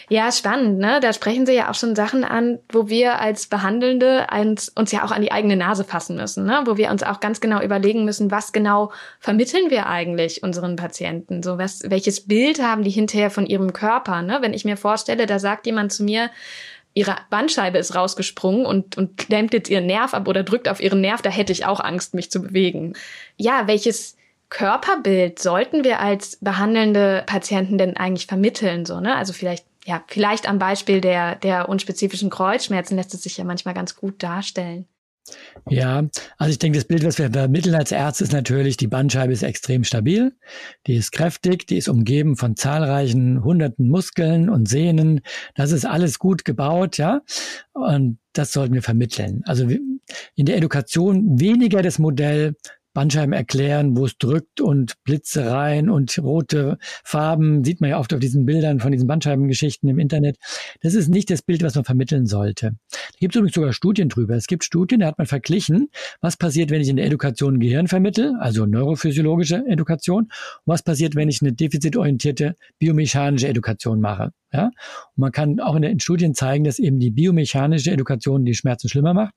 Ja, 0.08 0.30
spannend, 0.32 0.78
ne? 0.78 1.00
Da 1.00 1.12
sprechen 1.12 1.46
Sie 1.46 1.54
ja 1.54 1.70
auch 1.70 1.74
schon 1.74 1.94
Sachen 1.94 2.24
an, 2.24 2.58
wo 2.70 2.88
wir 2.88 3.20
als 3.20 3.46
Behandelnde 3.46 4.26
uns, 4.74 4.92
ja 4.92 5.04
auch 5.04 5.10
an 5.10 5.22
die 5.22 5.32
eigene 5.32 5.56
Nase 5.56 5.84
fassen 5.84 6.16
müssen, 6.16 6.44
ne? 6.44 6.62
Wo 6.64 6.76
wir 6.76 6.90
uns 6.90 7.02
auch 7.02 7.20
ganz 7.20 7.40
genau 7.40 7.60
überlegen 7.60 8.04
müssen, 8.04 8.30
was 8.30 8.52
genau 8.52 8.92
vermitteln 9.20 9.70
wir 9.70 9.86
eigentlich 9.86 10.42
unseren 10.42 10.76
Patienten? 10.76 11.42
So, 11.42 11.58
was, 11.58 11.82
welches 11.88 12.26
Bild 12.26 12.62
haben 12.62 12.82
die 12.82 12.90
hinterher 12.90 13.30
von 13.30 13.46
ihrem 13.46 13.72
Körper, 13.72 14.22
ne? 14.22 14.38
Wenn 14.40 14.54
ich 14.54 14.64
mir 14.64 14.76
vorstelle, 14.76 15.26
da 15.26 15.38
sagt 15.38 15.66
jemand 15.66 15.92
zu 15.92 16.04
mir, 16.04 16.30
ihre 16.94 17.16
Bandscheibe 17.30 17.78
ist 17.78 17.94
rausgesprungen 17.94 18.66
und, 18.66 18.96
und 18.96 19.16
klemmt 19.16 19.54
jetzt 19.54 19.70
ihren 19.70 19.86
Nerv 19.86 20.14
ab 20.14 20.26
oder 20.26 20.42
drückt 20.42 20.68
auf 20.68 20.80
ihren 20.80 21.00
Nerv, 21.00 21.22
da 21.22 21.30
hätte 21.30 21.52
ich 21.52 21.64
auch 21.64 21.80
Angst, 21.80 22.14
mich 22.14 22.30
zu 22.30 22.42
bewegen. 22.42 22.94
Ja, 23.36 23.66
welches 23.66 24.16
Körperbild 24.50 25.38
sollten 25.38 25.84
wir 25.84 26.00
als 26.00 26.38
behandelnde 26.40 27.22
Patienten 27.26 27.78
denn 27.78 27.96
eigentlich 27.96 28.26
vermitteln? 28.26 28.86
So, 28.86 28.98
ne? 29.00 29.14
Also 29.14 29.32
vielleicht, 29.32 29.64
ja, 29.88 30.04
vielleicht 30.06 30.46
am 30.46 30.58
Beispiel 30.58 31.00
der, 31.00 31.36
der 31.36 31.70
unspezifischen 31.70 32.28
Kreuzschmerzen 32.28 32.96
lässt 32.96 33.14
es 33.14 33.22
sich 33.22 33.38
ja 33.38 33.44
manchmal 33.44 33.72
ganz 33.72 33.96
gut 33.96 34.22
darstellen. 34.22 34.86
Ja, 35.68 36.04
also 36.36 36.50
ich 36.50 36.58
denke, 36.58 36.78
das 36.78 36.86
Bild, 36.86 37.04
was 37.04 37.18
wir 37.18 37.30
vermitteln 37.30 37.74
als 37.74 37.90
Ärzte, 37.90 38.24
ist 38.24 38.32
natürlich, 38.34 38.76
die 38.76 38.86
Bandscheibe 38.86 39.32
ist 39.32 39.42
extrem 39.42 39.84
stabil, 39.84 40.36
die 40.86 40.96
ist 40.96 41.12
kräftig, 41.12 41.66
die 41.66 41.78
ist 41.78 41.88
umgeben 41.88 42.36
von 42.36 42.54
zahlreichen 42.54 43.42
hunderten 43.42 43.88
Muskeln 43.88 44.50
und 44.50 44.68
Sehnen. 44.68 45.22
Das 45.54 45.72
ist 45.72 45.86
alles 45.86 46.18
gut 46.18 46.44
gebaut, 46.44 46.98
ja. 46.98 47.22
Und 47.72 48.18
das 48.34 48.52
sollten 48.52 48.74
wir 48.74 48.82
vermitteln. 48.82 49.42
Also 49.46 49.68
in 49.68 50.46
der 50.46 50.56
Education 50.56 51.40
weniger 51.40 51.80
das 51.82 51.98
Modell, 51.98 52.56
Bandscheiben 52.94 53.32
erklären, 53.32 53.96
wo 53.96 54.06
es 54.06 54.18
drückt 54.18 54.60
und 54.60 54.94
Blitze 55.04 55.50
rein 55.50 55.90
und 55.90 56.18
rote 56.18 56.78
Farben, 57.04 57.64
sieht 57.64 57.80
man 57.80 57.90
ja 57.90 57.98
oft 57.98 58.12
auf 58.12 58.20
diesen 58.20 58.46
Bildern 58.46 58.80
von 58.80 58.92
diesen 58.92 59.06
Bandscheibengeschichten 59.06 59.88
im 59.88 59.98
Internet. 59.98 60.36
Das 60.80 60.94
ist 60.94 61.08
nicht 61.08 61.30
das 61.30 61.42
Bild, 61.42 61.62
was 61.62 61.74
man 61.74 61.84
vermitteln 61.84 62.26
sollte. 62.26 62.72
Da 62.90 63.18
gibt 63.20 63.34
es 63.34 63.38
übrigens 63.38 63.54
sogar 63.54 63.72
Studien 63.72 64.08
drüber. 64.08 64.34
Es 64.34 64.46
gibt 64.46 64.64
Studien, 64.64 65.00
da 65.00 65.06
hat 65.06 65.18
man 65.18 65.26
verglichen, 65.26 65.88
was 66.20 66.36
passiert, 66.36 66.70
wenn 66.70 66.80
ich 66.80 66.88
in 66.88 66.96
der 66.96 67.06
Education 67.06 67.60
Gehirn 67.60 67.88
vermittle, 67.88 68.34
also 68.40 68.66
neurophysiologische 68.66 69.64
Education, 69.66 70.24
und 70.24 70.32
was 70.66 70.82
passiert, 70.82 71.14
wenn 71.14 71.28
ich 71.28 71.42
eine 71.42 71.52
defizitorientierte 71.52 72.56
biomechanische 72.78 73.48
Education 73.48 74.00
mache. 74.00 74.32
Ja? 74.52 74.66
Und 74.66 74.72
man 75.18 75.32
kann 75.32 75.60
auch 75.60 75.76
in 75.76 75.82
den 75.82 76.00
Studien 76.00 76.34
zeigen, 76.34 76.64
dass 76.64 76.78
eben 76.78 76.98
die 76.98 77.10
biomechanische 77.10 77.90
Education 77.90 78.44
die 78.44 78.54
Schmerzen 78.54 78.88
schlimmer 78.88 79.14
macht 79.14 79.34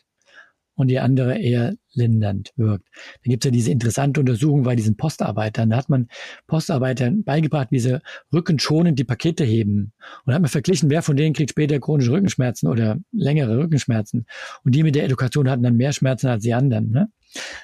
und 0.81 0.87
die 0.87 0.99
andere 0.99 1.39
eher 1.39 1.75
lindernd 1.93 2.51
wirkt. 2.55 2.87
Da 3.23 3.29
gibt 3.29 3.43
es 3.43 3.47
ja 3.47 3.51
diese 3.51 3.71
interessante 3.71 4.19
Untersuchung 4.19 4.63
bei 4.63 4.75
diesen 4.75 4.97
Postarbeitern. 4.97 5.69
Da 5.69 5.77
hat 5.77 5.89
man 5.89 6.07
Postarbeitern 6.47 7.23
beigebracht, 7.23 7.67
wie 7.71 7.79
sie 7.79 8.01
rückenschonend 8.33 8.97
die 8.97 9.03
Pakete 9.03 9.43
heben. 9.43 9.93
Und 10.25 10.33
hat 10.33 10.41
man 10.41 10.49
verglichen, 10.49 10.89
wer 10.89 11.01
von 11.01 11.15
denen 11.15 11.33
kriegt 11.33 11.51
später 11.51 11.79
chronische 11.79 12.11
Rückenschmerzen 12.11 12.69
oder 12.69 12.97
längere 13.11 13.57
Rückenschmerzen. 13.57 14.25
Und 14.63 14.75
die 14.75 14.83
mit 14.83 14.95
der 14.95 15.05
Education 15.05 15.49
hatten 15.49 15.63
dann 15.63 15.77
mehr 15.77 15.93
Schmerzen 15.93 16.27
als 16.27 16.43
die 16.43 16.53
anderen. 16.53 16.91
Ne? 16.91 17.09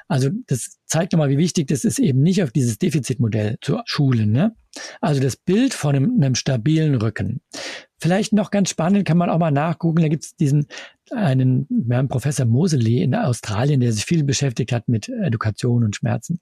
Also 0.08 0.30
das 0.48 0.78
zeigt 0.86 1.14
nochmal, 1.14 1.30
wie 1.30 1.38
wichtig 1.38 1.68
das 1.68 1.84
ist, 1.84 2.00
eben 2.00 2.22
nicht 2.22 2.44
auf 2.44 2.52
dieses 2.52 2.78
Defizitmodell 2.78 3.58
zu 3.62 3.80
schulen. 3.86 4.32
Ne? 4.32 4.56
Also 5.02 5.22
das 5.22 5.36
Bild 5.36 5.74
von 5.74 5.96
einem, 5.96 6.14
einem 6.18 6.36
stabilen 6.36 6.96
Rücken. 6.96 7.42
Vielleicht 8.00 8.32
noch 8.32 8.52
ganz 8.52 8.70
spannend, 8.70 9.06
kann 9.06 9.18
man 9.18 9.30
auch 9.30 9.40
mal 9.40 9.52
nachgucken, 9.52 10.02
da 10.02 10.08
gibt 10.08 10.24
es 10.24 10.36
diesen 10.36 10.68
einen, 11.12 11.68
wir 11.70 12.04
Professor 12.04 12.46
Moseley 12.46 13.02
in 13.02 13.16
Australien, 13.16 13.80
der 13.80 13.92
sich 13.92 14.06
viel 14.06 14.24
beschäftigt 14.24 14.72
hat 14.72 14.88
mit 14.88 15.10
Education 15.10 15.84
und 15.84 15.96
Schmerzen. 15.96 16.40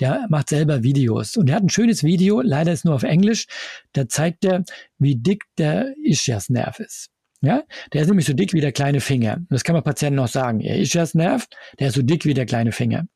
Der 0.00 0.26
macht 0.28 0.48
selber 0.48 0.82
Videos 0.82 1.36
und 1.36 1.48
er 1.48 1.56
hat 1.56 1.62
ein 1.62 1.68
schönes 1.68 2.02
Video, 2.02 2.40
leider 2.40 2.72
ist 2.72 2.84
nur 2.84 2.94
auf 2.94 3.02
Englisch, 3.02 3.46
da 3.92 4.08
zeigt 4.08 4.44
er, 4.44 4.64
wie 4.98 5.16
dick 5.16 5.44
der 5.58 5.94
Ischiasnerv 6.04 6.80
ist. 6.80 7.10
Ja, 7.42 7.62
der 7.92 8.02
ist 8.02 8.08
nämlich 8.08 8.26
so 8.26 8.32
dick 8.32 8.54
wie 8.54 8.60
der 8.60 8.72
kleine 8.72 9.00
Finger. 9.00 9.38
Das 9.50 9.62
kann 9.62 9.74
man 9.74 9.84
Patienten 9.84 10.18
auch 10.18 10.28
sagen. 10.28 10.60
Er 10.60 10.78
Ischiasnerv, 10.78 11.46
der 11.78 11.88
ist 11.88 11.94
so 11.94 12.02
dick 12.02 12.24
wie 12.24 12.34
der 12.34 12.46
kleine 12.46 12.72
Finger. 12.72 13.06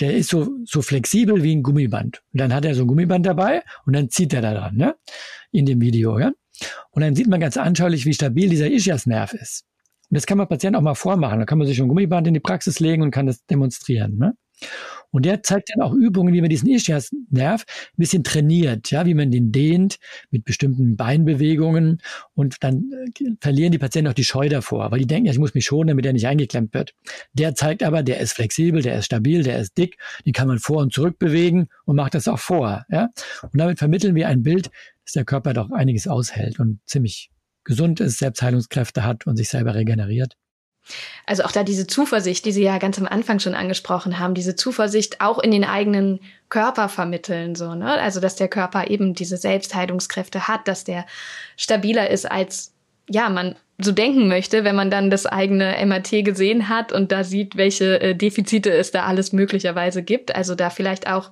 Der 0.00 0.14
ist 0.16 0.30
so, 0.30 0.48
so 0.64 0.80
flexibel 0.80 1.42
wie 1.42 1.54
ein 1.54 1.62
Gummiband. 1.62 2.22
Und 2.32 2.40
dann 2.40 2.54
hat 2.54 2.64
er 2.64 2.74
so 2.74 2.82
ein 2.82 2.86
Gummiband 2.88 3.26
dabei 3.26 3.62
und 3.84 3.94
dann 3.94 4.08
zieht 4.08 4.32
er 4.32 4.40
da 4.40 4.54
dran, 4.54 4.76
ne? 4.76 4.96
In 5.50 5.66
dem 5.66 5.80
Video, 5.80 6.18
ja? 6.18 6.32
Und 6.90 7.02
dann 7.02 7.14
sieht 7.14 7.28
man 7.28 7.40
ganz 7.40 7.56
anschaulich, 7.56 8.06
wie 8.06 8.14
stabil 8.14 8.48
dieser 8.48 8.70
Ischiasnerv 8.70 9.34
ist. 9.34 9.64
Und 10.12 10.16
das 10.16 10.26
kann 10.26 10.36
man 10.36 10.46
Patienten 10.46 10.76
auch 10.76 10.82
mal 10.82 10.94
vormachen. 10.94 11.38
Da 11.38 11.46
kann 11.46 11.56
man 11.56 11.66
sich 11.66 11.80
ein 11.80 11.88
Gummiband 11.88 12.26
in 12.26 12.34
die 12.34 12.40
Praxis 12.40 12.80
legen 12.80 13.02
und 13.02 13.12
kann 13.12 13.24
das 13.24 13.46
demonstrieren. 13.46 14.18
Ne? 14.18 14.34
Und 15.10 15.24
der 15.24 15.42
zeigt 15.42 15.70
dann 15.70 15.80
auch 15.80 15.94
Übungen, 15.94 16.34
wie 16.34 16.42
man 16.42 16.50
diesen 16.50 16.68
Ischiasnerv 16.68 17.64
ein 17.64 17.96
bisschen 17.96 18.22
trainiert, 18.22 18.90
ja, 18.90 19.06
wie 19.06 19.14
man 19.14 19.30
den 19.30 19.52
dehnt 19.52 19.96
mit 20.30 20.44
bestimmten 20.44 20.96
Beinbewegungen 20.96 22.02
und 22.34 22.56
dann 22.60 22.90
äh, 22.92 23.30
verlieren 23.40 23.72
die 23.72 23.78
Patienten 23.78 24.10
auch 24.10 24.14
die 24.14 24.24
Scheu 24.24 24.50
davor, 24.50 24.90
weil 24.90 24.98
die 24.98 25.06
denken, 25.06 25.26
ja, 25.26 25.32
ich 25.32 25.38
muss 25.38 25.54
mich 25.54 25.64
schonen, 25.64 25.88
damit 25.88 26.04
er 26.04 26.12
nicht 26.12 26.26
eingeklemmt 26.26 26.74
wird. 26.74 26.92
Der 27.32 27.54
zeigt 27.54 27.82
aber, 27.82 28.02
der 28.02 28.20
ist 28.20 28.34
flexibel, 28.34 28.82
der 28.82 28.98
ist 28.98 29.06
stabil, 29.06 29.42
der 29.42 29.60
ist 29.60 29.78
dick, 29.78 29.96
den 30.26 30.34
kann 30.34 30.46
man 30.46 30.58
vor 30.58 30.82
und 30.82 30.92
zurück 30.92 31.18
bewegen 31.18 31.68
und 31.86 31.96
macht 31.96 32.14
das 32.14 32.28
auch 32.28 32.38
vor, 32.38 32.84
ja. 32.90 33.08
Und 33.42 33.58
damit 33.58 33.78
vermitteln 33.78 34.14
wir 34.14 34.28
ein 34.28 34.42
Bild, 34.42 34.70
dass 35.06 35.12
der 35.12 35.24
Körper 35.24 35.54
doch 35.54 35.70
einiges 35.70 36.06
aushält 36.06 36.60
und 36.60 36.80
ziemlich 36.84 37.31
gesund 37.64 38.00
ist, 38.00 38.18
Selbstheilungskräfte 38.18 39.04
hat 39.04 39.26
und 39.26 39.36
sich 39.36 39.48
selber 39.48 39.74
regeneriert. 39.74 40.36
Also 41.26 41.44
auch 41.44 41.52
da 41.52 41.62
diese 41.62 41.86
Zuversicht, 41.86 42.44
die 42.44 42.52
Sie 42.52 42.62
ja 42.62 42.78
ganz 42.78 42.98
am 42.98 43.06
Anfang 43.06 43.38
schon 43.38 43.54
angesprochen 43.54 44.18
haben, 44.18 44.34
diese 44.34 44.56
Zuversicht 44.56 45.20
auch 45.20 45.38
in 45.38 45.52
den 45.52 45.64
eigenen 45.64 46.20
Körper 46.48 46.88
vermitteln, 46.88 47.54
so, 47.54 47.74
ne? 47.74 48.00
Also, 48.00 48.18
dass 48.18 48.34
der 48.34 48.48
Körper 48.48 48.88
eben 48.90 49.14
diese 49.14 49.36
Selbstheilungskräfte 49.36 50.48
hat, 50.48 50.66
dass 50.66 50.84
der 50.84 51.06
stabiler 51.56 52.10
ist 52.10 52.28
als, 52.28 52.74
ja, 53.08 53.28
man 53.28 53.54
so 53.82 53.92
denken 53.92 54.28
möchte, 54.28 54.64
wenn 54.64 54.76
man 54.76 54.90
dann 54.90 55.10
das 55.10 55.26
eigene 55.26 55.74
MRT 55.84 56.24
gesehen 56.24 56.68
hat 56.68 56.92
und 56.92 57.12
da 57.12 57.24
sieht, 57.24 57.56
welche 57.56 58.00
äh, 58.00 58.14
Defizite 58.14 58.70
es 58.70 58.90
da 58.90 59.04
alles 59.04 59.32
möglicherweise 59.32 60.02
gibt. 60.02 60.34
Also 60.34 60.54
da 60.54 60.70
vielleicht 60.70 61.06
auch 61.06 61.30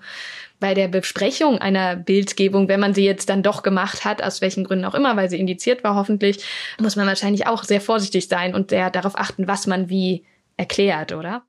bei 0.60 0.74
der 0.74 0.88
Besprechung 0.88 1.58
einer 1.58 1.96
Bildgebung, 1.96 2.68
wenn 2.68 2.80
man 2.80 2.94
sie 2.94 3.04
jetzt 3.04 3.30
dann 3.30 3.42
doch 3.42 3.62
gemacht 3.62 4.04
hat, 4.04 4.22
aus 4.22 4.40
welchen 4.40 4.64
Gründen 4.64 4.84
auch 4.84 4.94
immer, 4.94 5.16
weil 5.16 5.30
sie 5.30 5.40
indiziert 5.40 5.82
war 5.82 5.94
hoffentlich, 5.94 6.44
muss 6.78 6.96
man 6.96 7.06
wahrscheinlich 7.06 7.46
auch 7.46 7.64
sehr 7.64 7.80
vorsichtig 7.80 8.28
sein 8.28 8.54
und 8.54 8.70
sehr 8.70 8.90
darauf 8.90 9.18
achten, 9.18 9.48
was 9.48 9.66
man 9.66 9.88
wie 9.88 10.24
erklärt, 10.56 11.12
oder? 11.12 11.42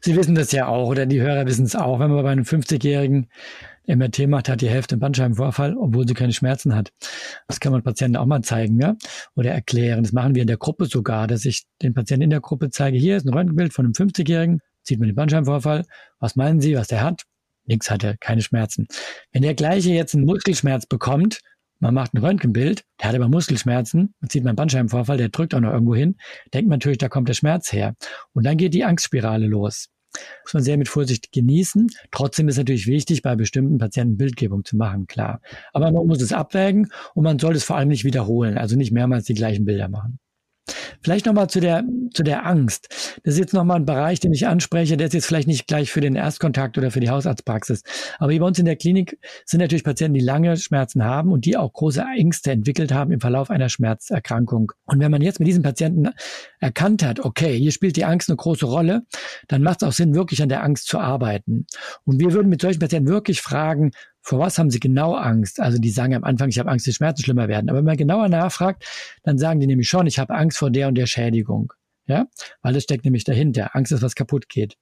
Sie 0.00 0.16
wissen 0.16 0.34
das 0.34 0.52
ja 0.52 0.68
auch, 0.68 0.88
oder 0.88 1.04
die 1.04 1.20
Hörer 1.20 1.46
wissen 1.46 1.66
es 1.66 1.76
auch, 1.76 2.00
wenn 2.00 2.10
man 2.10 2.22
bei 2.22 2.30
einem 2.30 2.44
50-Jährigen 2.44 3.28
MRT 3.86 4.28
macht, 4.28 4.48
hat 4.48 4.60
die 4.60 4.68
Hälfte 4.68 4.94
einen 4.94 5.00
Bandscheibenvorfall, 5.00 5.76
obwohl 5.76 6.06
sie 6.06 6.14
keine 6.14 6.32
Schmerzen 6.32 6.74
hat. 6.74 6.92
Das 7.48 7.60
kann 7.60 7.72
man 7.72 7.82
Patienten 7.82 8.16
auch 8.16 8.26
mal 8.26 8.42
zeigen, 8.42 8.80
ja, 8.80 8.96
oder 9.34 9.50
erklären. 9.52 10.02
Das 10.02 10.12
machen 10.12 10.34
wir 10.34 10.42
in 10.42 10.48
der 10.48 10.56
Gruppe 10.56 10.86
sogar, 10.86 11.26
dass 11.26 11.44
ich 11.44 11.64
den 11.82 11.94
Patienten 11.94 12.24
in 12.24 12.30
der 12.30 12.40
Gruppe 12.40 12.70
zeige, 12.70 12.98
hier 12.98 13.16
ist 13.16 13.26
ein 13.26 13.32
Röntgenbild 13.32 13.72
von 13.72 13.84
einem 13.84 13.92
50-Jährigen, 13.92 14.60
sieht 14.82 14.98
man 14.98 15.08
den 15.08 15.14
Bandscheibenvorfall, 15.14 15.84
was 16.18 16.36
meinen 16.36 16.60
Sie, 16.60 16.76
was 16.76 16.88
der 16.88 17.02
hat? 17.02 17.22
Nix 17.64 17.90
hatte, 17.90 18.16
keine 18.20 18.42
Schmerzen. 18.42 18.86
Wenn 19.32 19.42
der 19.42 19.54
gleiche 19.54 19.90
jetzt 19.90 20.14
einen 20.14 20.24
Muskelschmerz 20.24 20.86
bekommt, 20.86 21.40
man 21.78 21.92
macht 21.92 22.14
ein 22.14 22.18
Röntgenbild, 22.18 22.84
der 23.00 23.08
hat 23.08 23.16
aber 23.16 23.28
Muskelschmerzen, 23.28 24.14
man 24.20 24.30
sieht 24.30 24.44
man 24.44 24.56
Bandscheibenvorfall, 24.56 25.18
der 25.18 25.28
drückt 25.28 25.54
auch 25.54 25.60
noch 25.60 25.72
irgendwo 25.72 25.94
hin, 25.94 26.16
denkt 26.54 26.68
man 26.68 26.78
natürlich, 26.78 26.98
da 26.98 27.08
kommt 27.08 27.28
der 27.28 27.34
Schmerz 27.34 27.72
her. 27.72 27.94
Und 28.32 28.46
dann 28.46 28.56
geht 28.56 28.72
die 28.72 28.84
Angstspirale 28.84 29.46
los. 29.46 29.88
Muss 30.44 30.54
man 30.54 30.62
sehr 30.62 30.76
mit 30.76 30.88
Vorsicht 30.88 31.32
genießen. 31.32 31.88
Trotzdem 32.10 32.48
ist 32.48 32.56
natürlich 32.56 32.86
wichtig, 32.86 33.22
bei 33.22 33.36
bestimmten 33.36 33.78
Patienten 33.78 34.16
Bildgebung 34.16 34.64
zu 34.64 34.76
machen, 34.76 35.06
klar. 35.06 35.40
Aber 35.72 35.90
man 35.90 36.06
muss 36.06 36.22
es 36.22 36.32
abwägen 36.32 36.90
und 37.14 37.24
man 37.24 37.38
soll 37.38 37.54
es 37.54 37.64
vor 37.64 37.76
allem 37.76 37.88
nicht 37.88 38.04
wiederholen, 38.04 38.58
also 38.58 38.76
nicht 38.76 38.92
mehrmals 38.92 39.24
die 39.24 39.34
gleichen 39.34 39.64
Bilder 39.64 39.88
machen. 39.88 40.18
Vielleicht 41.06 41.26
nochmal 41.26 41.48
zu 41.48 41.60
der, 41.60 41.84
zu 42.14 42.24
der 42.24 42.46
Angst. 42.46 42.88
Das 43.22 43.34
ist 43.34 43.38
jetzt 43.38 43.54
nochmal 43.54 43.76
ein 43.76 43.86
Bereich, 43.86 44.18
den 44.18 44.32
ich 44.32 44.48
anspreche, 44.48 44.96
der 44.96 45.06
ist 45.06 45.12
jetzt 45.12 45.26
vielleicht 45.26 45.46
nicht 45.46 45.68
gleich 45.68 45.92
für 45.92 46.00
den 46.00 46.16
Erstkontakt 46.16 46.76
oder 46.78 46.90
für 46.90 46.98
die 46.98 47.10
Hausarztpraxis. 47.10 47.84
Aber 48.18 48.32
hier 48.32 48.40
bei 48.40 48.46
uns 48.48 48.58
in 48.58 48.64
der 48.64 48.74
Klinik 48.74 49.16
sind 49.44 49.60
natürlich 49.60 49.84
Patienten, 49.84 50.14
die 50.14 50.24
lange 50.24 50.56
Schmerzen 50.56 51.04
haben 51.04 51.30
und 51.30 51.44
die 51.44 51.56
auch 51.56 51.72
große 51.72 52.04
Ängste 52.18 52.50
entwickelt 52.50 52.90
haben 52.90 53.12
im 53.12 53.20
Verlauf 53.20 53.50
einer 53.50 53.68
Schmerzerkrankung. 53.68 54.72
Und 54.86 54.98
wenn 54.98 55.12
man 55.12 55.22
jetzt 55.22 55.38
mit 55.38 55.46
diesen 55.46 55.62
Patienten 55.62 56.08
erkannt 56.58 57.04
hat, 57.04 57.20
okay, 57.20 57.56
hier 57.56 57.70
spielt 57.70 57.94
die 57.94 58.04
Angst 58.04 58.28
eine 58.28 58.36
große 58.36 58.66
Rolle, 58.66 59.02
dann 59.46 59.62
macht 59.62 59.82
es 59.82 59.88
auch 59.88 59.92
Sinn, 59.92 60.12
wirklich 60.12 60.42
an 60.42 60.48
der 60.48 60.64
Angst 60.64 60.88
zu 60.88 60.98
arbeiten. 60.98 61.66
Und 62.02 62.18
wir 62.18 62.32
würden 62.32 62.48
mit 62.48 62.62
solchen 62.62 62.80
Patienten 62.80 63.08
wirklich 63.08 63.42
fragen, 63.42 63.92
vor 64.26 64.40
was 64.40 64.58
haben 64.58 64.70
sie 64.70 64.80
genau 64.80 65.14
Angst? 65.14 65.60
Also 65.60 65.78
die 65.78 65.90
sagen 65.90 66.12
am 66.14 66.24
Anfang, 66.24 66.48
ich 66.48 66.58
habe 66.58 66.68
Angst, 66.68 66.84
die 66.84 66.92
Schmerzen 66.92 67.22
schlimmer 67.22 67.46
werden. 67.46 67.70
Aber 67.70 67.78
wenn 67.78 67.84
man 67.84 67.96
genauer 67.96 68.28
nachfragt, 68.28 68.84
dann 69.22 69.38
sagen 69.38 69.60
die 69.60 69.68
nämlich 69.68 69.88
schon, 69.88 70.08
ich 70.08 70.18
habe 70.18 70.34
Angst 70.34 70.58
vor 70.58 70.68
der 70.68 70.88
und 70.88 70.96
der 70.96 71.06
Schädigung. 71.06 71.72
Ja, 72.08 72.26
weil 72.62 72.72
das 72.72 72.84
steckt 72.84 73.04
nämlich 73.04 73.24
dahinter. 73.24 73.74
Angst 73.74 73.90
ist, 73.90 74.02
was 74.02 74.14
kaputt 74.14 74.48
geht. 74.48 74.76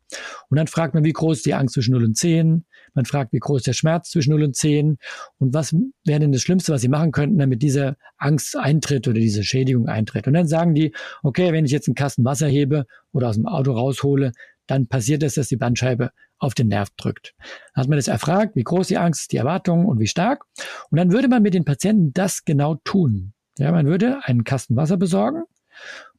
Und 0.50 0.59
dann 0.59 0.66
fragt 0.66 0.92
man, 0.92 1.04
wie 1.04 1.12
groß 1.12 1.38
ist 1.38 1.46
die 1.46 1.54
Angst 1.54 1.74
zwischen 1.74 1.92
0 1.92 2.04
und 2.04 2.16
10? 2.16 2.66
Man 2.92 3.04
fragt, 3.07 3.33
wie 3.33 3.38
groß 3.38 3.62
der 3.62 3.72
Schmerz 3.72 4.11
zwischen 4.11 4.30
0 4.30 4.44
und 4.44 4.57
10? 4.57 4.98
Und 5.38 5.54
was 5.54 5.74
wäre 6.04 6.20
denn 6.20 6.33
das 6.33 6.42
Schlimmste, 6.42 6.72
was 6.72 6.83
sie 6.83 6.88
machen 6.88 7.12
könnten, 7.12 7.38
damit 7.38 7.62
diese 7.62 7.96
Angst 8.18 8.57
eintritt 8.57 9.09
oder 9.09 9.18
diese 9.18 9.42
Schädigung 9.42 9.88
eintritt? 9.88 10.26
Und 10.26 10.35
dann 10.35 10.46
sagen 10.46 10.74
die, 10.74 10.94
okay, 11.22 11.52
wenn 11.52 11.64
ich 11.64 11.72
jetzt 11.72 11.88
einen 11.88 11.94
Kasten 11.94 12.24
Wasser 12.26 12.46
hebe 12.46 12.85
oder 13.12 13.28
aus 13.28 13.37
dem 13.37 13.46
Auto 13.46 13.72
raushole, 13.72 14.33
dann 14.66 14.87
passiert 14.87 15.22
es, 15.22 15.35
dass 15.35 15.48
die 15.48 15.57
Bandscheibe 15.57 16.11
auf 16.38 16.55
den 16.55 16.68
Nerv 16.68 16.90
drückt. 16.96 17.35
Dann 17.74 17.83
hat 17.83 17.88
man 17.88 17.98
das 17.98 18.09
erfragt, 18.09 18.57
wie 18.57 18.64
groß 18.64 18.88
die 18.88 18.98
Angst, 18.98 19.33
die 19.33 19.37
Erwartung 19.37 19.87
und 19.87 19.98
wie 19.98 20.07
stark. 20.07 20.44
Und 20.90 20.98
dann 20.98 21.12
würde 21.12 21.29
man 21.29 21.42
mit 21.42 21.55
den 21.55 21.64
Patienten 21.64 22.12
das 22.12 22.44
genau 22.44 22.77
tun. 22.85 23.33
Ja, 23.59 23.70
man 23.72 23.87
würde 23.87 24.20
einen 24.24 24.44
Kasten 24.44 24.77
Wasser 24.77 24.96
besorgen, 24.96 25.44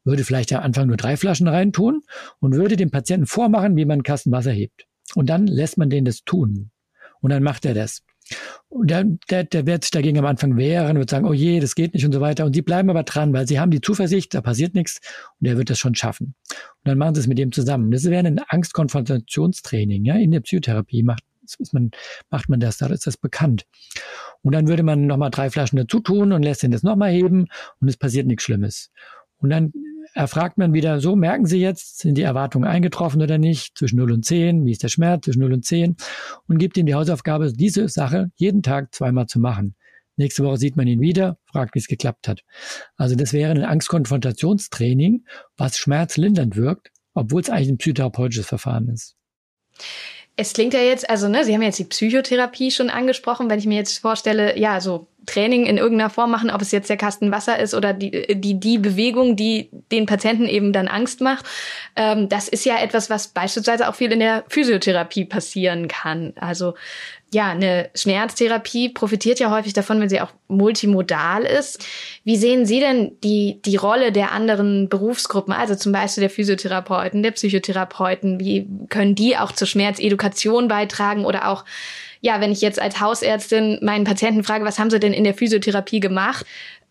würde 0.04 0.24
vielleicht 0.24 0.54
am 0.54 0.64
Anfang 0.64 0.88
nur 0.88 0.98
drei 0.98 1.18
Flaschen 1.18 1.48
reintun 1.48 2.02
und 2.40 2.54
würde 2.54 2.78
dem 2.78 2.92
Patienten 2.92 3.26
vormachen, 3.26 3.76
wie 3.76 3.86
man 3.86 3.96
einen 3.96 4.04
Kasten 4.04 4.32
Wasser 4.32 4.52
hebt. 4.52 4.86
Und 5.16 5.30
dann 5.30 5.48
lässt 5.48 5.78
man 5.78 5.90
den 5.90 6.06
das 6.06 6.24
tun. 6.24 6.72
Und 7.22 7.32
dann 7.32 7.44
macht 7.44 7.66
er 7.66 7.74
das. 7.74 8.04
Und 8.68 8.90
der, 8.90 9.04
der, 9.30 9.44
der 9.44 9.66
wird 9.66 9.84
sich 9.84 9.92
dagegen 9.92 10.18
am 10.18 10.26
Anfang 10.26 10.58
wehren, 10.58 10.98
wird 10.98 11.10
sagen, 11.10 11.26
oh 11.26 11.34
je, 11.34 11.60
das 11.60 11.76
geht 11.76 11.94
nicht 11.94 12.06
und 12.06 12.12
so 12.12 12.22
weiter. 12.22 12.46
Und 12.46 12.56
die 12.56 12.62
bleiben 12.62 12.90
aber 12.90 13.04
dran, 13.04 13.34
weil 13.34 13.48
sie 13.48 13.60
haben 13.60 13.72
die 13.72 13.82
Zuversicht, 13.82 14.34
da 14.34 14.42
passiert 14.42 14.74
nichts 14.74 15.00
und 15.40 15.48
er 15.48 15.58
wird 15.58 15.70
das 15.70 15.78
schon 15.78 15.96
schaffen. 15.96 16.36
Und 16.50 16.86
dann 16.86 16.98
machen 16.98 17.16
sie 17.16 17.22
es 17.22 17.28
mit 17.28 17.38
dem 17.38 17.52
zusammen. 17.52 17.92
Das 17.92 18.06
wäre 18.06 18.26
ein 18.26 18.40
Angstkonfrontationstraining. 18.48 20.06
Ja? 20.06 20.16
In 20.16 20.32
der 20.32 20.42
Psychotherapie 20.42 21.04
macht, 21.04 21.24
ist 21.60 21.74
man, 21.74 21.92
macht 22.30 22.50
man 22.50 22.60
das, 22.60 22.78
da 22.78 22.88
ist 22.88 23.08
das 23.08 23.18
bekannt. 23.18 23.66
Und 24.42 24.54
dann 24.54 24.68
würde 24.68 24.84
man 24.84 25.06
nochmal 25.06 25.30
drei 25.30 25.50
Flaschen 25.50 25.78
dazu 25.78 26.00
tun 26.00 26.32
und 26.32 26.44
lässt 26.44 26.64
ihn 26.64 26.72
das 26.72 26.84
nochmal 26.84 27.12
heben 27.12 27.48
und 27.80 27.88
es 27.88 27.98
passiert 27.98 28.28
nichts 28.28 28.44
Schlimmes. 28.44 28.92
Und 29.38 29.50
dann 29.50 29.74
erfragt 30.16 30.58
man 30.58 30.74
wieder, 30.74 31.02
so 31.02 31.16
merken 31.16 31.46
Sie 31.46 31.60
jetzt, 31.60 32.00
sind 32.00 32.18
die 32.18 32.24
Erwartungen 32.24 32.66
eingetroffen 32.68 33.22
oder 33.22 33.38
nicht, 33.38 33.78
zwischen 33.78 33.98
0 33.98 34.14
und 34.14 34.26
10, 34.26 34.66
wie 34.66 34.72
ist 34.72 34.82
der 34.82 34.88
Schmerz 34.88 35.26
zwischen 35.26 35.42
0 35.42 35.54
und 35.54 35.66
10 35.66 35.98
und 36.48 36.58
gibt 36.58 36.78
ihm 36.78 36.86
die 36.86 36.96
Hausaufgabe, 36.96 37.52
diese 37.52 37.90
Sache 37.90 38.32
jeden 38.36 38.64
Tag 38.64 38.96
zweimal 38.96 39.28
zu 39.28 39.40
machen. 39.40 39.76
Nächste 40.16 40.46
Woche 40.46 40.58
sieht 40.58 40.78
man 40.78 40.88
ihn 40.88 41.02
wieder, 41.02 41.38
fragt, 41.44 41.76
wie 41.76 41.80
es 41.80 41.88
geklappt 41.88 42.30
hat. 42.30 42.42
Also 42.96 43.16
das 43.16 43.34
wäre 43.34 43.52
ein 43.52 43.66
Angstkonfrontationstraining, 43.66 45.26
was 45.58 45.78
schmerzlindernd 45.78 46.56
wirkt, 46.56 46.92
obwohl 47.14 47.42
es 47.42 47.50
eigentlich 47.50 47.70
ein 47.70 47.78
psychotherapeutisches 47.78 48.48
Verfahren 48.48 48.88
ist. 48.88 49.18
Es 50.38 50.54
klingt 50.54 50.74
ja 50.74 50.82
jetzt, 50.82 51.10
also 51.10 51.28
ne, 51.30 51.46
Sie 51.46 51.54
haben 51.54 51.62
jetzt 51.62 51.80
die 51.80 51.86
Psychotherapie 51.86 52.72
schon 52.72 52.90
angesprochen. 52.90 53.50
Wenn 53.50 53.60
ich 53.60 53.66
mir 53.66 53.78
jetzt 53.78 54.00
vorstelle, 54.00 54.58
ja, 54.60 54.82
so 54.82 55.08
Training 55.26 55.66
in 55.66 55.78
irgendeiner 55.78 56.10
Form 56.10 56.32
machen, 56.32 56.52
ob 56.52 56.62
es 56.62 56.72
jetzt 56.72 56.90
der 56.90 56.98
Kasten 56.98 57.32
Wasser 57.32 57.58
ist 57.60 57.74
oder 57.74 57.94
die, 57.94 58.28
die, 58.36 58.60
die 58.60 58.78
Bewegung, 58.78 59.36
die 59.36 59.70
den 59.92 60.06
Patienten 60.06 60.46
eben 60.46 60.74
dann 60.74 60.88
Angst 60.88 61.22
macht, 61.22 61.46
ähm, 61.96 62.30
das 62.30 62.48
ist 62.48 62.66
ja 62.66 62.78
etwas, 62.80 63.10
was 63.10 63.30
beispielsweise 63.30 63.90
auch 63.90 63.96
viel 63.96 64.12
in 64.12 64.20
der 64.20 64.44
Physiotherapie 64.50 65.26
passieren 65.26 65.88
kann. 65.88 66.34
Also 66.36 66.76
ja, 67.36 67.50
eine 67.50 67.90
Schmerztherapie 67.94 68.88
profitiert 68.88 69.40
ja 69.40 69.52
häufig 69.52 69.74
davon, 69.74 70.00
wenn 70.00 70.08
sie 70.08 70.22
auch 70.22 70.32
multimodal 70.48 71.44
ist. 71.44 71.86
Wie 72.24 72.38
sehen 72.38 72.66
Sie 72.66 72.80
denn 72.80 73.12
die, 73.26 73.60
die 73.66 73.76
Rolle 73.76 74.14
der 74.14 74.32
anderen 74.32 74.88
Berufsgruppen, 74.88 75.54
also 75.54 75.76
zum 75.76 75.92
Beispiel 75.92 76.22
der 76.22 76.30
Physiotherapeuten, 76.30 77.24
der 77.24 77.32
Psychotherapeuten? 77.32 78.40
Wie 78.40 78.66
können 78.88 79.16
die 79.16 79.36
auch 79.36 79.52
zur 79.52 79.68
Schmerzedukation 79.68 80.70
beitragen 80.70 81.26
oder 81.26 81.50
auch 81.50 81.66
ja, 82.22 82.40
wenn 82.40 82.54
ich 82.54 82.62
jetzt 82.62 82.82
als 82.82 83.02
Hausärztin 83.02 83.80
meinen 83.82 84.06
Patienten 84.06 84.46
frage, 84.46 84.64
was 84.64 84.80
haben 84.80 84.90
sie 84.90 85.00
denn 85.00 85.14
in 85.14 85.26
der 85.26 85.36
Physiotherapie 85.36 86.00
gemacht, 86.00 86.46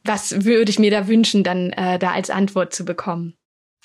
was 0.05 0.45
würde 0.45 0.71
ich 0.71 0.79
mir 0.79 0.91
da 0.91 1.09
wünschen, 1.09 1.43
dann 1.43 1.71
äh, 1.71 1.99
da 1.99 2.13
als 2.13 2.29
Antwort 2.29 2.75
zu 2.75 2.85
bekommen? 2.85 3.35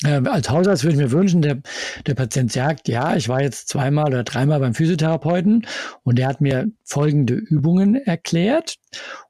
Äh, 0.04 0.22
als 0.26 0.50
Hausarzt 0.50 0.84
würde 0.84 0.96
ich 0.96 1.02
mir 1.02 1.12
wünschen, 1.12 1.42
der, 1.42 1.62
der 2.06 2.16
Patient 2.16 2.52
sagt, 2.52 2.88
ja, 2.88 3.16
ich 3.16 3.28
war 3.28 3.42
jetzt 3.42 3.68
zweimal 3.68 4.08
oder 4.08 4.24
dreimal 4.24 4.60
beim 4.60 4.74
Physiotherapeuten 4.74 5.68
und 6.04 6.18
der 6.18 6.28
hat 6.28 6.40
mir 6.40 6.72
folgende 6.84 7.34
Übungen 7.34 7.96
erklärt 7.96 8.76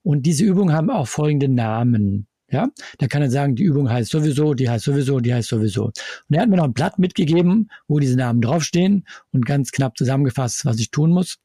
und 0.03 0.25
diese 0.25 0.43
Übungen 0.43 0.75
haben 0.75 0.89
auch 0.91 1.07
folgende 1.07 1.47
Namen. 1.47 2.27
Ja, 2.51 2.67
da 2.97 3.05
kann 3.05 3.21
er 3.21 3.29
sagen, 3.29 3.55
die 3.55 3.63
Übung 3.63 3.91
heißt 3.91 4.09
sowieso, 4.09 4.55
die 4.55 4.67
heißt 4.67 4.83
sowieso, 4.83 5.19
die 5.19 5.31
heißt 5.31 5.49
sowieso. 5.49 5.85
Und 5.85 6.35
er 6.35 6.41
hat 6.41 6.49
mir 6.49 6.55
noch 6.55 6.63
ein 6.63 6.73
Blatt 6.73 6.97
mitgegeben, 6.97 7.69
wo 7.87 7.99
diese 7.99 8.17
Namen 8.17 8.41
draufstehen 8.41 9.05
und 9.31 9.45
ganz 9.45 9.71
knapp 9.71 9.95
zusammengefasst, 9.95 10.65
was 10.65 10.79
ich 10.79 10.89
tun 10.89 11.11
muss. 11.11 11.37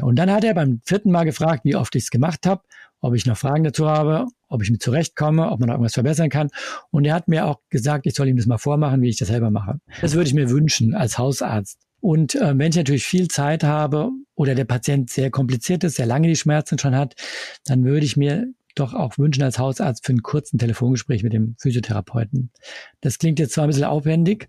Und 0.00 0.16
dann 0.16 0.28
hat 0.28 0.42
er 0.42 0.54
beim 0.54 0.80
vierten 0.84 1.12
Mal 1.12 1.22
gefragt, 1.22 1.64
wie 1.64 1.76
oft 1.76 1.94
ich 1.94 2.02
es 2.02 2.10
gemacht 2.10 2.46
habe 2.46 2.62
ob 3.00 3.14
ich 3.14 3.26
noch 3.26 3.36
Fragen 3.36 3.64
dazu 3.64 3.88
habe, 3.88 4.26
ob 4.48 4.62
ich 4.62 4.70
mit 4.70 4.82
zurechtkomme, 4.82 5.50
ob 5.50 5.60
man 5.60 5.68
noch 5.68 5.74
irgendwas 5.74 5.94
verbessern 5.94 6.28
kann. 6.28 6.48
Und 6.90 7.04
er 7.04 7.14
hat 7.14 7.28
mir 7.28 7.46
auch 7.46 7.60
gesagt, 7.70 8.06
ich 8.06 8.14
soll 8.14 8.28
ihm 8.28 8.36
das 8.36 8.46
mal 8.46 8.58
vormachen, 8.58 9.02
wie 9.02 9.08
ich 9.08 9.18
das 9.18 9.28
selber 9.28 9.50
mache. 9.50 9.80
Das 10.00 10.14
würde 10.14 10.28
ich 10.28 10.34
mir 10.34 10.50
wünschen 10.50 10.94
als 10.94 11.18
Hausarzt. 11.18 11.78
Und 12.00 12.34
äh, 12.34 12.56
wenn 12.56 12.70
ich 12.70 12.76
natürlich 12.76 13.04
viel 13.04 13.28
Zeit 13.28 13.62
habe 13.62 14.10
oder 14.34 14.54
der 14.54 14.64
Patient 14.64 15.10
sehr 15.10 15.30
kompliziert 15.30 15.84
ist, 15.84 15.96
sehr 15.96 16.06
lange 16.06 16.28
die 16.28 16.36
Schmerzen 16.36 16.78
schon 16.78 16.96
hat, 16.96 17.14
dann 17.64 17.84
würde 17.84 18.06
ich 18.06 18.16
mir 18.16 18.46
doch 18.74 18.94
auch 18.94 19.18
wünschen 19.18 19.42
als 19.42 19.58
Hausarzt 19.58 20.04
für 20.04 20.12
einen 20.12 20.22
kurzen 20.22 20.58
Telefongespräch 20.58 21.22
mit 21.22 21.32
dem 21.32 21.56
Physiotherapeuten. 21.58 22.50
Das 23.00 23.18
klingt 23.18 23.38
jetzt 23.38 23.54
zwar 23.54 23.64
ein 23.64 23.68
bisschen 23.70 23.84
aufwendig, 23.84 24.48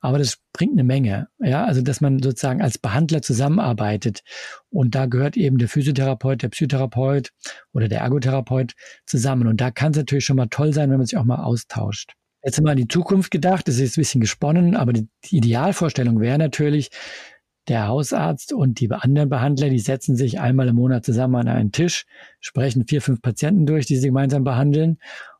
aber 0.00 0.18
das 0.18 0.38
bringt 0.52 0.72
eine 0.72 0.84
Menge. 0.84 1.28
Ja, 1.38 1.64
also 1.64 1.82
dass 1.82 2.00
man 2.00 2.22
sozusagen 2.22 2.62
als 2.62 2.78
Behandler 2.78 3.22
zusammenarbeitet 3.22 4.22
und 4.70 4.94
da 4.94 5.06
gehört 5.06 5.36
eben 5.36 5.58
der 5.58 5.68
Physiotherapeut, 5.68 6.42
der 6.42 6.48
Psychotherapeut 6.48 7.30
oder 7.72 7.88
der 7.88 8.00
Ergotherapeut 8.00 8.74
zusammen. 9.06 9.46
Und 9.46 9.60
da 9.60 9.70
kann 9.70 9.92
es 9.92 9.98
natürlich 9.98 10.24
schon 10.24 10.36
mal 10.36 10.48
toll 10.48 10.72
sein, 10.72 10.90
wenn 10.90 10.98
man 10.98 11.06
sich 11.06 11.18
auch 11.18 11.24
mal 11.24 11.42
austauscht. 11.42 12.12
Jetzt 12.42 12.60
mal 12.62 12.72
in 12.72 12.78
die 12.78 12.88
Zukunft 12.88 13.30
gedacht, 13.30 13.68
das 13.68 13.78
ist 13.78 13.96
ein 13.96 14.00
bisschen 14.00 14.20
gesponnen, 14.20 14.74
aber 14.74 14.94
die 14.94 15.08
Idealvorstellung 15.28 16.20
wäre 16.20 16.38
natürlich, 16.38 16.90
der 17.70 17.86
Hausarzt 17.86 18.52
und 18.52 18.80
die 18.80 18.90
anderen 18.90 19.28
Behandler, 19.28 19.70
die 19.70 19.78
setzen 19.78 20.16
sich 20.16 20.40
einmal 20.40 20.66
im 20.66 20.74
Monat 20.74 21.04
zusammen 21.04 21.36
an 21.36 21.48
einen 21.48 21.70
Tisch, 21.70 22.04
sprechen 22.40 22.84
vier, 22.86 23.00
fünf 23.00 23.22
Patienten 23.22 23.64
durch, 23.64 23.86
die 23.86 23.96
sie 23.96 24.08
gemeinsam 24.08 24.42
behandeln. 24.42 24.98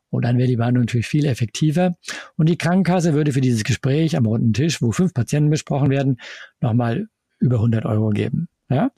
Und 0.09 0.23
dann 0.23 0.37
wäre 0.37 0.47
die 0.47 0.55
Behandlung 0.55 0.83
natürlich 0.83 1.07
viel 1.07 1.25
effektiver. 1.25 1.97
Und 2.37 2.47
die 2.47 2.57
Krankenkasse 2.57 3.13
würde 3.13 3.33
für 3.33 3.41
dieses 3.41 3.65
Gespräch 3.65 4.15
am 4.15 4.25
runden 4.25 4.53
Tisch, 4.53 4.81
wo 4.81 4.93
fünf 4.93 5.13
Patienten 5.13 5.49
besprochen 5.49 5.89
werden, 5.89 6.21
nochmal 6.61 7.07
über 7.39 7.57
100 7.57 7.85
Euro 7.85 8.09
geben. 8.09 8.47
Ja? 8.69 8.91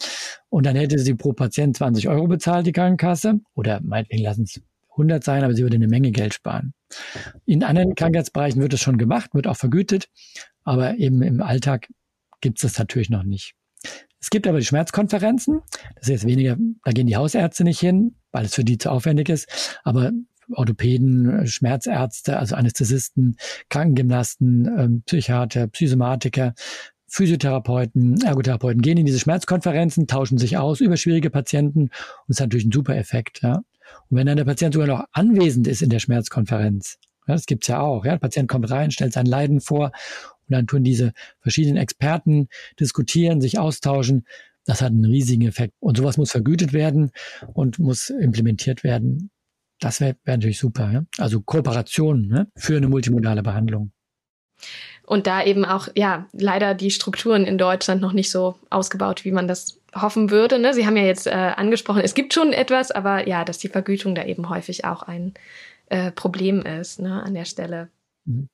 Und 0.49 0.67
dann 0.67 0.75
hätte 0.75 0.99
sie 0.99 1.15
pro 1.15 1.33
Patient 1.33 1.75
20 1.75 2.09
Euro 2.09 2.27
bezahlt, 2.27 2.67
die 2.67 2.71
Krankenkasse. 2.71 3.39
Oder 3.55 3.81
meinetwegen 3.83 4.23
lassen 4.23 4.43
es 4.43 4.61
100 4.91 5.23
sein, 5.23 5.43
aber 5.43 5.55
sie 5.55 5.63
würde 5.63 5.77
eine 5.77 5.87
Menge 5.87 6.11
Geld 6.11 6.35
sparen. 6.35 6.75
In 7.45 7.63
anderen 7.63 7.95
Krankheitsbereichen 7.95 8.61
wird 8.61 8.73
es 8.73 8.81
schon 8.81 8.99
gemacht, 8.99 9.33
wird 9.33 9.47
auch 9.47 9.57
vergütet. 9.57 10.09
Aber 10.63 10.97
eben 10.97 11.23
im 11.23 11.41
Alltag 11.41 11.87
gibt 12.43 12.59
es 12.59 12.61
das 12.61 12.77
natürlich 12.77 13.09
noch 13.09 13.23
nicht. 13.23 13.55
Es 14.21 14.29
gibt 14.29 14.47
aber 14.47 14.59
die 14.59 14.65
Schmerzkonferenzen. 14.65 15.61
Das 15.95 16.03
ist 16.03 16.09
jetzt 16.09 16.27
weniger, 16.27 16.57
da 16.83 16.91
gehen 16.91 17.07
die 17.07 17.15
Hausärzte 17.15 17.63
nicht 17.63 17.79
hin, 17.79 18.15
weil 18.31 18.45
es 18.45 18.53
für 18.53 18.63
die 18.63 18.77
zu 18.77 18.91
aufwendig 18.91 19.29
ist. 19.29 19.79
Aber 19.83 20.11
Orthopäden, 20.51 21.47
Schmerzärzte, 21.47 22.37
also 22.37 22.55
Anästhesisten, 22.55 23.37
Krankengymnasten, 23.69 24.69
ähm, 24.77 25.03
Psychiater, 25.05 25.67
Psychosomatiker, 25.67 26.53
Physiotherapeuten, 27.07 28.21
Ergotherapeuten 28.21 28.81
gehen 28.81 28.97
in 28.97 29.05
diese 29.05 29.19
Schmerzkonferenzen, 29.19 30.07
tauschen 30.07 30.37
sich 30.37 30.57
aus 30.57 30.81
über 30.81 30.97
schwierige 30.97 31.29
Patienten 31.29 31.83
und 31.83 31.91
es 32.27 32.39
hat 32.39 32.47
natürlich 32.47 32.65
ein 32.65 32.71
super 32.71 32.95
Effekt. 32.97 33.41
Ja. 33.41 33.57
Und 34.09 34.17
wenn 34.17 34.27
dann 34.27 34.37
der 34.37 34.45
Patient 34.45 34.73
sogar 34.73 34.87
noch 34.87 35.05
anwesend 35.11 35.67
ist 35.67 35.81
in 35.81 35.89
der 35.89 35.99
Schmerzkonferenz, 35.99 36.97
ja, 37.27 37.35
das 37.35 37.45
gibt's 37.45 37.67
ja 37.67 37.79
auch. 37.79 38.03
Ja. 38.03 38.11
Der 38.13 38.19
Patient 38.19 38.49
kommt 38.49 38.69
rein, 38.69 38.91
stellt 38.91 39.13
sein 39.13 39.25
Leiden 39.25 39.61
vor 39.61 39.91
und 40.47 40.53
dann 40.53 40.67
tun 40.67 40.83
diese 40.83 41.13
verschiedenen 41.41 41.77
Experten 41.77 42.47
diskutieren, 42.79 43.41
sich 43.41 43.59
austauschen. 43.59 44.25
Das 44.65 44.81
hat 44.81 44.91
einen 44.91 45.05
riesigen 45.05 45.47
Effekt. 45.47 45.73
Und 45.79 45.97
sowas 45.97 46.17
muss 46.17 46.31
vergütet 46.31 46.73
werden 46.73 47.11
und 47.53 47.79
muss 47.79 48.09
implementiert 48.09 48.83
werden. 48.83 49.29
Das 49.79 49.99
wäre 49.99 50.15
wär 50.23 50.37
natürlich 50.37 50.59
super. 50.59 50.91
Ja? 50.91 51.03
Also 51.17 51.41
Kooperation 51.41 52.27
ne? 52.27 52.47
für 52.55 52.77
eine 52.77 52.87
multimodale 52.87 53.43
Behandlung. 53.43 53.91
Und 55.05 55.27
da 55.27 55.43
eben 55.43 55.65
auch, 55.65 55.89
ja, 55.95 56.27
leider 56.31 56.73
die 56.73 56.91
Strukturen 56.91 57.43
in 57.43 57.57
Deutschland 57.57 58.01
noch 58.01 58.13
nicht 58.13 58.31
so 58.31 58.55
ausgebaut, 58.69 59.25
wie 59.25 59.33
man 59.33 59.49
das 59.49 59.81
hoffen 59.93 60.31
würde. 60.31 60.59
Ne? 60.59 60.73
Sie 60.73 60.85
haben 60.87 60.95
ja 60.95 61.03
jetzt 61.03 61.27
äh, 61.27 61.31
angesprochen, 61.31 62.01
es 62.01 62.13
gibt 62.13 62.33
schon 62.33 62.53
etwas, 62.53 62.91
aber 62.91 63.27
ja, 63.27 63.43
dass 63.43 63.57
die 63.57 63.67
Vergütung 63.67 64.15
da 64.15 64.23
eben 64.23 64.49
häufig 64.49 64.85
auch 64.85 65.03
ein 65.03 65.33
äh, 65.87 66.11
Problem 66.11 66.61
ist 66.61 66.99
ne, 66.99 67.21
an 67.21 67.33
der 67.33 67.45
Stelle. 67.45 67.89
Mhm. 68.25 68.47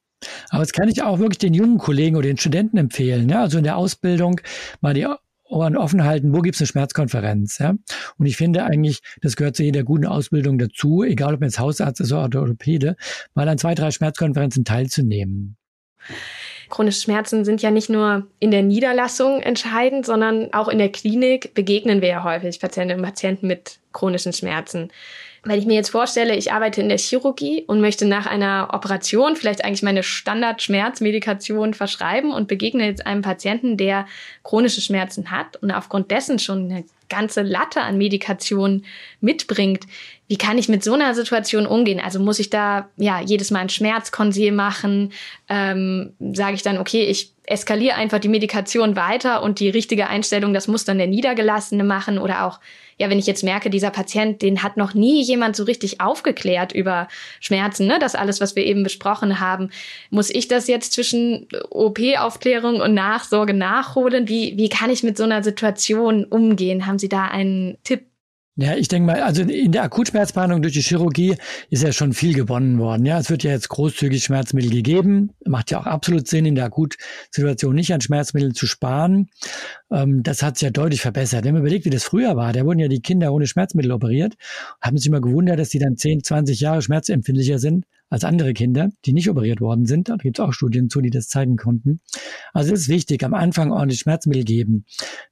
Aber 0.49 0.61
das 0.61 0.71
kann 0.71 0.89
ich 0.89 1.01
auch 1.01 1.19
wirklich 1.19 1.37
den 1.37 1.53
jungen 1.53 1.77
Kollegen 1.77 2.15
oder 2.15 2.27
den 2.27 2.37
Studenten 2.37 2.77
empfehlen. 2.77 3.27
Ne? 3.27 3.39
Also 3.39 3.57
in 3.57 3.63
der 3.63 3.77
Ausbildung 3.77 4.41
mal 4.81 4.93
die 4.93 5.07
Ohren 5.49 5.75
offen 5.75 6.03
halten, 6.03 6.33
wo 6.33 6.41
gibt's 6.41 6.61
eine 6.61 6.67
Schmerzkonferenz. 6.67 7.57
Ja? 7.57 7.75
Und 8.17 8.25
ich 8.25 8.37
finde 8.37 8.63
eigentlich, 8.63 8.99
das 9.21 9.35
gehört 9.35 9.55
zu 9.55 9.63
jeder 9.63 9.83
guten 9.83 10.05
Ausbildung 10.05 10.57
dazu, 10.59 11.03
egal 11.03 11.33
ob 11.33 11.39
man 11.39 11.49
jetzt 11.49 11.59
Hausarzt 11.59 12.01
ist 12.01 12.11
oder 12.11 12.41
Orthopäde, 12.41 12.95
mal 13.33 13.47
an 13.47 13.57
zwei, 13.57 13.75
drei 13.75 13.91
Schmerzkonferenzen 13.91 14.63
teilzunehmen. 14.63 15.57
Chronische 16.69 17.01
Schmerzen 17.01 17.45
sind 17.45 17.63
ja 17.63 17.71
nicht 17.71 17.89
nur 17.89 18.27
in 18.39 18.51
der 18.51 18.61
Niederlassung 18.61 19.41
entscheidend, 19.41 20.05
sondern 20.05 20.53
auch 20.53 20.67
in 20.67 20.77
der 20.77 20.91
Klinik 20.91 21.55
begegnen 21.55 22.01
wir 22.01 22.09
ja 22.09 22.23
häufig 22.23 22.59
Patientinnen 22.59 23.03
und 23.03 23.09
Patienten 23.09 23.47
mit 23.47 23.79
chronischen 23.91 24.33
Schmerzen. 24.33 24.91
Wenn 25.43 25.59
ich 25.59 25.65
mir 25.65 25.75
jetzt 25.75 25.89
vorstelle, 25.89 26.35
ich 26.35 26.51
arbeite 26.51 26.81
in 26.81 26.89
der 26.89 26.97
Chirurgie 26.97 27.63
und 27.65 27.81
möchte 27.81 28.05
nach 28.05 28.25
einer 28.25 28.69
Operation 28.73 29.35
vielleicht 29.35 29.63
eigentlich 29.63 29.83
meine 29.83 30.03
Standardschmerzmedikation 30.03 31.73
verschreiben 31.73 32.31
und 32.31 32.47
begegne 32.47 32.85
jetzt 32.85 33.05
einem 33.05 33.21
Patienten, 33.21 33.77
der 33.77 34.05
chronische 34.43 34.81
Schmerzen 34.81 35.31
hat 35.31 35.57
und 35.57 35.71
aufgrund 35.71 36.11
dessen 36.11 36.39
schon 36.39 36.65
eine 36.65 36.83
ganze 37.09 37.41
Latte 37.41 37.81
an 37.81 37.97
Medikationen 37.97 38.85
mitbringt. 39.19 39.85
Wie 40.27 40.37
kann 40.37 40.57
ich 40.59 40.69
mit 40.69 40.83
so 40.83 40.93
einer 40.93 41.15
Situation 41.15 41.65
umgehen? 41.65 41.99
Also 41.99 42.19
muss 42.19 42.39
ich 42.39 42.49
da 42.51 42.89
ja 42.97 43.19
jedes 43.19 43.49
Mal 43.49 43.59
ein 43.59 43.69
Schmerzkonsil 43.69 44.51
machen? 44.51 45.11
Ähm, 45.49 46.13
Sage 46.33 46.53
ich 46.53 46.61
dann, 46.61 46.77
okay, 46.77 47.05
ich 47.05 47.33
eskaliere 47.49 47.95
einfach 47.95 48.19
die 48.19 48.27
Medikation 48.27 48.95
weiter 48.95 49.41
und 49.41 49.59
die 49.59 49.69
richtige 49.69 50.07
Einstellung, 50.07 50.53
das 50.53 50.67
muss 50.67 50.85
dann 50.85 50.97
der 50.97 51.07
Niedergelassene 51.07 51.83
machen 51.83 52.19
oder 52.19 52.45
auch 52.45 52.59
ja, 52.99 53.09
wenn 53.09 53.17
ich 53.17 53.27
jetzt 53.27 53.45
merke, 53.45 53.69
dieser 53.69 53.91
Patient, 53.91 54.41
den 54.41 54.61
hat 54.61 54.75
noch 54.75 54.93
nie 54.93 55.23
jemand 55.23 55.55
so 55.55 55.63
richtig 55.63 56.01
aufgeklärt 56.01 56.73
über 56.73 57.07
Schmerzen, 57.39 57.87
ne? 57.87 57.97
das 57.97 58.13
alles, 58.13 58.41
was 58.41 58.57
wir 58.57 58.65
eben 58.65 58.83
besprochen 58.83 59.39
haben, 59.39 59.69
muss 60.09 60.29
ich 60.29 60.49
das 60.49 60.67
jetzt 60.67 60.91
zwischen 60.91 61.47
OP-Aufklärung 61.69 62.81
und 62.81 62.93
Nachsorge 62.93 63.53
nachholen? 63.53 64.27
Wie, 64.27 64.57
wie 64.57 64.67
kann 64.67 64.89
ich 64.89 65.01
mit 65.01 65.15
so 65.15 65.23
einer 65.23 65.43
Situation 65.43 66.25
umgehen? 66.25 66.85
Haben 66.85 66.99
Sie 66.99 67.09
da 67.09 67.23
einen 67.23 67.77
Tipp? 67.85 68.08
Ja, 68.61 68.75
ich 68.75 68.89
denke 68.89 69.05
mal, 69.05 69.21
also 69.21 69.41
in 69.43 69.71
der 69.71 69.83
Akutschmerzbehandlung 69.83 70.61
durch 70.61 70.73
die 70.73 70.81
Chirurgie 70.81 71.37
ist 71.69 71.81
ja 71.81 71.93
schon 71.93 72.11
viel 72.11 72.33
gewonnen 72.33 72.77
worden. 72.77 73.05
Ja, 73.05 73.17
es 73.17 73.29
wird 73.29 73.43
ja 73.43 73.51
jetzt 73.51 73.69
großzügig 73.69 74.21
Schmerzmittel 74.21 74.69
gegeben. 74.69 75.29
Macht 75.45 75.71
ja 75.71 75.79
auch 75.79 75.85
absolut 75.85 76.27
Sinn, 76.27 76.45
in 76.45 76.55
der 76.55 76.65
Akutsituation 76.65 77.73
nicht 77.73 77.93
an 77.93 78.01
Schmerzmitteln 78.01 78.53
zu 78.53 78.67
sparen. 78.67 79.29
Ähm, 79.89 80.23
das 80.23 80.43
hat 80.43 80.57
sich 80.57 80.65
ja 80.65 80.71
deutlich 80.71 80.99
verbessert. 80.99 81.45
Wenn 81.45 81.53
man 81.53 81.61
überlegt, 81.61 81.85
wie 81.85 81.89
das 81.89 82.03
früher 82.03 82.35
war, 82.35 82.51
da 82.51 82.65
wurden 82.65 82.79
ja 82.79 82.89
die 82.89 83.01
Kinder 83.01 83.31
ohne 83.31 83.47
Schmerzmittel 83.47 83.93
operiert, 83.93 84.35
haben 84.81 84.97
sich 84.97 85.07
immer 85.07 85.21
gewundert, 85.21 85.57
dass 85.57 85.69
die 85.69 85.79
dann 85.79 85.95
10, 85.95 86.25
20 86.25 86.59
Jahre 86.59 86.81
schmerzempfindlicher 86.81 87.59
sind 87.59 87.85
als 88.09 88.23
andere 88.23 88.53
Kinder, 88.53 88.89
die 89.05 89.13
nicht 89.13 89.29
operiert 89.29 89.61
worden 89.61 89.85
sind. 89.85 90.09
Da 90.09 90.15
gibt 90.15 90.39
es 90.39 90.45
auch 90.45 90.53
Studien 90.53 90.89
zu, 90.89 91.01
die 91.01 91.09
das 91.09 91.27
zeigen 91.27 91.57
konnten. 91.57 92.01
Also 92.53 92.73
es 92.73 92.81
ist 92.81 92.89
wichtig, 92.89 93.23
am 93.23 93.33
Anfang 93.33 93.71
ordentlich 93.71 93.99
Schmerzmittel 93.99 94.43
geben. 94.43 94.85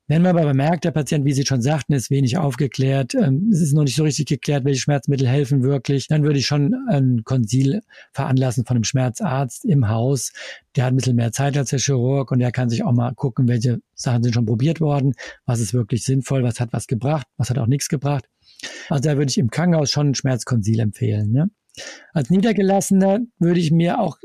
Wenn 0.09 0.21
man 0.21 0.37
aber 0.37 0.53
merkt, 0.53 0.85
der 0.85 0.91
Patient, 0.91 1.25
wie 1.25 1.33
Sie 1.33 1.45
schon 1.45 1.61
sagten, 1.61 1.93
ist 1.93 2.09
wenig 2.09 2.37
aufgeklärt, 2.37 3.13
ähm, 3.15 3.49
es 3.51 3.59
ist 3.59 3.73
noch 3.73 3.83
nicht 3.83 3.95
so 3.95 4.03
richtig 4.03 4.27
geklärt, 4.27 4.63
welche 4.63 4.79
Schmerzmittel 4.79 5.27
helfen 5.27 5.63
wirklich, 5.63 6.07
dann 6.07 6.23
würde 6.23 6.39
ich 6.39 6.45
schon 6.45 6.73
ein 6.87 7.23
Konsil 7.25 7.81
veranlassen 8.13 8.63
von 8.65 8.77
einem 8.77 8.83
Schmerzarzt 8.85 9.65
im 9.65 9.89
Haus. 9.89 10.31
Der 10.75 10.85
hat 10.85 10.93
ein 10.93 10.95
bisschen 10.95 11.17
mehr 11.17 11.31
Zeit 11.33 11.57
als 11.57 11.71
der 11.71 11.79
Chirurg 11.79 12.31
und 12.31 12.39
der 12.39 12.51
kann 12.51 12.69
sich 12.69 12.83
auch 12.83 12.93
mal 12.93 13.13
gucken, 13.15 13.47
welche 13.47 13.79
Sachen 13.95 14.23
sind 14.23 14.33
schon 14.33 14.45
probiert 14.45 14.79
worden, 14.79 15.13
was 15.45 15.59
ist 15.59 15.73
wirklich 15.73 16.03
sinnvoll, 16.03 16.43
was 16.43 16.59
hat 16.59 16.71
was 16.71 16.87
gebracht, 16.87 17.27
was 17.35 17.49
hat 17.49 17.57
auch 17.57 17.67
nichts 17.67 17.89
gebracht. 17.89 18.25
Also 18.89 19.09
da 19.09 19.17
würde 19.17 19.29
ich 19.29 19.37
im 19.37 19.49
Krankenhaus 19.49 19.91
schon 19.91 20.09
ein 20.09 20.15
Schmerzkonsil 20.15 20.79
empfehlen. 20.79 21.31
Ne? 21.31 21.49
Als 22.13 22.29
Niedergelassener 22.29 23.19
würde 23.39 23.59
ich 23.59 23.71
mir 23.71 23.99
auch 23.99 24.17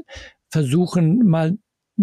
versuchen, 0.50 1.26
mal 1.26 1.58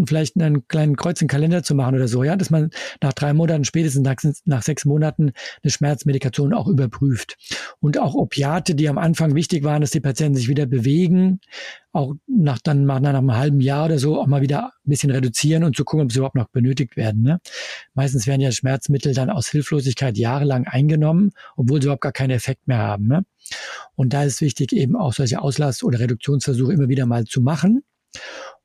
vielleicht 0.06 0.39
einen 0.39 0.67
kleinen 0.67 0.95
Kreuz 0.95 1.21
im 1.21 1.28
Kalender 1.28 1.63
zu 1.63 1.75
machen 1.75 1.95
oder 1.95 2.08
so, 2.08 2.23
ja, 2.23 2.36
dass 2.36 2.49
man 2.49 2.69
nach 3.02 3.13
drei 3.13 3.34
Monaten, 3.34 3.65
spätestens 3.65 4.04
nach, 4.04 4.15
nach 4.45 4.62
sechs 4.62 4.86
Monaten 4.86 5.32
eine 5.63 5.71
Schmerzmedikation 5.71 6.54
auch 6.54 6.67
überprüft. 6.67 7.38
Und 7.80 7.97
auch 7.97 8.13
Opiate, 8.13 8.75
die 8.75 8.89
am 8.89 8.97
Anfang 8.97 9.36
wichtig 9.36 9.63
waren, 9.63 9.82
dass 9.82 9.91
die 9.91 9.99
Patienten 9.99 10.36
sich 10.36 10.47
wieder 10.47 10.65
bewegen, 10.65 11.39
auch 11.91 12.13
nach 12.28 12.60
dann 12.60 12.86
nach, 12.86 12.97
einem 12.97 13.36
halben 13.36 13.62
Jahr 13.62 13.86
oder 13.86 13.97
so 13.97 14.19
auch 14.19 14.28
mal 14.28 14.41
wieder 14.41 14.73
ein 14.86 14.89
bisschen 14.89 15.10
reduzieren 15.10 15.63
und 15.63 15.75
zu 15.75 15.84
gucken, 15.84 16.06
ob 16.06 16.12
sie 16.12 16.19
überhaupt 16.19 16.36
noch 16.36 16.49
benötigt 16.49 16.95
werden. 16.97 17.23
Ne? 17.23 17.39
Meistens 17.93 18.28
werden 18.28 18.41
ja 18.41 18.52
Schmerzmittel 18.52 19.13
dann 19.13 19.30
aus 19.30 19.47
Hilflosigkeit 19.47 20.17
jahrelang 20.17 20.65
eingenommen, 20.65 21.32
obwohl 21.56 21.82
sie 21.82 21.86
überhaupt 21.86 22.04
gar 22.04 22.12
keinen 22.12 22.32
Effekt 22.32 22.67
mehr 22.67 22.78
haben. 22.78 23.08
Ne? 23.08 23.25
Und 23.95 24.13
da 24.13 24.23
ist 24.23 24.41
wichtig, 24.41 24.71
eben 24.73 24.95
auch 24.95 25.13
solche 25.13 25.41
Auslass- 25.41 25.84
oder 25.84 25.99
Reduktionsversuche 25.99 26.73
immer 26.73 26.89
wieder 26.89 27.06
mal 27.06 27.25
zu 27.25 27.41
machen. 27.41 27.84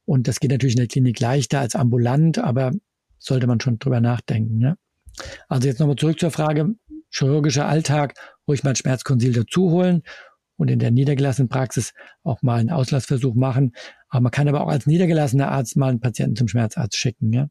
Und 0.07 0.29
das 0.29 0.41
geht 0.41 0.51
natürlich 0.51 0.75
in 0.75 0.81
der 0.81 0.89
Klinik 0.89 1.21
leichter 1.21 1.61
als 1.61 1.75
ambulant, 1.75 2.39
aber 2.39 2.73
sollte 3.19 3.47
man 3.47 3.61
schon 3.61 3.79
drüber 3.79 4.01
nachdenken. 4.01 4.59
Ne? 4.59 4.77
Also 5.49 5.69
jetzt 5.69 5.81
nochmal 5.81 5.97
zurück 5.97 6.21
zur 6.21 6.31
Frage, 6.31 6.75
chirurgischer 7.11 7.67
Alltag, 7.67 8.15
ruhig 8.47 8.65
mal 8.65 8.71
ein 8.71 8.77
Schmerzkonsil 8.77 9.33
dazu 9.33 9.71
holen 9.71 10.03
und 10.57 10.71
in 10.71 10.79
der 10.79 10.91
niedergelassenen 10.91 11.49
Praxis 11.49 11.93
auch 12.23 12.43
mal 12.43 12.61
einen 12.61 12.71
Auslassversuch 12.71 13.35
machen. 13.35 13.73
Aber 14.09 14.23
man 14.23 14.33
kann 14.33 14.49
aber 14.49 14.63
auch 14.63 14.69
als 14.69 14.87
niedergelassener 14.87 15.51
Arzt 15.51 15.77
mal 15.77 15.89
einen 15.89 16.01
Patienten 16.01 16.37
zum 16.37 16.49
Schmerzarzt 16.49 16.97
schicken. 16.97 17.33
Ja? 17.33 17.49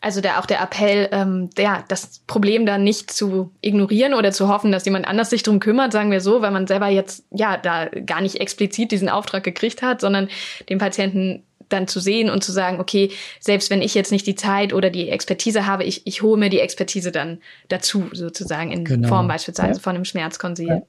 Also 0.00 0.20
der, 0.20 0.38
auch 0.38 0.46
der 0.46 0.62
Appell, 0.62 1.08
ähm, 1.12 1.50
ja, 1.58 1.84
das 1.88 2.20
Problem 2.26 2.64
dann 2.64 2.84
nicht 2.84 3.10
zu 3.10 3.52
ignorieren 3.60 4.14
oder 4.14 4.32
zu 4.32 4.48
hoffen, 4.48 4.72
dass 4.72 4.86
jemand 4.86 5.06
anders 5.06 5.30
sich 5.30 5.42
drum 5.42 5.60
kümmert, 5.60 5.92
sagen 5.92 6.10
wir 6.10 6.20
so, 6.22 6.40
weil 6.40 6.50
man 6.50 6.66
selber 6.66 6.88
jetzt 6.88 7.26
ja 7.30 7.58
da 7.58 7.86
gar 7.86 8.22
nicht 8.22 8.40
explizit 8.40 8.92
diesen 8.92 9.10
Auftrag 9.10 9.44
gekriegt 9.44 9.82
hat, 9.82 10.00
sondern 10.00 10.28
den 10.68 10.78
Patienten 10.78 11.44
dann 11.72 11.88
zu 11.88 12.00
sehen 12.00 12.30
und 12.30 12.44
zu 12.44 12.52
sagen, 12.52 12.80
okay, 12.80 13.10
selbst 13.40 13.70
wenn 13.70 13.82
ich 13.82 13.94
jetzt 13.94 14.12
nicht 14.12 14.26
die 14.26 14.34
Zeit 14.34 14.72
oder 14.72 14.90
die 14.90 15.08
Expertise 15.08 15.66
habe, 15.66 15.84
ich, 15.84 16.06
ich 16.06 16.22
hole 16.22 16.38
mir 16.38 16.50
die 16.50 16.60
Expertise 16.60 17.12
dann 17.12 17.40
dazu, 17.68 18.04
sozusagen 18.12 18.70
in 18.70 18.84
genau. 18.84 19.08
Form 19.08 19.28
beispielsweise 19.28 19.78
ja. 19.78 19.82
von 19.82 19.94
einem 19.94 20.04
Schmerzkonsil. 20.04 20.68
Ja. 20.68 20.82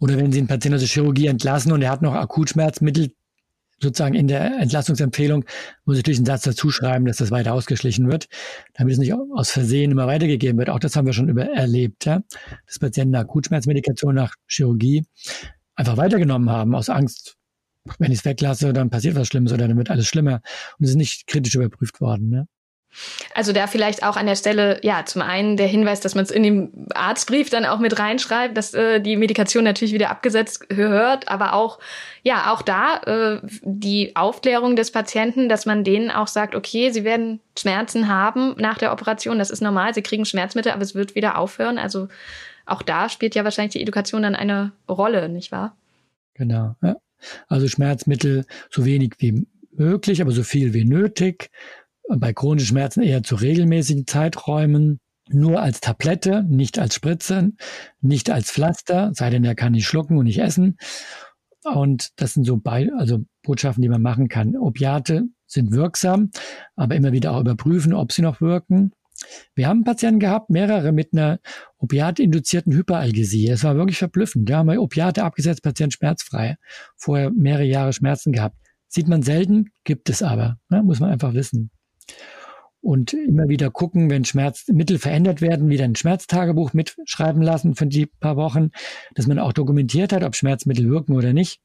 Oder 0.00 0.16
wenn 0.16 0.32
Sie 0.32 0.38
einen 0.38 0.48
Patienten 0.48 0.74
aus 0.76 0.82
der 0.82 0.88
Chirurgie 0.88 1.26
entlassen 1.26 1.72
und 1.72 1.82
er 1.82 1.90
hat 1.90 2.02
noch 2.02 2.14
Akutschmerzmittel, 2.14 3.12
sozusagen 3.80 4.14
in 4.14 4.26
der 4.26 4.58
Entlassungsempfehlung 4.58 5.44
muss 5.84 5.96
ich 5.96 6.00
natürlich 6.00 6.18
einen 6.18 6.26
Satz 6.26 6.42
dazu 6.42 6.70
schreiben, 6.70 7.04
dass 7.04 7.18
das 7.18 7.30
weiter 7.30 7.54
ausgeschlichen 7.54 8.10
wird, 8.10 8.26
damit 8.74 8.92
es 8.92 8.98
nicht 8.98 9.14
aus 9.14 9.50
Versehen 9.50 9.92
immer 9.92 10.06
weitergegeben 10.06 10.58
wird. 10.58 10.70
Auch 10.70 10.80
das 10.80 10.96
haben 10.96 11.06
wir 11.06 11.12
schon 11.12 11.28
über 11.28 11.44
erlebt, 11.44 12.04
ja? 12.04 12.22
dass 12.66 12.78
Patienten 12.78 13.14
Akutschmerzmedikation, 13.14 14.14
nach 14.14 14.34
Chirurgie 14.48 15.04
einfach 15.76 15.96
weitergenommen 15.96 16.50
haben 16.50 16.74
aus 16.74 16.88
Angst, 16.88 17.37
wenn 17.98 18.12
ich 18.12 18.18
es 18.18 18.24
weglasse, 18.24 18.72
dann 18.72 18.90
passiert 18.90 19.14
was 19.14 19.28
Schlimmes 19.28 19.52
oder 19.52 19.68
dann 19.68 19.76
wird 19.76 19.90
alles 19.90 20.06
schlimmer. 20.06 20.40
Und 20.78 20.84
es 20.84 20.90
ist 20.90 20.96
nicht 20.96 21.26
kritisch 21.26 21.54
überprüft 21.54 22.00
worden. 22.00 22.28
Ne? 22.28 22.48
Also 23.34 23.52
da 23.52 23.66
vielleicht 23.66 24.02
auch 24.02 24.16
an 24.16 24.26
der 24.26 24.34
Stelle, 24.34 24.80
ja, 24.82 25.04
zum 25.04 25.22
einen 25.22 25.56
der 25.56 25.66
Hinweis, 25.66 26.00
dass 26.00 26.14
man 26.14 26.24
es 26.24 26.30
in 26.30 26.42
dem 26.42 26.86
Arztbrief 26.94 27.50
dann 27.50 27.66
auch 27.66 27.78
mit 27.78 27.98
reinschreibt, 27.98 28.56
dass 28.56 28.74
äh, 28.74 29.00
die 29.00 29.16
Medikation 29.16 29.64
natürlich 29.64 29.92
wieder 29.92 30.10
abgesetzt 30.10 30.68
gehört, 30.68 31.28
aber 31.28 31.52
auch, 31.52 31.78
ja, 32.22 32.52
auch 32.52 32.62
da 32.62 32.96
äh, 33.02 33.40
die 33.62 34.16
Aufklärung 34.16 34.74
des 34.74 34.90
Patienten, 34.90 35.48
dass 35.48 35.66
man 35.66 35.84
denen 35.84 36.10
auch 36.10 36.28
sagt, 36.28 36.54
okay, 36.54 36.90
sie 36.90 37.04
werden 37.04 37.40
Schmerzen 37.58 38.08
haben 38.08 38.54
nach 38.58 38.78
der 38.78 38.92
Operation, 38.92 39.38
das 39.38 39.50
ist 39.50 39.60
normal, 39.60 39.94
sie 39.94 40.02
kriegen 40.02 40.24
Schmerzmittel, 40.24 40.72
aber 40.72 40.82
es 40.82 40.94
wird 40.94 41.14
wieder 41.14 41.38
aufhören. 41.38 41.78
Also 41.78 42.08
auch 42.66 42.82
da 42.82 43.08
spielt 43.08 43.34
ja 43.34 43.44
wahrscheinlich 43.44 43.72
die 43.72 43.82
Education 43.82 44.22
dann 44.22 44.34
eine 44.34 44.72
Rolle, 44.88 45.28
nicht 45.28 45.52
wahr? 45.52 45.76
Genau, 46.34 46.74
ja. 46.82 46.96
Also 47.46 47.68
Schmerzmittel 47.68 48.44
so 48.70 48.84
wenig 48.84 49.14
wie 49.18 49.46
möglich, 49.72 50.20
aber 50.20 50.32
so 50.32 50.42
viel 50.42 50.74
wie 50.74 50.84
nötig. 50.84 51.50
Bei 52.08 52.32
chronischen 52.32 52.68
Schmerzen 52.68 53.02
eher 53.02 53.22
zu 53.22 53.36
regelmäßigen 53.36 54.06
Zeiträumen. 54.06 55.00
Nur 55.30 55.60
als 55.60 55.80
Tablette, 55.80 56.42
nicht 56.48 56.78
als 56.78 56.94
Spritze, 56.94 57.52
nicht 58.00 58.30
als 58.30 58.50
Pflaster, 58.50 59.10
sei 59.14 59.28
denn 59.28 59.44
er 59.44 59.54
kann 59.54 59.72
nicht 59.72 59.86
schlucken 59.86 60.16
und 60.16 60.24
nicht 60.24 60.38
essen. 60.38 60.78
Und 61.64 62.10
das 62.16 62.32
sind 62.32 62.44
so 62.44 62.56
bei, 62.56 62.90
also 62.96 63.24
Botschaften, 63.42 63.82
die 63.82 63.90
man 63.90 64.00
machen 64.00 64.28
kann. 64.28 64.56
Opiate 64.56 65.24
sind 65.46 65.72
wirksam, 65.72 66.30
aber 66.76 66.94
immer 66.96 67.12
wieder 67.12 67.32
auch 67.32 67.40
überprüfen, 67.40 67.92
ob 67.92 68.12
sie 68.12 68.22
noch 68.22 68.40
wirken. 68.40 68.92
Wir 69.54 69.68
haben 69.68 69.84
Patienten 69.84 70.20
gehabt, 70.20 70.50
mehrere 70.50 70.92
mit 70.92 71.12
einer 71.12 71.40
opiatinduzierten 71.78 72.72
Hyperalgesie. 72.72 73.48
Es 73.48 73.64
war 73.64 73.76
wirklich 73.76 73.98
verblüffend. 73.98 74.48
Da 74.48 74.58
haben 74.58 74.68
wir 74.68 74.80
Opiate 74.80 75.24
abgesetzt, 75.24 75.62
Patient 75.62 75.92
schmerzfrei. 75.92 76.56
Vorher 76.96 77.30
mehrere 77.30 77.64
Jahre 77.64 77.92
Schmerzen 77.92 78.32
gehabt. 78.32 78.56
Sieht 78.88 79.08
man 79.08 79.22
selten, 79.22 79.66
gibt 79.84 80.08
es 80.08 80.22
aber. 80.22 80.58
Ne? 80.70 80.82
Muss 80.82 81.00
man 81.00 81.10
einfach 81.10 81.34
wissen. 81.34 81.70
Und 82.80 83.12
immer 83.12 83.48
wieder 83.48 83.70
gucken, 83.70 84.08
wenn 84.08 84.24
Schmerzmittel 84.24 84.98
verändert 84.98 85.40
werden, 85.40 85.68
wieder 85.68 85.84
ein 85.84 85.96
Schmerztagebuch 85.96 86.72
mitschreiben 86.72 87.42
lassen 87.42 87.74
für 87.74 87.86
die 87.86 88.06
paar 88.06 88.36
Wochen, 88.36 88.70
dass 89.14 89.26
man 89.26 89.38
auch 89.38 89.52
dokumentiert 89.52 90.12
hat, 90.12 90.22
ob 90.22 90.36
Schmerzmittel 90.36 90.88
wirken 90.88 91.14
oder 91.14 91.32
nicht. 91.32 91.60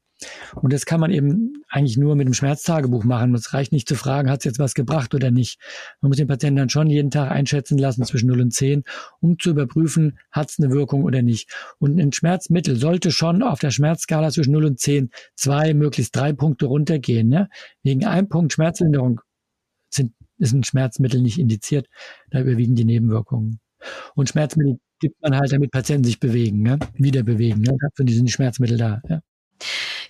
Und 0.54 0.72
das 0.72 0.86
kann 0.86 1.00
man 1.00 1.10
eben 1.10 1.64
eigentlich 1.68 1.96
nur 1.96 2.14
mit 2.14 2.26
dem 2.26 2.34
Schmerztagebuch 2.34 3.04
machen. 3.04 3.34
Es 3.34 3.52
reicht 3.52 3.72
nicht 3.72 3.88
zu 3.88 3.96
fragen, 3.96 4.30
hat 4.30 4.40
es 4.40 4.44
jetzt 4.44 4.58
was 4.58 4.74
gebracht 4.74 5.14
oder 5.14 5.30
nicht. 5.30 5.58
Man 6.00 6.08
muss 6.08 6.16
den 6.16 6.28
Patienten 6.28 6.56
dann 6.56 6.68
schon 6.68 6.88
jeden 6.88 7.10
Tag 7.10 7.30
einschätzen 7.30 7.78
lassen 7.78 8.04
zwischen 8.04 8.28
0 8.28 8.40
und 8.40 8.52
10, 8.52 8.84
um 9.20 9.38
zu 9.38 9.50
überprüfen, 9.50 10.18
hat 10.30 10.50
es 10.50 10.58
eine 10.58 10.72
Wirkung 10.72 11.04
oder 11.04 11.22
nicht. 11.22 11.50
Und 11.78 12.00
ein 12.00 12.12
Schmerzmittel 12.12 12.76
sollte 12.76 13.10
schon 13.10 13.42
auf 13.42 13.58
der 13.58 13.70
Schmerzskala 13.70 14.30
zwischen 14.30 14.52
0 14.52 14.64
und 14.64 14.80
10 14.80 15.10
zwei, 15.36 15.74
möglichst 15.74 16.14
drei 16.16 16.32
Punkte 16.32 16.66
runtergehen. 16.66 17.28
Ne? 17.28 17.48
Wegen 17.82 18.04
einem 18.04 18.28
Punkt 18.28 18.52
Schmerzlinderung 18.52 19.20
sind, 19.90 20.12
ist 20.38 20.52
ein 20.52 20.64
Schmerzmittel 20.64 21.20
nicht 21.22 21.38
indiziert. 21.38 21.86
Da 22.30 22.40
überwiegen 22.40 22.74
die 22.74 22.84
Nebenwirkungen. 22.84 23.60
Und 24.14 24.28
Schmerzmittel 24.28 24.78
gibt 25.00 25.20
man 25.22 25.36
halt, 25.36 25.52
damit 25.52 25.70
Patienten 25.70 26.04
sich 26.04 26.20
bewegen, 26.20 26.62
ne? 26.62 26.78
wieder 26.94 27.22
bewegen. 27.22 27.60
Ne? 27.60 27.76
Dafür 27.80 28.10
sind 28.12 28.26
die 28.26 28.32
Schmerzmittel 28.32 28.78
da. 28.78 29.00
Ja. 29.08 29.20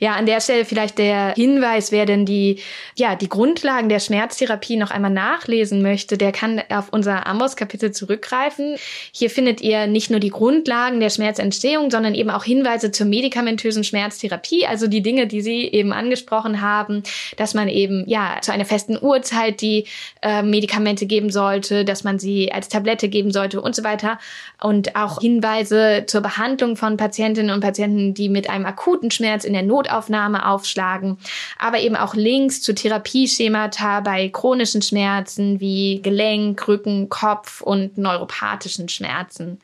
Ja, 0.01 0.15
an 0.15 0.27
der 0.27 0.41
Stelle 0.41 0.65
vielleicht 0.65 0.99
der 0.99 1.35
Hinweis, 1.35 1.93
wer 1.93 2.07
denn 2.07 2.27
die, 2.27 2.61
ja, 2.97 3.15
die 3.15 3.29
Grundlagen 3.29 3.89
der 3.89 4.01
Schmerztherapie 4.01 4.77
noch 4.77 4.91
einmal 4.91 5.11
nachlesen 5.11 5.83
möchte, 5.83 6.19
der 6.19 6.33
kann 6.33 6.63
auf 6.69 6.89
unser 6.91 7.27
Amboss-Kapitel 7.27 7.93
zurückgreifen. 7.93 8.77
Hier 9.13 9.31
findet 9.31 9.61
ihr 9.61 9.87
nicht 9.87 10.11
nur 10.11 10.21
die 10.21 10.31
Grundlagen 10.31 11.01
der 11.01 11.11
Schmerzentstehung, 11.11 11.91
sondern 11.91 12.15
eben 12.15 12.31
auch 12.31 12.45
Hinweise 12.45 12.91
zur 12.91 13.07
medikamentösen 13.07 13.85
Schmerztherapie, 13.85 14.67
also 14.67 14.89
die 14.89 15.03
Dinge, 15.03 15.27
die 15.27 15.43
Sie 15.43 15.69
eben 15.69 15.93
angesprochen 15.93 16.61
haben, 16.61 17.03
dass 17.37 17.55
man 17.55 17.69
eben, 17.69 18.05
ja, 18.09 18.39
zu 18.41 18.53
einer 18.53 18.65
festen 18.65 18.99
Uhrzeit 19.01 19.61
die 19.61 19.87
äh, 20.23 20.43
Medikamente 20.43 21.07
geben 21.07 21.31
sollte, 21.31 21.85
dass 21.85 22.05
man 22.05 22.19
sie 22.19 22.51
als 22.53 22.69
Tablette 22.69 23.09
geben 23.09 23.31
sollte 23.31 23.61
und 23.61 23.77
so 23.77 23.85
weiter. 23.85 24.19
Und 24.61 24.97
auch 24.97 25.21
Hinweise 25.21 26.05
zur 26.07 26.21
Behandlung 26.21 26.77
von 26.77 26.97
Patientinnen 26.97 27.55
und 27.55 27.61
Patienten, 27.61 28.15
die 28.15 28.29
mit 28.29 28.51
einem 28.51 28.67
akuten 28.67 29.11
Schmerz 29.11 29.34
in 29.43 29.53
der 29.53 29.63
Not 29.63 29.85
Notaufnahme 29.85 30.47
aufschlagen, 30.47 31.19
aber 31.59 31.81
eben 31.81 31.97
auch 31.97 32.15
Links 32.15 32.63
zu 32.63 32.75
Therapieschemata 32.75 34.01
bei 34.01 34.29
chronischen 34.29 34.83
Schmerzen 34.83 35.61
wie 35.61 36.01
Gelenk, 36.03 36.67
Rücken, 36.67 37.09
Kopf 37.09 37.61
und 37.61 37.99
neuropathischen 37.99 38.89
Schmerzen. 38.89 39.59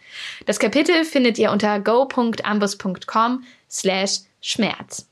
Das 0.46 0.58
Kapitel 0.58 1.04
findet 1.04 1.38
ihr 1.38 1.50
unter 1.50 1.80
go.ambus.com 1.80 3.44
slash 3.70 4.20
Schmerz. 4.42 5.06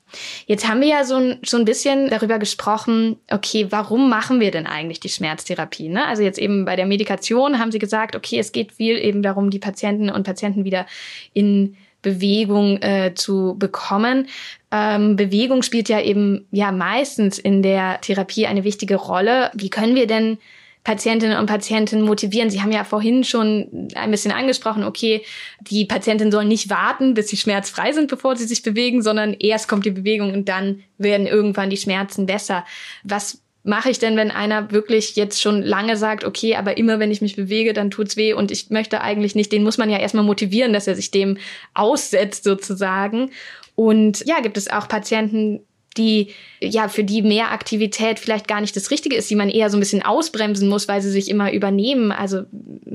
Jetzt 0.47 0.67
haben 0.67 0.81
wir 0.81 0.89
ja 0.89 1.05
so 1.05 1.17
ein, 1.17 1.39
so 1.45 1.59
ein 1.59 1.67
bisschen 1.67 2.09
darüber 2.09 2.39
gesprochen, 2.39 3.19
okay, 3.31 3.67
warum 3.69 4.09
machen 4.09 4.41
wir 4.41 4.51
denn 4.51 4.67
eigentlich 4.67 5.01
die 5.01 5.11
Schmerztherapie? 5.11 5.91
Ne? 5.91 6.07
Also 6.07 6.23
jetzt 6.23 6.39
eben 6.39 6.65
bei 6.65 6.77
der 6.77 6.87
Medikation 6.87 7.59
haben 7.59 7.71
Sie 7.71 7.79
gesagt, 7.79 8.17
okay, 8.17 8.39
es 8.39 8.53
geht 8.53 8.73
viel 8.73 8.97
eben 8.97 9.23
darum, 9.23 9.51
die 9.51 9.59
Patienten 9.59 10.09
und 10.09 10.23
Patienten 10.25 10.65
wieder 10.65 10.87
in 11.35 11.77
Bewegung 12.09 12.81
äh, 12.83 13.13
zu 13.15 13.57
bekommen. 13.59 14.29
Ähm, 14.71 15.17
Bewegung 15.17 15.63
spielt 15.63 15.89
ja 15.89 16.01
eben 16.01 16.47
ja 16.51 16.73
meistens 16.73 17.39
in 17.39 17.63
der 17.63 18.01
Therapie 18.01 18.47
eine 18.47 18.65
wichtige 18.65 18.97
Rolle. 18.97 19.51
Wie 19.55 19.71
können 19.71 19.95
wir 19.95 20.07
denn 20.07 20.39
Patientinnen 20.85 21.39
und 21.39 21.45
Patienten 21.45 22.01
motivieren. 22.01 22.49
Sie 22.49 22.63
haben 22.63 22.73
ja 22.73 22.83
vorhin 22.83 23.23
schon 23.23 23.91
ein 23.95 24.11
bisschen 24.11 24.33
angesprochen, 24.33 24.85
okay, 24.85 25.23
die 25.61 25.85
Patienten 25.85 26.33
sollen 26.33 26.49
nicht 26.49 26.71
warten, 26.71 27.13
bis 27.13 27.29
sie 27.29 27.37
schmerzfrei 27.37 27.93
sind, 27.93 28.09
bevor 28.09 28.37
sie 28.37 28.47
sich 28.47 28.63
bewegen, 28.63 29.03
sondern 29.03 29.35
erst 29.35 29.69
kommt 29.69 29.85
die 29.85 29.91
Bewegung 29.91 30.33
und 30.33 30.49
dann 30.49 30.83
werden 30.97 31.27
irgendwann 31.27 31.69
die 31.69 31.77
Schmerzen 31.77 32.25
besser. 32.25 32.65
Was 33.03 33.43
mache 33.69 33.91
ich 33.91 33.99
denn, 33.99 34.17
wenn 34.17 34.31
einer 34.31 34.73
wirklich 34.73 35.15
jetzt 35.15 35.43
schon 35.43 35.63
lange 35.63 35.97
sagt, 35.97 36.25
okay, 36.25 36.57
aber 36.57 36.79
immer 36.79 36.99
wenn 36.99 37.11
ich 37.11 37.21
mich 37.21 37.37
bewege, 37.37 37.75
dann 37.75 37.91
tut's 37.91 38.17
weh 38.17 38.33
und 38.33 38.51
ich 38.51 38.71
möchte 38.71 39.03
eigentlich 39.03 39.35
nicht, 39.35 39.53
den 39.53 39.63
muss 39.63 39.79
man 39.79 39.91
ja 39.91 39.99
erstmal 39.99 40.25
motivieren, 40.25 40.73
dass 40.73 40.87
er 40.87 40.95
sich 40.95 41.11
dem 41.11 41.37
aussetzt 41.75 42.45
sozusagen. 42.45 43.31
Und 43.75 44.25
ja, 44.27 44.41
gibt 44.41 44.57
es 44.57 44.71
auch 44.71 44.89
Patienten, 44.89 45.61
die 45.99 46.33
ja 46.61 46.89
für 46.89 47.05
die 47.05 47.23
mehr 47.23 47.53
Aktivität 47.53 48.19
vielleicht 48.19 48.49
gar 48.49 48.61
nicht 48.61 48.75
das 48.75 48.91
Richtige 48.91 49.17
ist, 49.17 49.29
die 49.29 49.37
man 49.37 49.51
eher 49.51 49.69
so 49.69 49.77
ein 49.77 49.81
bisschen 49.81 50.03
ausbremsen 50.03 50.69
muss, 50.69 50.89
weil 50.89 51.03
sie 51.03 51.11
sich 51.11 51.29
immer 51.29 51.53
übernehmen. 51.53 52.11
Also 52.11 52.45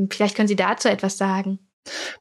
vielleicht 0.10 0.36
können 0.36 0.47
Sie 0.47 0.56
dazu 0.56 0.88
etwas 0.88 1.18
sagen. 1.18 1.60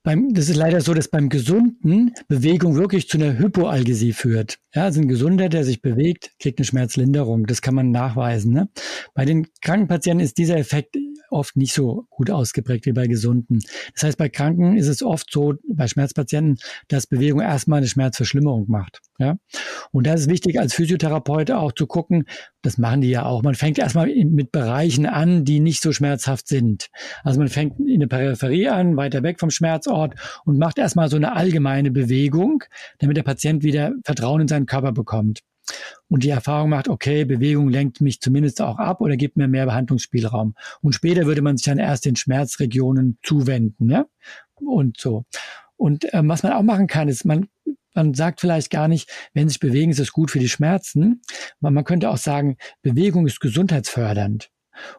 Beim, 0.03 0.35
das 0.35 0.49
ist 0.49 0.57
leider 0.57 0.81
so, 0.81 0.95
dass 0.95 1.09
beim 1.09 1.29
Gesunden 1.29 2.15
Bewegung 2.29 2.75
wirklich 2.77 3.09
zu 3.09 3.19
einer 3.19 3.39
Hypoalgesie 3.39 4.13
führt. 4.13 4.59
Ja, 4.75 4.85
also 4.85 5.01
ein 5.01 5.09
Gesunder, 5.09 5.49
der 5.49 5.65
sich 5.65 5.83
bewegt, 5.83 6.33
kriegt 6.41 6.59
eine 6.59 6.67
Schmerzlinderung. 6.67 7.47
Das 7.47 7.63
kann 7.63 7.75
man 7.75 7.91
nachweisen. 7.91 8.53
Ne? 8.53 8.69
Bei 9.15 9.25
den 9.25 9.47
kranken 9.61 9.89
Patienten 9.89 10.25
ist 10.25 10.39
dieser 10.39 10.57
Effekt 10.57 10.97
oft 11.33 11.57
nicht 11.57 11.73
so 11.73 12.07
gut 12.11 12.31
ausgeprägt 12.31 12.87
wie 12.87 12.93
bei 12.93 13.07
Gesunden. 13.07 13.61
Das 13.95 14.05
heißt, 14.05 14.19
bei 14.19 14.29
Kranken 14.29 14.77
ist 14.77 14.89
es 14.89 15.03
oft 15.03 15.31
so, 15.31 15.55
bei 15.69 15.89
Schmerzpatienten, 15.89 16.59
dass 16.89 17.07
Bewegung 17.07 17.41
erstmal 17.41 17.79
eine 17.79 17.89
Schmerzverschlimmerung 17.89 18.67
macht. 18.69 19.01
Ja? 19.19 19.37
Und 19.91 20.07
da 20.07 20.15
ist 20.15 20.29
wichtig, 20.29 20.59
als 20.59 20.75
Physiotherapeut 20.75 21.51
auch 21.51 21.73
zu 21.73 21.87
gucken, 21.87 22.25
das 22.63 22.79
machen 22.79 23.01
die 23.01 23.11
ja 23.11 23.25
auch. 23.25 23.43
Man 23.43 23.55
fängt 23.55 23.79
erstmal 23.79 24.07
mit 24.07 24.53
Bereichen 24.53 25.07
an, 25.07 25.45
die 25.45 25.61
nicht 25.61 25.83
so 25.83 25.93
schmerzhaft 25.93 26.47
sind. 26.49 26.89
Also 27.25 27.39
man 27.39 27.49
fängt 27.49 27.79
in 27.81 28.01
der 28.01 28.07
Peripherie 28.07 28.69
an, 28.69 28.97
weiter 28.97 29.23
weg 29.23 29.41
vom 29.41 29.51
Schmerzort 29.51 30.15
und 30.45 30.59
macht 30.59 30.79
erstmal 30.79 31.09
so 31.09 31.17
eine 31.17 31.35
allgemeine 31.35 31.91
Bewegung, 31.91 32.65
damit 32.99 33.17
der 33.17 33.23
Patient 33.23 33.63
wieder 33.63 33.93
Vertrauen 34.05 34.43
in 34.43 34.49
seinen 34.49 34.67
Körper 34.67 34.93
bekommt 34.93 35.41
und 36.09 36.25
die 36.25 36.31
Erfahrung 36.31 36.71
macht, 36.71 36.89
okay, 36.89 37.25
Bewegung 37.25 37.69
lenkt 37.69 38.01
mich 38.01 38.21
zumindest 38.21 38.61
auch 38.61 38.79
ab 38.79 39.01
oder 39.01 39.17
gibt 39.17 39.37
mir 39.37 39.49
mehr 39.49 39.67
Behandlungsspielraum. 39.67 40.55
Und 40.81 40.95
später 40.95 41.27
würde 41.27 41.43
man 41.43 41.57
sich 41.57 41.67
dann 41.67 41.79
erst 41.79 42.05
den 42.05 42.17
Schmerzregionen 42.17 43.19
zuwenden, 43.23 43.91
ja, 43.91 44.07
und 44.55 45.01
so. 45.01 45.25
Und 45.77 46.07
ähm, 46.13 46.29
was 46.29 46.43
man 46.43 46.53
auch 46.53 46.63
machen 46.63 46.87
kann, 46.87 47.09
ist, 47.09 47.25
man 47.25 47.49
man 47.95 48.15
sagt 48.15 48.41
vielleicht 48.41 48.71
gar 48.71 48.89
nicht, 48.89 49.11
wenn 49.35 49.49
sich 49.49 49.61
bewegen, 49.61 49.91
ist 49.91 49.99
es 49.99 50.13
gut 50.13 50.31
für 50.31 50.39
die 50.39 50.49
Schmerzen. 50.49 51.21
Man, 51.61 51.75
man 51.75 51.85
könnte 51.85 52.09
auch 52.09 52.17
sagen, 52.17 52.57
Bewegung 52.81 53.27
ist 53.27 53.41
gesundheitsfördernd 53.41 54.51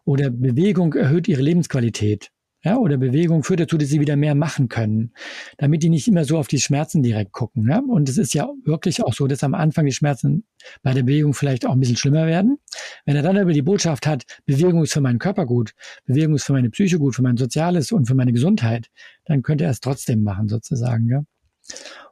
oder 0.05 0.30
Bewegung 0.30 0.93
erhöht 0.93 1.28
ihre 1.28 1.41
Lebensqualität 1.41 2.32
ja, 2.64 2.78
oder 2.78 2.97
Bewegung 2.97 3.43
führt 3.43 3.59
dazu, 3.59 3.78
dass 3.78 3.89
sie 3.89 3.99
wieder 3.99 4.16
mehr 4.16 4.36
machen 4.36 4.70
können, 4.70 5.11
damit 5.57 5.84
die 5.84 5.89
nicht 5.89 6.07
immer 6.07 6.24
so 6.24 6.38
auf 6.38 6.47
die 6.47 6.59
Schmerzen 6.59 7.03
direkt 7.03 7.34
gucken. 7.34 7.70
Ja? 7.70 7.82
Und 7.86 8.07
es 8.07 8.18
ist 8.18 8.34
ja 8.34 8.49
wirklich 8.64 9.03
auch 9.03 9.14
so, 9.14 9.28
dass 9.28 9.43
am 9.43 9.53
Anfang 9.53 9.86
die 9.86 9.91
Schmerzen 9.91 10.45
bei 10.82 10.93
der 10.93 11.03
Bewegung 11.03 11.34
vielleicht 11.34 11.66
auch 11.66 11.74
ein 11.74 11.80
bisschen 11.80 11.97
schlimmer 11.97 12.26
werden. 12.26 12.57
Wenn 13.05 13.18
er 13.18 13.22
dann 13.22 13.38
aber 13.38 13.51
die 13.51 13.61
Botschaft 13.61 14.07
hat, 14.07 14.24
Bewegung 14.45 14.82
ist 14.84 14.93
für 14.93 15.01
meinen 15.01 15.20
Körper 15.20 15.45
gut, 15.45 15.74
Bewegung 16.05 16.36
ist 16.36 16.45
für 16.45 16.53
meine 16.53 16.70
Psyche 16.70 16.99
gut, 16.99 17.16
für 17.16 17.22
mein 17.22 17.36
Soziales 17.36 17.91
und 17.91 18.05
für 18.05 18.16
meine 18.16 18.32
Gesundheit, 18.32 18.88
dann 19.26 19.41
könnte 19.41 19.66
er 19.66 19.72
es 19.72 19.82
trotzdem 19.82 20.24
machen 20.24 20.47
sozusagen. 20.47 21.09
Ja? 21.09 21.24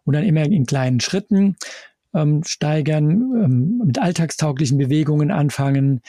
Und 0.03 0.15
dann 0.15 0.25
immer 0.25 0.43
in 0.43 0.65
kleinen 0.65 0.99
Schritten 0.99 1.55
ähm, 2.13 2.43
steigern, 2.43 3.09
ähm, 3.41 3.81
mit 3.85 3.99
alltagstauglichen 3.99 4.77
Bewegungen 4.77 5.31
anfangen 5.31 6.01